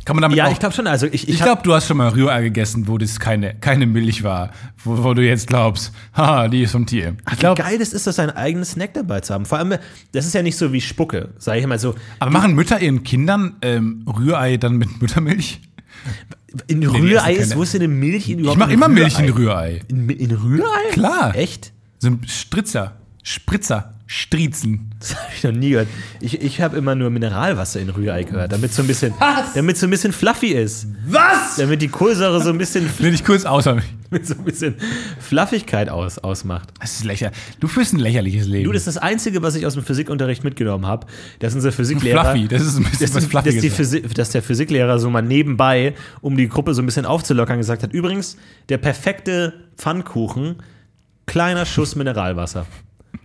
Kann 0.09 0.17
man 0.17 0.23
damit 0.23 0.39
Ja, 0.39 0.47
auch, 0.47 0.53
ich 0.53 0.59
glaube 0.59 0.75
schon. 0.75 0.87
Also, 0.87 1.05
ich, 1.05 1.29
ich, 1.29 1.29
Ich 1.29 1.43
glaube, 1.43 1.61
du 1.63 1.75
hast 1.75 1.87
schon 1.87 1.99
mal 1.99 2.09
Rührei 2.09 2.41
gegessen, 2.41 2.89
wo 2.89 2.97
das 2.97 3.21
keine, 3.21 3.55
keine 3.57 3.85
Milch 3.85 4.23
war. 4.23 4.53
Wo, 4.83 5.05
wo 5.05 5.13
du 5.13 5.21
jetzt 5.23 5.49
glaubst, 5.49 5.93
haha, 6.17 6.49
die 6.49 6.63
ist 6.63 6.73
vom 6.73 6.87
Tier. 6.87 7.15
Ich 7.31 7.43
Wie 7.43 7.55
geil 7.55 7.79
das 7.79 7.93
ist, 7.93 8.07
das 8.07 8.17
seinen 8.17 8.31
eigenen 8.31 8.65
Snack 8.65 8.95
dabei 8.95 9.21
zu 9.21 9.35
haben. 9.35 9.45
Vor 9.45 9.59
allem, 9.59 9.75
das 10.13 10.25
ist 10.25 10.33
ja 10.33 10.43
nicht 10.43 10.57
so 10.57 10.73
wie 10.73 10.81
Spucke, 10.81 11.29
sage 11.37 11.61
ich 11.61 11.67
mal 11.67 11.79
so. 11.79 11.95
aber 12.21 12.31
machen 12.31 12.55
Mütter 12.55 12.81
ihren 12.81 13.03
Kindern 13.03 13.57
ähm, 13.61 14.07
Rührei 14.07 14.57
dann 14.57 14.79
mit 14.79 14.99
Muttermilch? 14.99 15.61
In 16.69 16.83
Rührei 16.87 17.35
ist, 17.35 17.55
wo 17.55 17.63
ist 17.63 17.75
denn 17.75 17.83
eine 17.83 17.89
Milch 17.93 18.31
in 18.31 18.39
Ich 18.39 18.45
überhaupt 18.45 18.61
mache 18.61 18.71
in 18.71 18.79
immer 18.79 18.89
Milch 18.89 19.19
in 19.19 19.29
Rührei? 19.29 19.73
Rührei. 19.73 19.81
In, 19.89 20.09
in 20.09 20.31
Rührei? 20.31 20.91
Klar. 20.93 21.37
Echt? 21.37 21.75
So 21.99 22.09
ein 22.09 22.21
Stritzer, 22.27 22.97
Spritzer, 23.23 23.93
Striezen. 24.11 24.91
Das 25.01 25.15
habe 25.15 25.27
ich 25.37 25.45
noch 25.45 25.53
nie 25.53 25.69
gehört. 25.71 25.89
Ich, 26.23 26.41
ich 26.41 26.63
habe 26.63 26.79
immer 26.79 26.95
nur 26.95 27.11
Mineralwasser 27.11 27.79
in 27.79 27.91
Rührei 27.91 28.23
gehört, 28.23 28.51
damit 28.53 28.73
so 28.73 28.81
ein 28.81 28.89
bisschen, 28.89 29.13
damit 29.55 29.77
so 29.77 29.87
ein 29.87 29.91
bisschen 29.91 30.13
fluffy 30.15 30.49
ist. 30.49 30.87
Was? 31.07 31.57
Damit 31.57 31.83
die 31.83 31.89
Kohlsäure 31.89 32.43
so 32.43 32.49
ein 32.49 32.57
bisschen, 32.57 32.89
Will 33.01 33.13
ich 33.13 33.23
kurz 33.23 33.45
außer 33.45 33.75
mich. 33.77 33.85
mit 34.11 34.27
so 34.27 34.33
ein 34.35 34.45
bisschen 34.45 34.77
Fluffigkeit 35.21 35.91
aus, 35.91 36.17
ausmacht. 36.19 36.71
Das 36.81 36.93
ist 36.95 37.05
lächerlich. 37.05 37.37
Du 37.61 37.69
führst 37.69 37.93
ein 37.93 37.99
lächerliches 37.99 38.47
Leben. 38.47 38.65
Du, 38.65 38.73
das 38.73 38.87
ist 38.87 38.97
das 38.97 39.03
Einzige, 39.03 39.43
was 39.43 39.55
ich 39.57 39.67
aus 39.67 39.75
dem 39.75 39.85
Physikunterricht 39.85 40.43
mitgenommen 40.43 40.87
habe, 40.87 41.07
dass 41.41 41.55
unser 41.55 41.71
Physiklehrer. 41.71 42.23
Fluffy, 42.33 42.49
das 42.49 42.63
ist 42.63 42.79
ein 42.79 42.85
bisschen 42.85 43.13
dass, 43.13 43.15
was 43.15 43.25
die, 43.25 43.31
dass, 43.31 43.43
Fluffiges. 43.43 43.61
die 43.61 43.71
Physik, 43.71 44.15
dass 44.15 44.31
der 44.31 44.43
Physiklehrer 44.43 44.99
so 44.99 45.11
mal 45.11 45.21
nebenbei, 45.21 45.95
um 46.23 46.35
die 46.35 46.49
Gruppe 46.49 46.73
so 46.73 46.81
ein 46.81 46.87
bisschen 46.87 47.05
aufzulockern, 47.05 47.59
gesagt 47.59 47.83
hat: 47.83 47.93
Übrigens, 47.93 48.39
der 48.71 48.79
perfekte 48.79 49.53
Pfannkuchen, 49.77 50.57
kleiner 51.27 51.67
Schuss 51.67 51.95
Mineralwasser. 51.95 52.65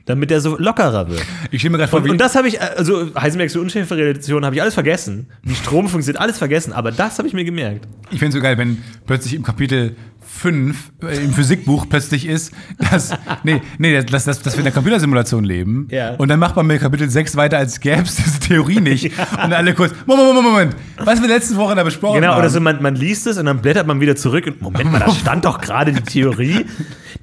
Damit 0.06 0.30
der 0.32 0.42
so 0.42 0.58
lockerer 0.58 1.08
wird. 1.08 1.24
ich 1.50 1.62
stelle 1.62 1.72
mir 1.72 1.78
gerade 1.78 1.90
vor, 1.90 2.00
Und, 2.00 2.06
wie, 2.06 2.10
und 2.12 2.20
das 2.20 2.36
habe 2.36 2.50
ich, 2.50 2.62
also 2.62 3.08
Heisenbergs 3.16 3.56
Unschärferelation 3.56 4.44
habe 4.44 4.54
ich 4.56 4.62
alles 4.62 4.74
vergessen. 4.74 5.28
Wie 5.44 5.56
Strom 5.56 5.88
funktioniert, 5.88 6.22
alles 6.22 6.38
vergessen. 6.38 6.74
Aber 6.74 6.92
das 6.92 7.18
habe 7.20 7.28
ich 7.30 7.34
mir 7.34 7.46
gemerkt. 7.46 7.88
ich 8.12 8.20
finde 8.20 8.28
es 8.30 8.34
so 8.36 8.42
geil, 8.42 8.58
wenn 8.58 8.84
plötzlich 9.06 9.34
im 9.34 9.44
Kapitel 9.44 9.96
5 10.26 10.92
äh, 11.04 11.24
im 11.24 11.32
Physikbuch 11.34 11.88
plötzlich 11.88 12.26
ist, 12.28 12.52
dass, 12.92 13.12
nee, 13.44 13.62
nee, 13.78 14.02
dass, 14.04 14.26
dass, 14.26 14.42
dass 14.42 14.54
wir 14.56 14.60
in 14.60 14.64
der 14.66 14.74
Computersimulation 14.74 15.44
leben. 15.46 15.88
Ja. 15.92 16.16
Und 16.16 16.28
dann 16.30 16.40
macht 16.40 16.56
man 16.56 16.66
mit 16.68 16.82
Kapitel 16.82 17.10
6 17.10 17.36
weiter, 17.38 17.58
als 17.58 17.80
gäbe 17.80 18.02
es 18.02 18.16
diese 18.16 18.40
Theorie 18.40 18.80
nicht. 18.82 19.06
Und 19.44 19.54
alle 19.54 19.74
kurz, 19.74 19.94
Moment, 20.06 20.28
Moment, 20.34 20.46
Moment, 20.46 20.76
was 20.98 21.22
wir 21.22 21.28
letzte 21.30 21.56
Woche 21.56 21.76
da 21.76 21.84
besprochen 21.84 22.16
Genau, 22.20 22.34
haben. 22.34 22.40
oder 22.40 22.50
so, 22.50 22.60
man, 22.60 22.82
man 22.82 22.96
liest 22.96 23.28
es 23.28 23.38
und 23.38 23.46
dann 23.46 23.62
blättert 23.62 23.86
man 23.88 24.02
wieder 24.02 24.16
zurück 24.16 24.48
und 24.48 24.62
Moment 24.62 24.92
mal, 24.92 25.00
da 25.00 25.12
stand 25.14 25.46
doch 25.46 25.62
gerade 25.62 25.94
die 25.94 26.02
Theorie. 26.02 26.66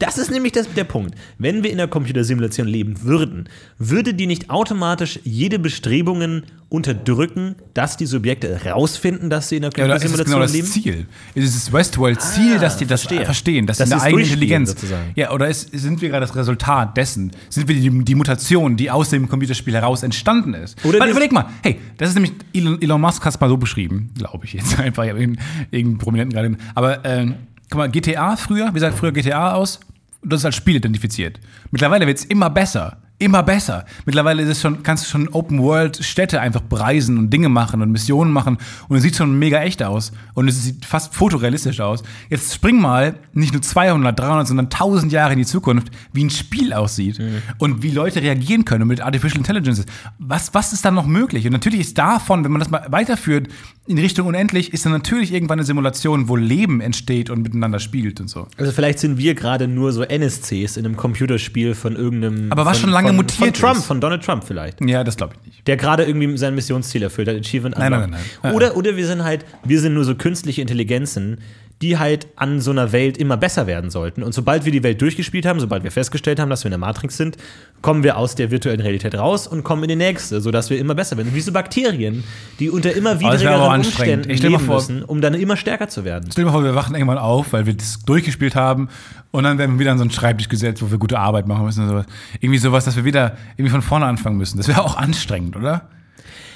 Das 0.00 0.16
ist 0.16 0.30
nämlich 0.30 0.52
das, 0.52 0.66
der 0.72 0.84
Punkt. 0.84 1.14
Wenn 1.38 1.62
wir 1.62 1.70
in 1.70 1.76
der 1.76 1.86
Computersimulation 1.86 2.66
leben 2.66 3.02
würden, 3.02 3.50
würde 3.78 4.14
die 4.14 4.26
nicht 4.26 4.48
automatisch 4.48 5.20
jede 5.24 5.58
Bestrebungen 5.58 6.44
unterdrücken, 6.70 7.56
dass 7.74 7.98
die 7.98 8.06
Subjekte 8.06 8.64
rausfinden, 8.64 9.28
dass 9.28 9.50
sie 9.50 9.56
in 9.56 9.62
der 9.62 9.72
Ja, 9.76 9.84
oder 9.84 9.96
ist 9.96 10.04
es 10.04 10.10
Computersimulation 10.12 10.32
genau 10.32 10.40
das 10.40 10.52
leben? 10.52 11.06
Ziel? 11.06 11.06
Ist 11.34 11.54
es 11.54 11.64
das 11.64 11.72
Westworld-Ziel, 11.72 12.58
dass 12.58 12.78
die 12.78 12.86
das 12.86 13.02
verstehe. 13.02 13.24
verstehen, 13.26 13.66
dass, 13.66 13.76
Dass 13.76 13.90
sie 13.90 13.94
eine 13.94 14.02
eigene 14.02 14.22
Intelligenz. 14.22 14.70
sozusagen. 14.70 15.12
Ja, 15.16 15.32
oder 15.32 15.48
ist, 15.48 15.70
sind 15.78 16.00
wir 16.00 16.08
gerade 16.08 16.24
das 16.24 16.34
Resultat 16.34 16.96
dessen? 16.96 17.32
Sind 17.50 17.68
wir 17.68 17.74
die, 17.74 18.04
die 18.04 18.14
Mutation, 18.14 18.78
die 18.78 18.90
aus 18.90 19.10
dem 19.10 19.28
Computerspiel 19.28 19.74
heraus 19.74 20.02
entstanden 20.02 20.54
ist? 20.54 20.82
Oder 20.82 21.00
Weil, 21.00 21.10
überleg 21.10 21.30
mal, 21.30 21.44
hey, 21.62 21.78
das 21.98 22.08
ist 22.08 22.14
nämlich, 22.14 22.32
Elon, 22.54 22.80
Elon 22.80 23.00
Musk 23.02 23.22
hat 23.22 23.34
es 23.34 23.40
mal 23.40 23.50
so 23.50 23.58
beschrieben, 23.58 24.10
glaube 24.16 24.46
ich 24.46 24.54
jetzt 24.54 24.78
einfach, 24.78 25.04
ich 25.04 25.10
habe 25.10 25.20
irgendeinen, 25.20 25.46
irgendeinen 25.70 25.98
Prominenten 25.98 26.32
gerade, 26.34 26.56
aber 26.74 27.04
ähm, 27.04 27.34
guck 27.68 27.78
mal, 27.78 27.90
GTA 27.90 28.36
früher, 28.36 28.74
wie 28.74 28.78
sah 28.78 28.92
früher 28.92 29.12
GTA 29.12 29.52
aus? 29.52 29.80
Und 30.22 30.32
ist 30.32 30.44
als 30.44 30.56
Spiel 30.56 30.76
identifiziert. 30.76 31.40
Mittlerweile 31.70 32.06
wird 32.06 32.18
es 32.18 32.24
immer 32.24 32.50
besser. 32.50 32.98
Immer 33.20 33.42
besser. 33.42 33.84
Mittlerweile 34.06 34.42
ist 34.42 34.48
es 34.48 34.62
schon, 34.62 34.82
kannst 34.82 35.04
du 35.04 35.10
schon 35.10 35.28
Open-World-Städte 35.28 36.40
einfach 36.40 36.62
bereisen 36.62 37.18
und 37.18 37.30
Dinge 37.30 37.50
machen 37.50 37.82
und 37.82 37.92
Missionen 37.92 38.32
machen 38.32 38.56
und 38.88 38.96
es 38.96 39.02
sieht 39.02 39.14
schon 39.14 39.38
mega 39.38 39.60
echt 39.60 39.82
aus 39.82 40.12
und 40.32 40.48
es 40.48 40.64
sieht 40.64 40.86
fast 40.86 41.14
fotorealistisch 41.14 41.80
aus. 41.80 42.02
Jetzt 42.30 42.54
spring 42.54 42.80
mal 42.80 43.16
nicht 43.34 43.52
nur 43.52 43.60
200, 43.60 44.18
300, 44.18 44.48
sondern 44.48 44.66
1000 44.66 45.12
Jahre 45.12 45.34
in 45.34 45.38
die 45.38 45.44
Zukunft, 45.44 45.92
wie 46.14 46.24
ein 46.24 46.30
Spiel 46.30 46.72
aussieht 46.72 47.20
und 47.58 47.82
wie 47.82 47.90
Leute 47.90 48.22
reagieren 48.22 48.64
können 48.64 48.88
mit 48.88 49.02
Artificial 49.02 49.38
Intelligence. 49.38 49.84
Was, 50.18 50.54
was 50.54 50.72
ist 50.72 50.86
dann 50.86 50.94
noch 50.94 51.06
möglich? 51.06 51.44
Und 51.44 51.52
natürlich 51.52 51.80
ist 51.80 51.98
davon, 51.98 52.42
wenn 52.42 52.52
man 52.52 52.60
das 52.60 52.70
mal 52.70 52.86
weiterführt 52.88 53.48
in 53.86 53.98
Richtung 53.98 54.28
unendlich, 54.28 54.72
ist 54.72 54.86
dann 54.86 54.92
natürlich 54.92 55.34
irgendwann 55.34 55.58
eine 55.58 55.66
Simulation, 55.66 56.28
wo 56.28 56.36
Leben 56.36 56.80
entsteht 56.80 57.28
und 57.28 57.42
miteinander 57.42 57.80
spielt 57.80 58.18
und 58.20 58.28
so. 58.28 58.46
Also 58.56 58.72
vielleicht 58.72 58.98
sind 58.98 59.18
wir 59.18 59.34
gerade 59.34 59.68
nur 59.68 59.92
so 59.92 60.04
NSCs 60.04 60.78
in 60.78 60.86
einem 60.86 60.96
Computerspiel 60.96 61.74
von 61.74 61.96
irgendeinem 61.96 62.50
Aber 62.50 62.64
von, 62.64 62.74
schon 62.74 62.90
lange 62.90 63.09
von, 63.10 63.16
mutiert 63.16 63.38
von 63.38 63.52
Trump, 63.52 63.78
ist. 63.78 63.86
von 63.86 64.00
Donald 64.00 64.24
Trump 64.24 64.44
vielleicht. 64.44 64.80
Ja, 64.80 65.04
das 65.04 65.16
glaube 65.16 65.34
ich 65.40 65.46
nicht. 65.46 65.66
Der 65.66 65.76
gerade 65.76 66.04
irgendwie 66.04 66.36
sein 66.36 66.54
Missionsziel 66.54 67.02
erfüllt 67.02 67.28
hat, 67.28 67.36
Achievement 67.36 67.78
Nein, 67.78 67.92
nein, 67.92 68.10
nein, 68.10 68.20
nein. 68.42 68.54
Oder, 68.54 68.76
oder 68.76 68.96
wir 68.96 69.06
sind 69.06 69.24
halt, 69.24 69.44
wir 69.64 69.80
sind 69.80 69.94
nur 69.94 70.04
so 70.04 70.14
künstliche 70.14 70.60
Intelligenzen, 70.60 71.38
die 71.82 71.98
halt 71.98 72.26
an 72.36 72.60
so 72.60 72.70
einer 72.70 72.92
Welt 72.92 73.16
immer 73.16 73.38
besser 73.38 73.66
werden 73.66 73.90
sollten. 73.90 74.22
Und 74.22 74.34
sobald 74.34 74.66
wir 74.66 74.72
die 74.72 74.82
Welt 74.82 75.00
durchgespielt 75.00 75.46
haben, 75.46 75.60
sobald 75.60 75.82
wir 75.82 75.90
festgestellt 75.90 76.38
haben, 76.38 76.50
dass 76.50 76.62
wir 76.62 76.66
in 76.68 76.72
der 76.72 76.78
Matrix 76.78 77.16
sind, 77.16 77.38
kommen 77.80 78.02
wir 78.02 78.18
aus 78.18 78.34
der 78.34 78.50
virtuellen 78.50 78.80
Realität 78.80 79.14
raus 79.14 79.46
und 79.46 79.62
kommen 79.64 79.82
in 79.84 79.88
die 79.88 79.96
nächste, 79.96 80.42
sodass 80.42 80.68
wir 80.68 80.78
immer 80.78 80.94
besser 80.94 81.16
werden. 81.16 81.34
Wie 81.34 81.40
so 81.40 81.52
Bakterien, 81.52 82.22
die 82.58 82.68
unter 82.68 82.92
immer 82.94 83.18
widrigeren. 83.18 83.76
Umständen 83.76 84.28
Ich 84.28 84.42
leben 84.42 84.58
vor- 84.60 84.74
müssen, 84.76 85.02
um 85.02 85.22
dann 85.22 85.32
immer 85.32 85.56
stärker 85.56 85.88
zu 85.88 86.04
werden. 86.04 86.28
Stell 86.30 86.44
dir 86.44 86.50
mal 86.50 86.52
vor, 86.52 86.64
wir 86.64 86.74
wachen 86.74 86.94
irgendwann 86.94 87.16
auf, 87.18 87.54
weil 87.54 87.64
wir 87.64 87.72
das 87.74 88.00
durchgespielt 88.00 88.54
haben 88.56 88.88
und 89.30 89.44
dann 89.44 89.56
werden 89.56 89.76
wir 89.76 89.78
wieder 89.80 89.92
an 89.92 89.98
so 89.98 90.02
einen 90.04 90.10
Schreibtisch 90.10 90.50
gesetzt, 90.50 90.82
wo 90.82 90.90
wir 90.90 90.98
gute 90.98 91.18
Arbeit 91.18 91.46
machen 91.48 91.64
müssen. 91.64 91.82
Und 91.84 91.88
sowas. 91.88 92.06
Irgendwie 92.40 92.58
sowas, 92.58 92.84
dass 92.84 92.96
wir 92.96 93.06
wieder 93.06 93.38
irgendwie 93.56 93.70
von 93.70 93.80
vorne 93.80 94.04
anfangen 94.04 94.36
müssen. 94.36 94.58
Das 94.58 94.68
wäre 94.68 94.84
auch 94.84 94.98
anstrengend, 94.98 95.56
oder? 95.56 95.88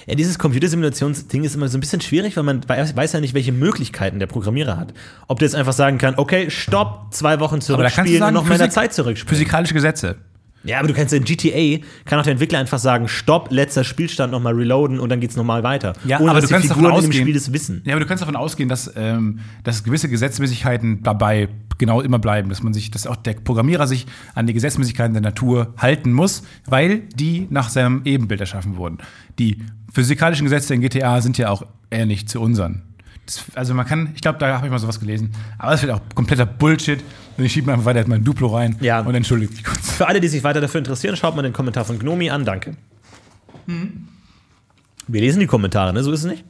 Ja, 0.07 0.15
dieses 0.15 0.39
Computersimulationsding 0.39 1.45
ist 1.45 1.55
immer 1.55 1.69
so 1.69 1.79
ein 1.79 1.81
bisschen 1.81 2.01
schwierig, 2.01 2.37
weil 2.37 2.45
man 2.45 2.69
weiß, 2.69 2.95
weiß 2.95 3.13
ja 3.13 3.21
nicht, 3.21 3.35
welche 3.35 3.53
Möglichkeiten 3.53 4.19
der 4.19 4.27
Programmierer 4.27 4.77
hat. 4.77 4.93
Ob 5.29 5.39
der 5.39 5.47
jetzt 5.49 5.55
einfach 5.55 5.73
sagen 5.73 5.99
kann, 5.99 6.15
okay, 6.17 6.51
stopp, 6.51 7.07
zwei 7.13 7.41
Wochen 7.41 7.61
zurückspielen 7.61 8.19
sagen, 8.19 8.37
und 8.37 8.45
noch 8.45 8.51
Physik- 8.51 8.73
Zeit 8.73 8.93
zurückspielen. 8.93 9.29
Physikalische 9.37 9.75
Gesetze. 9.75 10.17
Ja, 10.65 10.79
aber 10.79 10.89
du 10.89 10.95
kannst 10.95 11.13
in 11.13 11.25
GTA, 11.25 11.85
kann 12.05 12.19
auch 12.19 12.25
der 12.25 12.33
Entwickler 12.33 12.59
einfach 12.59 12.79
sagen, 12.79 13.07
stopp, 13.09 13.51
letzter 13.51 13.85
Spielstand 13.85 14.33
nochmal 14.33 14.55
reloaden 14.55 14.99
und 14.99 15.09
dann 15.11 15.21
geht's 15.21 15.37
nochmal 15.37 15.63
weiter. 15.63 15.93
Ja, 16.05 16.21
Ohne 16.21 16.31
aber 16.31 16.41
du 16.41 16.49
kannst 16.49 16.71
davon 16.71 16.85
Figuren 16.85 17.01
dem 17.03 17.11
ausgehen- 17.11 17.23
Spiel 17.23 17.35
das 17.35 17.53
wissen. 17.53 17.83
Ja, 17.85 17.93
aber 17.93 18.01
du 18.01 18.07
kannst 18.07 18.23
davon 18.23 18.37
ausgehen, 18.37 18.69
dass, 18.69 18.91
ähm, 18.97 19.41
dass 19.63 19.85
gewisse 19.85 20.09
Gesetzmäßigkeiten 20.09 21.03
dabei 21.03 21.49
genau 21.79 22.01
immer 22.01 22.19
bleiben, 22.19 22.49
dass 22.49 22.63
man 22.63 22.73
sich, 22.73 22.91
dass 22.91 23.07
auch 23.07 23.17
der 23.17 23.35
Programmierer 23.35 23.87
sich 23.87 24.07
an 24.35 24.47
die 24.47 24.53
Gesetzmäßigkeiten 24.55 25.13
der 25.13 25.23
Natur 25.23 25.75
halten 25.77 26.13
muss, 26.13 26.43
weil 26.67 27.01
die 27.15 27.47
nach 27.51 27.69
seinem 27.69 28.03
Ebenbild 28.05 28.41
erschaffen 28.41 28.77
wurden. 28.77 28.99
Die 29.39 29.59
physikalischen 29.93 30.45
Gesetze 30.45 30.75
in 30.75 30.81
GTA 30.81 31.21
sind 31.21 31.37
ja 31.39 31.51
auch 31.51 31.65
ähnlich 31.91 32.27
zu 32.29 32.41
unseren. 32.41 32.83
Das, 33.27 33.45
also 33.55 33.73
man 33.75 33.87
kann, 33.87 34.11
ich 34.15 34.21
glaube, 34.21 34.39
da 34.39 34.55
habe 34.57 34.67
ich 34.67 34.71
mal 34.71 34.79
sowas 34.79 35.01
gelesen, 35.01 35.33
aber 35.59 35.73
das 35.73 35.83
wird 35.83 35.93
auch 35.93 36.01
kompletter 36.15 36.45
Bullshit. 36.47 37.03
Und 37.37 37.45
ich 37.45 37.53
schiebe 37.53 37.67
mir 37.67 37.73
einfach 37.73 37.87
weiter 37.87 38.05
mein 38.07 38.23
Duplo 38.23 38.49
rein 38.55 38.77
Ja. 38.81 39.01
und 39.01 39.15
entschuldige 39.15 39.53
mich 39.53 39.65
kurz. 39.65 39.93
Für 39.93 40.07
alle, 40.07 40.21
die 40.21 40.29
sich 40.29 40.45
weiter 40.45 40.61
dafür 40.61 40.79
interessieren, 40.79 41.17
schaut 41.17 41.35
mal 41.35 41.43
den 41.43 41.53
Kommentar 41.53 41.85
von 41.85 41.99
Gnomi 41.99 42.31
an, 42.31 42.45
danke. 42.45 42.77
Wir 43.67 45.21
lesen 45.21 45.41
die 45.41 45.47
Kommentare, 45.47 45.93
ne? 45.93 46.03
So 46.03 46.13
ist 46.13 46.21
es 46.25 46.31
nicht? 46.31 46.45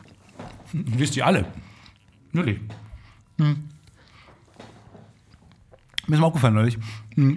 Wisst 0.73 1.17
ihr 1.17 1.25
alle. 1.27 1.45
Wirklich. 2.33 2.59
Hm. 3.39 3.65
Mir 6.07 6.15
ist 6.17 6.21
mal 6.21 6.27
aufgefallen 6.27 6.55
neulich. 6.55 6.77
Hm. 7.15 7.37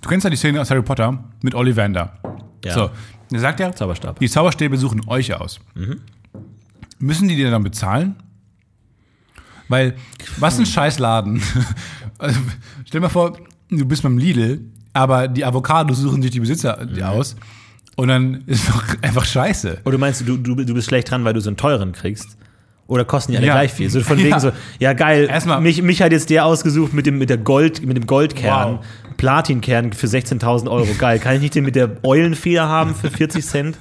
Du 0.00 0.08
kennst 0.08 0.24
ja 0.24 0.30
die 0.30 0.36
Szene 0.36 0.60
aus 0.60 0.70
Harry 0.70 0.82
Potter 0.82 1.24
mit 1.42 1.54
Ollivander. 1.54 2.18
Ja. 2.64 2.72
So, 2.74 2.90
der 3.32 3.40
sagt 3.40 3.60
ja, 3.60 3.72
Zauberstab. 3.74 4.18
die 4.20 4.28
Zauberstäbe 4.28 4.76
suchen 4.76 5.02
euch 5.08 5.34
aus. 5.34 5.60
Müssen 6.98 7.28
die 7.28 7.36
dir 7.36 7.50
dann 7.50 7.62
bezahlen? 7.64 8.14
Weil, 9.68 9.94
was 10.38 10.58
ein 10.58 10.66
Scheißladen. 10.66 11.42
also, 12.18 12.38
stell 12.86 13.00
dir 13.00 13.06
mal 13.06 13.08
vor, 13.10 13.36
du 13.70 13.84
bist 13.84 14.02
beim 14.02 14.18
Lidl, 14.18 14.60
aber 14.92 15.28
die 15.28 15.44
Avocados 15.44 15.98
suchen 15.98 16.22
sich 16.22 16.30
die 16.30 16.40
Besitzer 16.40 16.78
aus. 17.04 17.36
Und 17.96 18.08
dann 18.08 18.42
ist 18.46 18.68
doch 18.68 18.82
einfach 19.02 19.24
scheiße. 19.24 19.78
Oder 19.84 19.96
meinst 19.98 20.20
du, 20.26 20.36
du, 20.36 20.54
du 20.54 20.74
bist 20.74 20.88
schlecht 20.88 21.10
dran, 21.10 21.24
weil 21.24 21.32
du 21.32 21.40
so 21.40 21.48
einen 21.48 21.56
teuren 21.56 21.92
kriegst? 21.92 22.36
Oder 22.88 23.04
kosten 23.04 23.32
die 23.32 23.38
alle 23.38 23.46
Ja. 23.48 23.54
gleich 23.54 23.72
viel? 23.72 23.90
So 23.90 24.00
von 24.00 24.18
wegen 24.18 24.28
Ja. 24.28 24.38
so, 24.38 24.52
ja 24.78 24.92
geil, 24.92 25.26
Erstmal- 25.30 25.60
mich, 25.60 25.82
mich 25.82 26.02
hat 26.02 26.12
jetzt 26.12 26.30
der 26.30 26.44
ausgesucht 26.44 26.92
mit 26.92 27.06
dem, 27.06 27.18
mit 27.18 27.30
der 27.30 27.38
Gold, 27.38 27.84
mit 27.84 27.96
dem 27.96 28.06
Goldkern, 28.06 28.74
Wow. 28.78 28.86
Platinkern 29.16 29.92
für 29.94 30.06
16.000 30.06 30.70
Euro. 30.70 30.86
Geil, 30.98 31.18
kann 31.18 31.34
ich 31.36 31.40
nicht 31.40 31.54
den 31.54 31.64
mit 31.64 31.74
der 31.74 31.90
Eulenfeder 32.04 32.68
haben 32.68 32.94
für 32.94 33.10
40 33.10 33.44
Cent? 33.44 33.78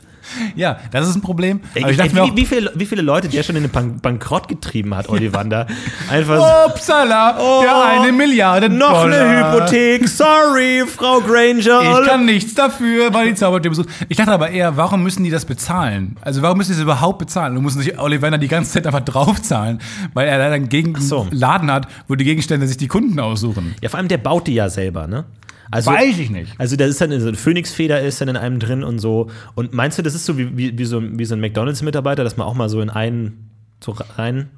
Ja, 0.55 0.77
das 0.91 1.07
ist 1.07 1.15
ein 1.15 1.21
Problem. 1.21 1.61
Ey, 1.73 1.83
Aber 1.83 1.91
ich 1.91 1.99
ey, 1.99 2.07
dachte 2.09 2.23
auch, 2.23 2.31
wie, 2.31 2.37
wie, 2.41 2.45
viele, 2.45 2.71
wie 2.75 2.85
viele 2.85 3.01
Leute 3.01 3.29
der 3.29 3.43
schon 3.43 3.55
in 3.55 3.63
den 3.63 3.71
Bank 3.71 4.01
Bankrott 4.01 4.47
getrieben 4.47 4.95
hat, 4.95 5.09
Ollivander? 5.09 5.67
Einfach 6.09 6.37
so, 6.37 6.71
Upsala, 6.71 7.37
Oh, 7.39 7.61
der 7.63 7.83
eine 8.01 8.11
Milliarde 8.11 8.69
noch 8.69 9.03
Dollar. 9.03 9.19
eine 9.25 9.53
Hypothek, 9.55 10.07
sorry, 10.07 10.83
Frau 10.87 11.19
Granger. 11.21 11.99
Ich 12.01 12.07
kann 12.07 12.25
nichts 12.25 12.53
dafür, 12.53 13.13
weil 13.13 13.27
die 13.29 13.35
Zauberstäbe 13.35 13.75
suchen. 13.75 13.89
Ich 14.09 14.17
dachte 14.17 14.31
aber 14.31 14.49
eher, 14.49 14.77
warum 14.77 15.03
müssen 15.03 15.23
die 15.23 15.29
das 15.29 15.45
bezahlen? 15.45 16.17
Also 16.21 16.41
warum 16.41 16.57
müssen 16.57 16.71
die 16.71 16.75
das 16.77 16.83
überhaupt 16.83 17.19
bezahlen? 17.19 17.55
Du 17.55 17.61
musst 17.61 17.77
nicht 17.77 17.99
Ollivander 17.99 18.37
die 18.37 18.47
ganze 18.47 18.71
Zeit 18.73 18.87
einfach 18.87 19.01
draufzahlen, 19.01 19.79
weil 20.13 20.27
er 20.27 20.37
leider 20.37 20.55
einen 20.55 20.69
Gegen 20.69 20.99
so. 20.99 21.27
Laden 21.31 21.71
hat, 21.71 21.87
wo 22.07 22.15
die 22.15 22.23
Gegenstände 22.25 22.67
sich 22.67 22.77
die 22.77 22.87
Kunden 22.87 23.19
aussuchen. 23.19 23.75
ja, 23.81 23.89
vor 23.89 23.97
allem 23.99 24.07
der 24.07 24.17
baut 24.17 24.47
die 24.47 24.53
ja 24.55 24.69
selber, 24.69 25.07
ne? 25.07 25.25
Also, 25.71 25.91
Weiß 25.91 26.19
ich 26.19 26.29
nicht. 26.29 26.53
Also 26.59 26.75
da 26.75 26.85
ist 26.85 27.01
dann 27.01 27.17
so 27.19 27.27
eine 27.27 27.37
Phönixfeder 27.37 28.01
ist 28.01 28.21
dann 28.21 28.27
in 28.29 28.37
einem 28.37 28.59
drin 28.59 28.83
und 28.83 28.99
so. 28.99 29.29
Und 29.55 29.73
meinst 29.73 29.97
du, 29.97 30.01
das 30.03 30.13
ist 30.15 30.25
so 30.25 30.37
wie, 30.37 30.55
wie, 30.57 30.77
wie 30.77 30.85
so, 30.85 31.01
wie 31.01 31.25
so 31.25 31.35
ein 31.35 31.41
McDonalds-Mitarbeiter, 31.41 32.23
dass 32.23 32.37
man 32.37 32.45
auch 32.47 32.53
mal 32.53 32.69
so 32.69 32.81
in 32.81 32.89
einen 32.89 33.49
so 33.83 33.95
rein 34.17 34.49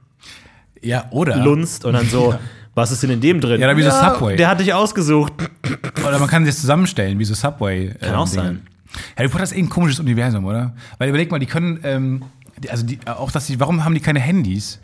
Ja, 0.81 1.05
oder? 1.11 1.37
lunzt 1.37 1.85
und 1.85 1.93
dann 1.93 2.07
so, 2.07 2.35
was 2.75 2.91
ist 2.91 3.03
denn 3.03 3.09
in 3.09 3.21
dem 3.21 3.41
drin? 3.41 3.59
Ja, 3.61 3.67
oder 3.67 3.77
wie 3.77 3.83
so 3.83 3.89
Subway. 3.91 4.35
Der 4.35 4.49
hat 4.49 4.59
dich 4.59 4.73
ausgesucht. 4.73 5.33
Oder 6.07 6.19
man 6.19 6.27
kann 6.29 6.45
sich 6.45 6.53
das 6.53 6.61
zusammenstellen, 6.61 7.17
wie 7.19 7.25
so 7.25 7.33
Subway. 7.33 7.93
Kann 7.99 8.15
auch 8.15 8.29
Dinge. 8.29 8.43
sein. 8.43 8.67
Harry 9.15 9.29
Potter 9.29 9.43
ist 9.43 9.53
eh 9.55 9.59
ein 9.59 9.69
komisches 9.69 9.99
Universum, 9.99 10.45
oder? 10.45 10.73
Weil 10.97 11.09
überleg 11.09 11.31
mal, 11.31 11.39
die 11.39 11.45
können, 11.45 11.79
ähm, 11.83 12.23
also 12.69 12.85
die, 12.85 12.99
auch 13.05 13.31
dass 13.31 13.47
die, 13.47 13.59
warum 13.59 13.83
haben 13.85 13.93
die 13.93 13.99
keine 14.01 14.19
Handys? 14.19 14.79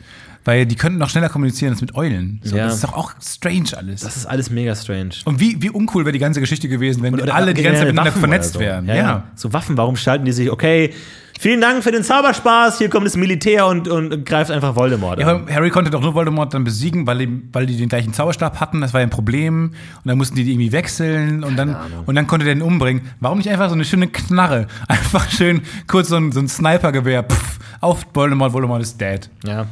Weil 0.45 0.65
die 0.65 0.75
könnten 0.75 0.99
noch 0.99 1.09
schneller 1.09 1.29
kommunizieren 1.29 1.71
als 1.71 1.81
mit 1.81 1.95
Eulen. 1.95 2.41
So, 2.43 2.57
Ja. 2.57 2.65
Das 2.65 2.75
ist 2.75 2.83
doch 2.83 2.93
auch 2.93 3.13
strange 3.21 3.77
alles. 3.77 4.01
Das 4.01 4.17
ist 4.17 4.25
alles 4.25 4.49
mega 4.49 4.75
strange. 4.75 5.11
Und 5.25 5.39
wie, 5.39 5.61
wie 5.61 5.69
uncool 5.69 6.03
wäre 6.03 6.11
die 6.11 6.19
ganze 6.19 6.41
Geschichte 6.41 6.67
gewesen, 6.67 7.01
wenn 7.03 7.13
Oder 7.13 7.33
alle 7.33 7.53
die 7.53 7.63
ganze 7.63 7.79
Zeit 7.79 7.87
miteinander 7.87 8.11
Waffen 8.11 8.19
vernetzt 8.19 8.55
oder 8.57 8.65
so. 8.65 8.69
wären. 8.71 8.85
Ja, 8.87 8.95
ja. 8.95 9.23
So 9.35 9.53
Waffen, 9.53 9.77
warum 9.77 9.95
schalten 9.95 10.25
die 10.25 10.33
sich, 10.33 10.51
okay, 10.51 10.93
vielen 11.39 11.61
Dank 11.61 11.81
für 11.83 11.91
den 11.91 12.03
Zauberspaß, 12.03 12.77
hier 12.77 12.89
kommt 12.89 13.05
das 13.05 13.15
Militär 13.15 13.65
und, 13.67 13.87
und 13.87 14.25
greift 14.25 14.51
einfach 14.51 14.75
Voldemort 14.75 15.19
Ja, 15.19 15.27
an. 15.29 15.43
aber 15.43 15.53
Harry 15.53 15.69
konnte 15.69 15.89
doch 15.91 16.01
nur 16.01 16.13
Voldemort 16.13 16.53
dann 16.53 16.65
besiegen, 16.65 17.07
weil 17.07 17.19
die, 17.19 17.41
weil 17.53 17.65
die 17.65 17.77
den 17.77 17.87
gleichen 17.87 18.11
Zauberstab 18.13 18.59
hatten. 18.59 18.81
Das 18.81 18.93
war 18.93 18.99
ja 18.99 19.07
ein 19.07 19.11
Problem. 19.11 19.67
Und 19.69 19.73
dann 20.03 20.17
mussten 20.17 20.35
die 20.35 20.43
die 20.43 20.51
irgendwie 20.51 20.73
wechseln 20.73 21.43
und 21.45 21.55
dann, 21.57 21.75
und 22.05 22.15
dann 22.15 22.27
konnte 22.27 22.45
der 22.45 22.53
ihn 22.55 22.61
umbringen. 22.61 23.03
Warum 23.21 23.37
nicht 23.37 23.49
einfach 23.49 23.69
so 23.69 23.75
eine 23.75 23.85
schöne 23.85 24.07
Knarre? 24.07 24.67
Einfach 24.89 25.29
schön 25.29 25.61
kurz 25.87 26.09
so 26.09 26.17
ein, 26.17 26.33
so 26.33 26.41
ein 26.41 26.49
Snipergewehr. 26.49 27.23
Pff, 27.23 27.59
auf 27.79 28.05
Voldemort, 28.13 28.51
Voldemort 28.53 28.81
ist 28.81 28.99
dead. 28.99 29.29
Ja, 29.45 29.65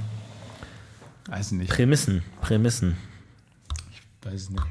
Weiß 1.32 1.54
nicht. 1.54 1.72
Prämissen, 1.72 2.24
Prämissen. 2.41 2.98
Weiß 4.22 4.34
es 4.34 4.50
nicht. 4.50 4.65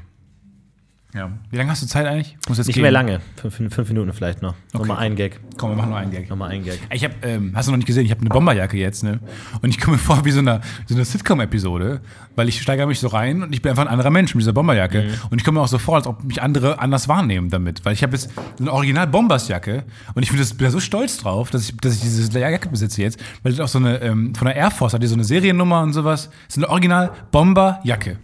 Ja. 1.13 1.29
Wie 1.49 1.57
lange 1.57 1.69
hast 1.69 1.81
du 1.83 1.87
Zeit 1.87 2.05
eigentlich? 2.05 2.37
Muss 2.47 2.57
jetzt 2.57 2.67
Nicht 2.67 2.75
gehen. 2.75 2.83
mehr 2.83 2.91
lange, 2.91 3.19
fünf, 3.35 3.75
fünf 3.75 3.89
Minuten 3.89 4.13
vielleicht 4.13 4.41
noch. 4.41 4.55
Okay. 4.73 4.77
Nochmal 4.87 4.97
ein 4.99 5.15
Gag, 5.17 5.41
Komm, 5.57 5.71
wir 5.71 5.75
machen 5.75 5.89
nur 5.89 5.97
einen 5.97 6.11
Gag. 6.11 6.29
nochmal 6.29 6.51
ein 6.51 6.63
Gag. 6.63 6.79
Ich 6.89 7.03
habe, 7.03 7.13
ähm, 7.23 7.51
hast 7.53 7.67
du 7.67 7.71
noch 7.71 7.77
nicht 7.77 7.85
gesehen, 7.85 8.05
ich 8.05 8.11
habe 8.11 8.21
eine 8.21 8.29
Bomberjacke 8.29 8.77
jetzt, 8.77 9.03
ne? 9.03 9.19
Und 9.61 9.69
ich 9.69 9.79
komme 9.79 9.97
mir 9.97 10.01
vor 10.01 10.23
wie 10.23 10.31
so 10.31 10.39
eine, 10.39 10.61
so 10.87 10.95
eine 10.95 11.03
Sitcom-Episode, 11.03 11.99
weil 12.37 12.47
ich 12.47 12.61
steigere 12.61 12.87
mich 12.87 12.99
so 13.01 13.07
rein 13.07 13.43
und 13.43 13.53
ich 13.53 13.61
bin 13.61 13.71
einfach 13.71 13.83
ein 13.83 13.89
anderer 13.89 14.09
Mensch 14.09 14.33
mit 14.35 14.41
dieser 14.41 14.53
Bomberjacke. 14.53 15.09
Und 15.29 15.37
ich 15.37 15.43
komme 15.43 15.59
mir 15.59 15.63
auch 15.63 15.67
so 15.67 15.79
vor, 15.79 15.95
als 15.97 16.07
ob 16.07 16.23
mich 16.23 16.41
andere 16.41 16.79
anders 16.79 17.09
wahrnehmen 17.09 17.49
damit. 17.49 17.83
Weil 17.83 17.93
ich 17.93 18.03
habe 18.03 18.13
jetzt 18.13 18.29
so 18.57 18.63
eine 18.63 18.71
original 18.71 19.07
Bombers-Jacke 19.07 19.83
und 20.15 20.23
ich 20.23 20.29
bin, 20.29 20.39
das, 20.39 20.53
bin 20.53 20.65
da 20.65 20.71
so 20.71 20.79
stolz 20.79 21.17
drauf, 21.17 21.49
dass 21.51 21.63
ich, 21.69 21.77
dass 21.77 21.95
ich 21.95 22.01
diese 22.01 22.39
Jacke 22.39 22.69
besitze 22.69 23.01
jetzt, 23.01 23.19
weil 23.43 23.51
das 23.51 23.59
auch 23.59 23.67
so 23.67 23.79
eine, 23.79 24.01
ähm, 24.01 24.33
von 24.33 24.45
der 24.45 24.55
Air 24.55 24.71
Force 24.71 24.93
hat 24.93 25.03
die 25.03 25.07
so 25.07 25.15
eine 25.15 25.25
Seriennummer 25.25 25.81
und 25.81 25.91
sowas. 25.91 26.29
So 26.47 26.61
eine 26.61 26.69
original 26.69 27.11
Bomberjacke. 27.31 28.17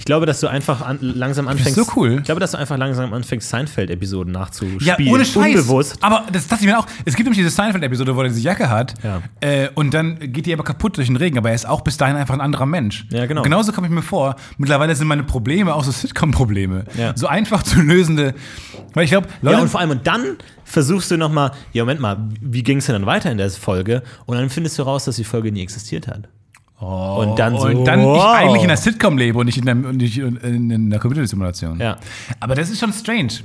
Ich 0.00 0.06
glaube, 0.06 0.24
dass 0.24 0.40
du 0.40 0.48
einfach 0.48 0.80
an, 0.80 0.98
langsam 1.02 1.46
anfängst. 1.46 1.74
so 1.74 1.84
cool. 1.94 2.16
Ich 2.20 2.24
glaube, 2.24 2.40
dass 2.40 2.52
du 2.52 2.58
einfach 2.58 2.78
langsam 2.78 3.12
anfängst, 3.12 3.50
Seinfeld-Episoden 3.50 4.32
nachzuspielen. 4.32 4.80
Ja, 4.80 4.96
ohne 5.12 5.26
Scheiß. 5.26 5.56
Unbewusst. 5.56 5.98
Aber 6.00 6.24
das 6.32 6.48
dachte 6.48 6.64
ich 6.64 6.70
mir 6.70 6.78
auch. 6.78 6.86
Es 7.04 7.16
gibt 7.16 7.26
nämlich 7.26 7.36
diese 7.36 7.50
Seinfeld-Episode, 7.50 8.16
wo 8.16 8.22
er 8.22 8.28
diese 8.28 8.40
Jacke 8.40 8.70
hat. 8.70 8.94
Ja. 9.04 9.20
Äh, 9.40 9.68
und 9.74 9.92
dann 9.92 10.18
geht 10.32 10.46
die 10.46 10.54
aber 10.54 10.64
kaputt 10.64 10.96
durch 10.96 11.08
den 11.08 11.16
Regen. 11.16 11.36
Aber 11.36 11.50
er 11.50 11.54
ist 11.54 11.68
auch 11.68 11.82
bis 11.82 11.98
dahin 11.98 12.16
einfach 12.16 12.32
ein 12.32 12.40
anderer 12.40 12.64
Mensch. 12.64 13.04
Ja, 13.10 13.26
genau. 13.26 13.40
Und 13.42 13.44
genauso 13.44 13.72
komme 13.72 13.88
ich 13.88 13.92
mir 13.92 14.00
vor. 14.00 14.36
Mittlerweile 14.56 14.96
sind 14.96 15.06
meine 15.06 15.24
Probleme 15.24 15.74
auch 15.74 15.84
so 15.84 15.90
Sitcom-Probleme. 15.90 16.86
Ja. 16.96 17.12
So 17.14 17.26
einfach 17.26 17.62
zu 17.62 17.82
lösende. 17.82 18.32
Weil 18.94 19.04
ich 19.04 19.10
glaube, 19.10 19.28
Leute. 19.42 19.56
Ja, 19.58 19.62
und 19.62 19.68
vor 19.68 19.80
allem, 19.80 19.90
und 19.90 20.06
dann 20.06 20.38
versuchst 20.64 21.10
du 21.10 21.18
nochmal, 21.18 21.52
ja, 21.74 21.82
Moment 21.82 22.00
mal, 22.00 22.16
wie 22.40 22.62
ging 22.62 22.78
es 22.78 22.86
denn 22.86 22.94
dann 22.94 23.04
weiter 23.04 23.30
in 23.30 23.36
der 23.36 23.50
Folge? 23.50 24.02
Und 24.24 24.38
dann 24.38 24.48
findest 24.48 24.78
du 24.78 24.82
raus, 24.82 25.04
dass 25.04 25.16
die 25.16 25.24
Folge 25.24 25.52
nie 25.52 25.62
existiert 25.62 26.08
hat. 26.08 26.30
Und 26.80 27.38
dann 27.38 27.58
so, 27.58 27.66
und 27.66 27.84
dann 27.84 28.02
wow. 28.02 28.16
ich 28.16 28.24
eigentlich 28.24 28.62
in 28.62 28.68
der 28.68 28.76
Sitcom 28.76 29.18
lebe 29.18 29.38
und 29.38 29.46
nicht 29.46 29.58
in 29.58 29.98
nicht 29.98 30.90
der 30.90 30.98
Computersimulation. 30.98 31.78
Ja. 31.78 31.98
Aber 32.40 32.54
das 32.54 32.70
ist 32.70 32.80
schon 32.80 32.92
strange. 32.92 33.40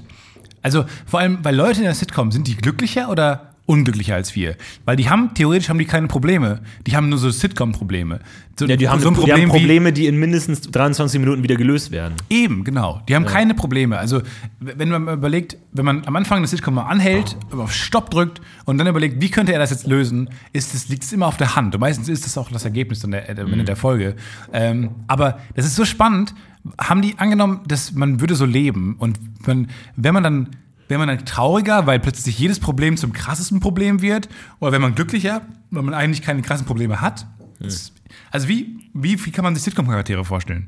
Also 0.61 0.85
vor 1.05 1.19
allem, 1.19 1.39
weil 1.43 1.55
Leute 1.55 1.79
in 1.79 1.85
der 1.85 1.93
Sitcom, 1.93 2.31
sind 2.31 2.47
die 2.47 2.55
glücklicher 2.55 3.09
oder 3.09 3.54
unglücklicher 3.65 4.15
als 4.15 4.35
wir? 4.35 4.55
Weil 4.85 4.95
die 4.95 5.09
haben, 5.09 5.33
theoretisch 5.33 5.69
haben 5.69 5.79
die 5.79 5.85
keine 5.85 6.07
Probleme. 6.07 6.61
Die 6.85 6.95
haben 6.95 7.09
nur 7.09 7.17
so 7.17 7.29
Sitcom-Probleme. 7.29 8.19
So, 8.57 8.65
Ja, 8.67 8.75
die 8.77 8.87
haben, 8.87 9.01
so 9.01 9.09
ein 9.09 9.13
die 9.15 9.19
Problem 9.19 9.35
haben 9.37 9.45
wie, 9.47 9.59
Probleme, 9.59 9.91
die 9.93 10.05
in 10.07 10.17
mindestens 10.17 10.61
23 10.61 11.19
Minuten 11.19 11.43
wieder 11.43 11.55
gelöst 11.55 11.91
werden. 11.91 12.13
Eben, 12.29 12.63
genau. 12.63 13.01
Die 13.09 13.15
haben 13.15 13.25
keine 13.25 13.53
Probleme. 13.53 13.97
Also, 13.97 14.21
wenn 14.59 14.89
man 14.89 15.07
überlegt, 15.09 15.57
wenn 15.73 15.83
man 15.85 16.05
am 16.05 16.15
Anfang 16.15 16.41
des 16.41 16.51
Sitcom 16.51 16.75
mal 16.75 16.83
anhält, 16.83 17.35
auf 17.51 17.73
Stopp 17.73 18.11
drückt 18.11 18.39
und 18.65 18.77
dann 18.77 18.87
überlegt, 18.87 19.21
wie 19.21 19.29
könnte 19.29 19.51
er 19.51 19.59
das 19.59 19.71
jetzt 19.71 19.87
lösen, 19.87 20.29
ist 20.53 20.73
es, 20.73 20.87
liegt 20.87 21.03
es 21.03 21.11
immer 21.11 21.27
auf 21.27 21.37
der 21.37 21.55
Hand. 21.55 21.75
Und 21.75 21.81
meistens 21.81 22.07
ist 22.07 22.25
das 22.25 22.37
auch 22.37 22.49
das 22.51 22.63
Ergebnis 22.65 22.99
dann 22.99 23.11
der, 23.11 23.33
der, 23.33 23.45
Mhm. 23.45 23.65
der 23.65 23.75
Folge. 23.75 24.15
Ähm, 24.53 24.91
aber 25.07 25.39
das 25.55 25.65
ist 25.65 25.75
so 25.75 25.83
spannend. 25.85 26.33
Haben 26.79 27.01
die 27.01 27.17
angenommen, 27.17 27.61
dass 27.67 27.93
man 27.93 28.21
würde 28.21 28.35
so 28.35 28.45
leben 28.45 28.95
und 28.97 29.19
man, 29.47 29.67
wenn 29.95 30.13
man 30.13 30.23
dann 30.23 30.49
Wäre 30.87 30.99
man 30.99 31.07
dann 31.07 31.25
trauriger, 31.25 31.87
weil 31.87 31.99
plötzlich 31.99 32.37
jedes 32.37 32.59
Problem 32.59 32.95
zum 32.97 33.11
krassesten 33.11 33.59
Problem 33.59 34.01
wird? 34.01 34.29
Oder 34.59 34.71
wäre 34.71 34.81
man 34.81 34.93
glücklicher, 34.95 35.41
weil 35.71 35.83
man 35.83 35.93
eigentlich 35.93 36.21
keine 36.21 36.41
krassen 36.41 36.65
Probleme 36.67 37.01
hat? 37.01 37.25
Das- 37.59 37.91
Also 38.31 38.47
wie, 38.47 38.77
wie, 38.93 39.23
wie 39.25 39.31
kann 39.31 39.43
man 39.43 39.55
sich 39.55 39.63
Sitcom-Charaktere 39.63 40.23
vorstellen? 40.25 40.67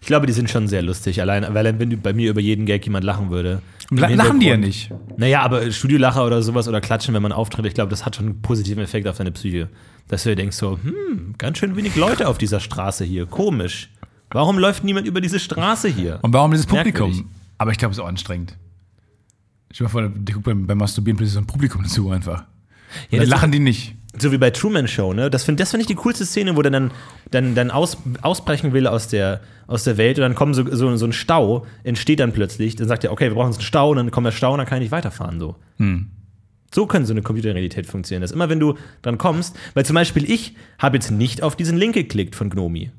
Ich 0.00 0.06
glaube, 0.06 0.26
die 0.26 0.32
sind 0.32 0.50
schon 0.50 0.68
sehr 0.68 0.82
lustig. 0.82 1.20
Allein, 1.20 1.46
weil 1.52 1.78
wenn 1.78 2.00
bei 2.00 2.12
mir 2.12 2.30
über 2.30 2.40
jeden 2.40 2.66
Gag 2.66 2.84
jemand 2.84 3.04
lachen 3.04 3.30
würde. 3.30 3.62
lachen 3.90 4.40
die 4.40 4.46
ja 4.46 4.56
nicht. 4.56 4.90
Naja, 5.16 5.42
aber 5.42 5.70
Studiolacher 5.70 6.24
oder 6.26 6.42
sowas 6.42 6.68
oder 6.68 6.80
klatschen, 6.80 7.14
wenn 7.14 7.22
man 7.22 7.32
auftritt, 7.32 7.66
ich 7.66 7.74
glaube, 7.74 7.90
das 7.90 8.04
hat 8.04 8.16
schon 8.16 8.26
einen 8.26 8.42
positiven 8.42 8.82
Effekt 8.82 9.08
auf 9.08 9.16
deine 9.16 9.32
Psyche. 9.32 9.68
Dass 10.08 10.22
du 10.22 10.28
dir 10.30 10.36
denkst 10.36 10.56
so, 10.56 10.78
hm, 10.82 11.34
ganz 11.38 11.58
schön 11.58 11.74
wenig 11.76 11.96
Leute 11.96 12.28
auf 12.28 12.38
dieser 12.38 12.60
Straße 12.60 13.04
hier. 13.04 13.26
Komisch. 13.26 13.90
Warum 14.30 14.58
läuft 14.58 14.84
niemand 14.84 15.06
über 15.06 15.20
diese 15.20 15.38
Straße 15.40 15.88
hier? 15.88 16.18
Und 16.22 16.32
warum 16.32 16.50
dieses 16.52 16.66
Publikum? 16.66 17.10
Merkwürdig. 17.10 17.35
Aber 17.58 17.70
ich 17.72 17.78
glaube, 17.78 17.92
es 17.92 17.98
ist 17.98 18.04
auch 18.04 18.08
anstrengend. 18.08 18.56
Ich 19.72 19.80
mir 19.80 19.88
vor, 19.88 20.08
die 20.08 20.32
guckt 20.32 20.46
beim, 20.46 20.66
beim 20.66 20.78
Masturbieren 20.78 21.16
plötzlich 21.16 21.34
so 21.34 21.40
ein 21.40 21.46
Publikum 21.46 21.82
dazu 21.82 22.10
einfach. 22.10 22.44
Ja, 23.10 23.18
dann 23.18 23.28
lachen 23.28 23.52
die 23.52 23.58
nicht. 23.58 23.94
So 24.18 24.32
wie 24.32 24.38
bei 24.38 24.50
Truman 24.50 24.88
Show, 24.88 25.12
ne? 25.12 25.28
Das 25.28 25.44
finde 25.44 25.62
das 25.62 25.70
find 25.70 25.82
ich 25.82 25.86
die 25.86 25.96
coolste 25.96 26.24
Szene, 26.24 26.56
wo 26.56 26.62
der 26.62 26.70
dann, 26.70 26.90
dann, 27.30 27.54
dann 27.54 27.70
aus, 27.70 27.98
ausbrechen 28.22 28.72
will 28.72 28.86
aus 28.86 29.08
der, 29.08 29.42
aus 29.66 29.84
der 29.84 29.98
Welt 29.98 30.18
und 30.18 30.22
dann 30.22 30.34
kommt 30.34 30.54
so, 30.54 30.64
so, 30.74 30.96
so 30.96 31.06
ein 31.06 31.12
Stau, 31.12 31.66
entsteht 31.84 32.20
dann 32.20 32.32
plötzlich. 32.32 32.76
Dann 32.76 32.88
sagt 32.88 33.04
er, 33.04 33.12
okay, 33.12 33.26
wir 33.26 33.34
brauchen 33.34 33.50
jetzt 33.50 33.58
einen 33.58 33.66
Stau 33.66 33.90
und 33.90 33.96
dann 33.96 34.10
kommt 34.10 34.26
der 34.26 34.32
Stau 34.32 34.52
und 34.52 34.58
dann 34.58 34.66
kann 34.66 34.78
ich 34.78 34.84
nicht 34.84 34.92
weiterfahren. 34.92 35.38
So. 35.38 35.56
So 36.74 36.86
kann 36.86 37.04
so 37.04 37.12
eine 37.12 37.22
Computerrealität 37.22 37.86
funktionieren. 37.86 38.22
Dass 38.22 38.32
immer, 38.32 38.48
wenn 38.48 38.60
du 38.60 38.76
dran 39.02 39.18
kommst, 39.18 39.56
weil 39.74 39.84
zum 39.84 39.94
Beispiel 39.94 40.30
ich 40.30 40.54
habe 40.78 40.96
jetzt 40.96 41.10
nicht 41.10 41.42
auf 41.42 41.56
diesen 41.56 41.76
Link 41.76 41.94
geklickt 41.94 42.34
von 42.34 42.48
Gnomi. 42.48 42.90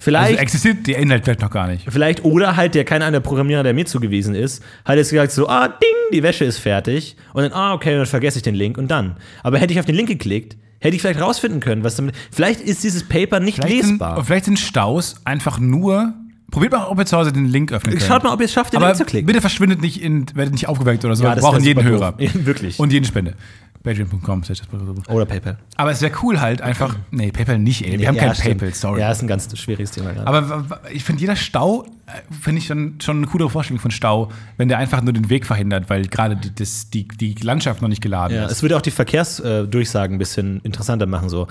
Vielleicht. 0.00 0.30
Also 0.38 0.42
existiert 0.42 0.86
der 0.86 0.98
Inhalt 0.98 1.24
vielleicht 1.24 1.40
noch 1.40 1.50
gar 1.50 1.66
nicht. 1.66 1.84
Vielleicht, 1.90 2.24
oder 2.24 2.56
halt 2.56 2.74
der 2.76 2.84
keiner 2.84 3.10
der 3.10 3.20
Programmierer, 3.20 3.64
der 3.64 3.74
mir 3.74 3.84
zugewiesen 3.84 4.34
ist, 4.34 4.62
hat 4.84 4.96
jetzt 4.96 5.10
gesagt 5.10 5.32
so, 5.32 5.48
ah, 5.48 5.66
ding, 5.68 5.88
die 6.12 6.22
Wäsche 6.22 6.44
ist 6.44 6.58
fertig. 6.58 7.16
Und 7.32 7.42
dann, 7.42 7.52
ah, 7.52 7.74
okay, 7.74 7.96
dann 7.96 8.06
vergesse 8.06 8.38
ich 8.38 8.44
den 8.44 8.54
Link 8.54 8.78
und 8.78 8.90
dann. 8.90 9.16
Aber 9.42 9.58
hätte 9.58 9.72
ich 9.72 9.80
auf 9.80 9.86
den 9.86 9.96
Link 9.96 10.08
geklickt, 10.08 10.56
hätte 10.78 10.94
ich 10.94 11.02
vielleicht 11.02 11.20
rausfinden 11.20 11.60
können, 11.60 11.82
was 11.82 11.96
damit. 11.96 12.14
Vielleicht 12.30 12.60
ist 12.60 12.84
dieses 12.84 13.02
Paper 13.08 13.40
nicht 13.40 13.56
Vielleicht 13.56 13.82
sind, 13.82 13.90
lesbar. 13.94 14.24
vielleicht 14.24 14.44
sind 14.44 14.58
Staus 14.60 15.16
einfach 15.24 15.58
nur. 15.58 16.14
Probiert 16.50 16.72
mal, 16.72 16.86
ob 16.86 16.98
ihr 16.98 17.04
zu 17.04 17.14
Hause 17.16 17.30
den 17.30 17.44
Link 17.44 17.72
öffnen 17.72 17.94
könnt. 17.94 18.08
Schaut 18.08 18.24
mal, 18.24 18.32
ob 18.32 18.40
ihr 18.40 18.46
es 18.46 18.52
schafft, 18.52 18.72
den 18.72 18.78
Aber 18.78 18.86
Link 18.86 18.96
zu 18.96 19.04
klicken. 19.04 19.26
bitte 19.26 19.42
verschwindet 19.42 19.82
nicht, 19.82 20.00
in, 20.00 20.24
werdet 20.34 20.52
nicht 20.52 20.66
aufgeweckt 20.66 21.04
oder 21.04 21.14
so. 21.14 21.24
Ja, 21.24 21.30
wir 21.30 21.34
das 21.34 21.44
brauchen 21.44 21.62
jeden 21.62 21.84
Hörer. 21.84 22.14
wirklich. 22.18 22.78
Und 22.78 22.90
jede 22.90 23.06
Spende. 23.06 23.34
Patreon.com. 23.88 24.42
Oder 25.08 25.26
PayPal. 25.26 25.58
Aber 25.76 25.90
es 25.90 26.00
wäre 26.02 26.12
cool 26.22 26.40
halt 26.40 26.62
einfach. 26.62 26.96
Nee, 27.10 27.30
PayPal 27.32 27.58
nicht, 27.58 27.84
ey. 27.86 27.98
Wir 27.98 28.08
haben 28.08 28.14
Ja, 28.16 28.24
kein 28.26 28.34
stimmt. 28.34 28.58
PayPal, 28.58 28.74
sorry. 28.74 29.00
Ja, 29.00 29.10
ist 29.10 29.22
ein 29.22 29.28
ganz 29.28 29.56
schwieriges 29.58 29.90
Thema 29.92 30.12
gerade. 30.12 30.26
Aber 30.26 30.80
ich 30.92 31.04
finde, 31.04 31.20
jeder 31.20 31.36
Stau, 31.36 31.84
äh, 32.06 32.10
finde 32.42 32.58
ich 32.60 32.68
dann 32.68 32.94
schon 33.02 33.18
eine 33.18 33.26
coole 33.26 33.48
Vorstellung 33.48 33.80
von 33.80 33.90
Stau, 33.90 34.30
wenn 34.56 34.68
der 34.68 34.78
einfach 34.78 35.02
nur 35.02 35.12
den 35.12 35.30
Weg 35.30 35.46
verhindert, 35.46 35.88
weil 35.90 36.06
gerade 36.06 36.36
die, 36.36 36.54
das, 36.54 36.90
die, 36.90 37.06
die 37.08 37.34
Landschaft 37.34 37.82
noch 37.82 37.88
nicht 37.88 38.02
geladen 38.02 38.34
Ja, 38.36 38.46
ist. 38.46 38.52
es 38.52 38.62
würde 38.62 38.76
auch 38.76 38.82
die 38.82 38.90
Verkehrsdurchsagen 38.90 40.16
ein 40.16 40.18
bisschen 40.18 40.60
interessanter 40.62 41.06
machen. 41.06 41.28
So, 41.28 41.46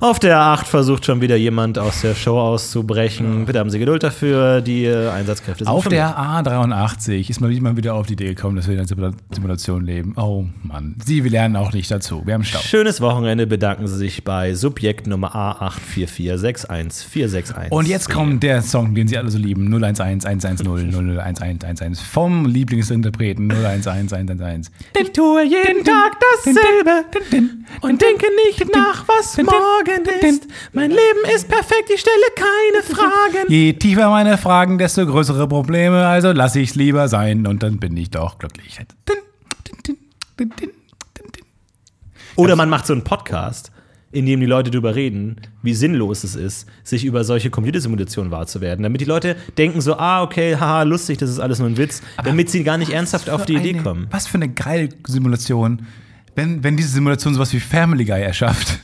auf 0.00 0.18
der 0.18 0.38
8 0.40 0.66
versucht 0.66 1.04
schon 1.06 1.20
wieder 1.20 1.36
jemand 1.36 1.78
aus 1.78 2.00
der 2.02 2.14
Show 2.14 2.38
auszubrechen. 2.38 3.46
Bitte 3.46 3.58
haben 3.58 3.70
Sie 3.70 3.78
Geduld 3.78 4.02
dafür. 4.02 4.60
Die 4.60 4.84
äh, 4.84 5.08
Einsatzkräfte 5.10 5.64
sind 5.64 5.72
Auf 5.72 5.88
der 5.88 6.16
A83 6.18 7.30
ist 7.30 7.40
mal 7.40 7.50
wieder, 7.50 7.62
mal 7.62 7.76
wieder 7.76 7.94
auf 7.94 8.06
die 8.06 8.12
Idee 8.14 8.28
gekommen, 8.34 8.56
dass 8.56 8.66
wir 8.66 8.74
in 8.74 8.80
einer 8.80 8.88
Simula- 8.88 9.14
Simulation 9.30 9.84
leben. 9.84 10.14
Oh 10.16 10.44
Mann. 10.62 10.96
Sie, 11.04 11.24
wir 11.24 11.30
lernen 11.30 11.56
auch 11.56 11.72
nicht 11.72 11.79
dazu. 11.88 12.22
Wir 12.24 12.34
haben 12.34 12.44
Stau. 12.44 12.60
Schönes 12.60 13.00
Wochenende 13.00 13.46
bedanken 13.46 13.86
Sie 13.86 13.96
sich 13.96 14.24
bei 14.24 14.52
Subjekt 14.54 15.06
Nummer 15.06 15.34
A84461461. 15.34 17.70
Und 17.70 17.88
jetzt 17.88 18.10
kommt 18.10 18.42
der 18.42 18.62
Song, 18.62 18.94
den 18.94 19.08
Sie 19.08 19.16
alle 19.18 19.30
so 19.30 19.38
lieben. 19.38 19.72
011 19.72 20.00
110 20.00 20.66
001111 20.66 22.00
vom 22.00 22.46
Lieblingsinterpreten 22.46 23.50
011 23.50 23.86
111. 23.86 24.66
Ich 25.00 25.12
tue 25.12 25.44
jeden 25.44 25.84
Tag 25.84 26.16
dasselbe 26.44 27.04
und 27.82 28.02
denke 28.02 28.26
nicht 28.46 28.74
nach, 28.74 29.06
was 29.06 29.36
morgen 29.38 30.08
ist. 30.22 30.48
Mein 30.72 30.90
Leben 30.90 31.24
ist 31.34 31.46
perfekt, 31.48 31.90
ich 31.92 32.00
stelle 32.00 32.16
keine 32.34 32.82
Fragen. 32.82 33.46
Je 33.48 33.74
tiefer 33.74 34.08
meine 34.10 34.38
Fragen, 34.38 34.78
desto 34.78 35.06
größere 35.06 35.46
Probleme. 35.48 36.06
Also 36.06 36.32
lasse 36.32 36.60
ich 36.60 36.70
es 36.70 36.76
lieber 36.76 37.08
sein 37.08 37.46
und 37.46 37.62
dann 37.62 37.78
bin 37.78 37.94
ich 37.96 38.10
doch 38.10 38.38
glücklich. 38.38 38.80
Oder 42.40 42.56
man 42.56 42.70
macht 42.70 42.86
so 42.86 42.94
einen 42.94 43.04
Podcast, 43.04 43.70
in 44.12 44.24
dem 44.24 44.40
die 44.40 44.46
Leute 44.46 44.70
darüber 44.70 44.94
reden, 44.94 45.36
wie 45.62 45.74
sinnlos 45.74 46.24
es 46.24 46.34
ist, 46.34 46.66
sich 46.82 47.04
über 47.04 47.22
solche 47.22 47.50
Computersimulationen 47.50 48.32
wahr 48.32 48.46
zu 48.46 48.60
werden. 48.60 48.82
Damit 48.82 49.02
die 49.02 49.04
Leute 49.04 49.36
denken 49.58 49.80
so, 49.80 49.96
ah, 49.98 50.22
okay, 50.22 50.56
haha, 50.56 50.82
lustig, 50.82 51.18
das 51.18 51.28
ist 51.28 51.38
alles 51.38 51.58
nur 51.58 51.68
ein 51.68 51.76
Witz, 51.76 52.02
damit 52.24 52.50
sie 52.50 52.64
gar 52.64 52.78
nicht 52.78 52.92
ernsthaft 52.92 53.28
auf 53.28 53.44
die 53.44 53.56
Idee 53.56 53.74
eine, 53.74 53.82
kommen. 53.82 54.06
Was 54.10 54.26
für 54.26 54.36
eine 54.36 54.48
geile 54.48 54.88
Simulation, 55.06 55.82
wenn, 56.34 56.64
wenn 56.64 56.76
diese 56.76 56.88
Simulation 56.88 57.34
sowas 57.34 57.52
wie 57.52 57.60
Family 57.60 58.04
Guy 58.04 58.22
erschafft. 58.22 58.78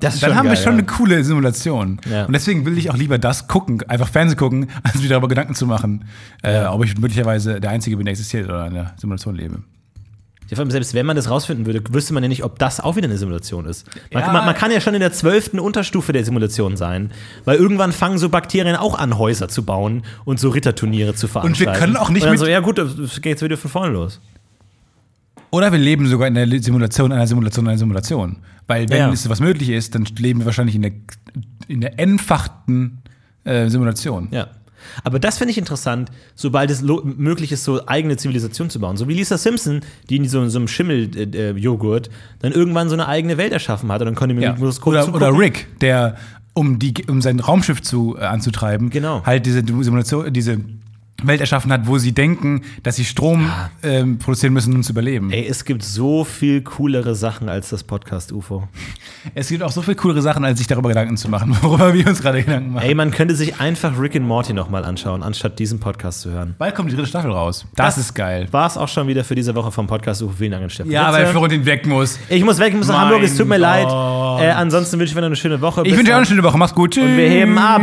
Das 0.00 0.14
ist 0.14 0.22
Dann 0.22 0.34
haben 0.34 0.44
wir 0.44 0.54
geil, 0.54 0.62
schon 0.62 0.72
ja. 0.74 0.78
eine 0.78 0.86
coole 0.86 1.24
Simulation. 1.24 2.00
Ja. 2.10 2.26
Und 2.26 2.32
deswegen 2.32 2.66
will 2.66 2.76
ich 2.76 2.90
auch 2.90 2.96
lieber 2.96 3.18
das 3.18 3.48
gucken, 3.48 3.82
einfach 3.88 4.08
Fernsehen 4.08 4.38
gucken, 4.38 4.68
als 4.82 5.00
mir 5.00 5.08
darüber 5.08 5.28
Gedanken 5.28 5.54
zu 5.54 5.66
machen, 5.66 6.04
äh, 6.42 6.64
ob 6.64 6.84
ich 6.84 6.98
möglicherweise 6.98 7.60
der 7.60 7.70
Einzige 7.70 7.96
bin, 7.96 8.06
der 8.06 8.12
existiert 8.12 8.46
oder 8.46 8.66
in 8.66 8.76
einer 8.76 8.94
Simulation 8.96 9.34
lebe. 9.36 9.62
Selbst 10.48 10.94
wenn 10.94 11.06
man 11.06 11.16
das 11.16 11.28
rausfinden 11.28 11.66
würde, 11.66 11.82
wüsste 11.92 12.14
man 12.14 12.22
ja 12.22 12.28
nicht, 12.28 12.44
ob 12.44 12.58
das 12.58 12.78
auch 12.80 12.94
wieder 12.96 13.06
eine 13.08 13.18
Simulation 13.18 13.66
ist. 13.66 13.86
Man, 14.12 14.22
Ja. 14.22 14.32
man, 14.32 14.44
man 14.46 14.54
kann 14.54 14.70
ja 14.70 14.80
schon 14.80 14.94
in 14.94 15.00
der 15.00 15.12
zwölften 15.12 15.58
Unterstufe 15.58 16.12
der 16.12 16.24
Simulation 16.24 16.76
sein, 16.76 17.10
weil 17.44 17.56
irgendwann 17.58 17.92
fangen 17.92 18.18
so 18.18 18.28
Bakterien 18.28 18.76
auch 18.76 18.96
an, 18.98 19.18
Häuser 19.18 19.48
zu 19.48 19.64
bauen 19.64 20.02
und 20.24 20.38
so 20.38 20.50
Ritterturniere 20.50 21.14
zu 21.14 21.26
veranstalten. 21.28 21.78
können 21.80 21.96
auch 21.96 22.10
nicht 22.10 22.22
und 22.22 22.26
dann 22.26 22.32
mit- 22.32 22.40
so, 22.40 22.46
ja 22.46 22.60
gut, 22.60 22.78
das 22.78 23.16
geht 23.16 23.26
jetzt 23.26 23.42
wieder 23.42 23.56
von 23.56 23.70
vorne 23.70 23.92
los. 23.92 24.20
Oder 25.50 25.70
wir 25.72 25.78
leben 25.78 26.06
sogar 26.06 26.28
in 26.28 26.34
der 26.34 26.46
Simulation 26.62 27.12
einer 27.12 27.26
Simulation 27.26 27.66
einer 27.68 27.78
Simulation. 27.78 28.36
Weil 28.66 28.88
wenn 28.90 28.98
Ja. 28.98 29.10
es 29.12 29.28
was 29.28 29.40
möglich 29.40 29.70
ist, 29.70 29.94
dann 29.94 30.04
leben 30.18 30.40
wir 30.40 30.46
wahrscheinlich 30.46 30.74
in 30.74 30.82
der, 30.82 30.92
in 31.68 31.80
der 31.80 31.98
n-fachten 31.98 32.98
äh, 33.44 33.68
Simulation. 33.68 34.28
Ja. 34.32 34.48
Aber 35.04 35.18
das 35.18 35.38
finde 35.38 35.52
ich 35.52 35.58
interessant, 35.58 36.10
sobald 36.34 36.70
es 36.70 36.82
möglich 36.82 37.52
ist, 37.52 37.64
so 37.64 37.86
eigene 37.86 38.16
Zivilisation 38.16 38.70
zu 38.70 38.80
bauen. 38.80 38.96
So 38.96 39.08
wie 39.08 39.14
Lisa 39.14 39.38
Simpson, 39.38 39.80
die 40.08 40.16
in 40.16 40.28
so, 40.28 40.46
so 40.48 40.58
einem 40.58 40.68
Schimmel-Joghurt 40.68 42.10
dann 42.40 42.52
irgendwann 42.52 42.88
so 42.88 42.94
eine 42.94 43.08
eigene 43.08 43.36
Welt 43.36 43.52
erschaffen 43.52 43.90
hat 43.92 44.00
und 44.02 44.06
dann 44.06 44.14
konnte 44.14 44.34
man 44.34 44.42
Ja. 44.42 44.52
Mikroskop 44.52 44.92
Oder, 44.92 45.14
oder 45.14 45.38
Rick, 45.38 45.66
der, 45.80 46.16
um, 46.54 46.78
die, 46.78 46.94
um 47.08 47.20
sein 47.22 47.40
Raumschiff 47.40 47.82
zu, 47.82 48.16
äh, 48.18 48.22
anzutreiben, 48.24 48.90
Genau. 48.90 49.22
halt 49.24 49.46
diese 49.46 49.60
Simulation, 49.66 50.32
diese 50.32 50.58
Welt 51.26 51.40
erschaffen 51.40 51.72
hat, 51.72 51.86
wo 51.86 51.98
sie 51.98 52.12
denken, 52.12 52.62
dass 52.82 52.96
sie 52.96 53.04
Strom 53.04 53.50
ähm, 53.82 54.18
produzieren 54.18 54.52
müssen, 54.52 54.74
um 54.74 54.82
zu 54.82 54.92
überleben. 54.92 55.30
Ey, 55.30 55.46
es 55.46 55.64
gibt 55.64 55.82
so 55.82 56.24
viel 56.24 56.62
coolere 56.62 57.14
Sachen 57.14 57.48
als 57.48 57.70
das 57.70 57.84
Podcast 57.84 58.32
UFO. 58.32 58.68
Es 59.34 59.48
gibt 59.48 59.62
auch 59.62 59.72
so 59.72 59.82
viel 59.82 59.94
coolere 59.94 60.22
Sachen, 60.22 60.44
als 60.44 60.58
sich 60.58 60.66
darüber 60.66 60.88
Gedanken 60.88 61.16
zu 61.16 61.28
machen, 61.28 61.56
worüber 61.62 61.94
wir 61.94 62.06
uns 62.06 62.22
gerade 62.22 62.42
Gedanken 62.42 62.72
machen. 62.72 62.86
Ey, 62.86 62.94
man 62.94 63.10
könnte 63.10 63.34
sich 63.34 63.60
einfach 63.60 63.98
Rick 63.98 64.16
and 64.16 64.26
Morty 64.26 64.52
nochmal 64.52 64.84
anschauen, 64.84 65.22
anstatt 65.22 65.58
diesen 65.58 65.80
Podcast 65.80 66.20
zu 66.20 66.30
hören. 66.30 66.54
Bald 66.58 66.74
kommt 66.74 66.90
die 66.90 66.96
dritte 66.96 67.08
Staffel 67.08 67.30
raus. 67.30 67.66
Das, 67.76 67.98
ist 67.98 68.14
geil. 68.14 68.48
War 68.50 68.66
es 68.66 68.76
auch 68.76 68.88
schon 68.88 69.08
wieder 69.08 69.24
für 69.24 69.34
diese 69.34 69.54
Woche 69.54 69.72
vom 69.72 69.86
Podcast 69.86 70.22
UFO. 70.22 70.34
Vielen 70.38 70.52
Dank 70.52 70.64
an 70.64 70.70
Steffen. 70.70 70.90
Ja, 70.90 71.12
Setze. 71.12 71.24
weil 71.24 71.26
Florentin 71.32 71.66
weg 71.66 71.86
muss. 71.86 72.18
ich 72.28 72.44
muss 72.44 72.58
weg, 72.58 72.70
ich 72.70 72.76
muss 72.76 72.88
nach 72.88 73.00
Hamburg, 73.00 73.22
es 73.22 73.36
tut 73.36 73.48
mir 73.48 73.58
leid. 73.58 73.86
Äh, 73.86 74.50
ansonsten 74.50 74.98
wünsche 74.98 75.10
ich 75.10 75.14
mir 75.14 75.22
noch 75.22 75.26
eine 75.26 75.36
schöne 75.36 75.60
Woche. 75.60 75.80
Ich 75.82 75.90
Bis 75.90 75.98
wünsche 75.98 76.04
dir 76.04 76.14
auch 76.14 76.18
eine 76.18 76.26
schöne 76.26 76.42
Woche. 76.42 76.58
Mach's 76.58 76.74
gut. 76.74 76.92
Tschüss. 76.92 77.04
Und 77.04 77.16
wir 77.16 77.28
heben 77.28 77.58
ab. 77.58 77.82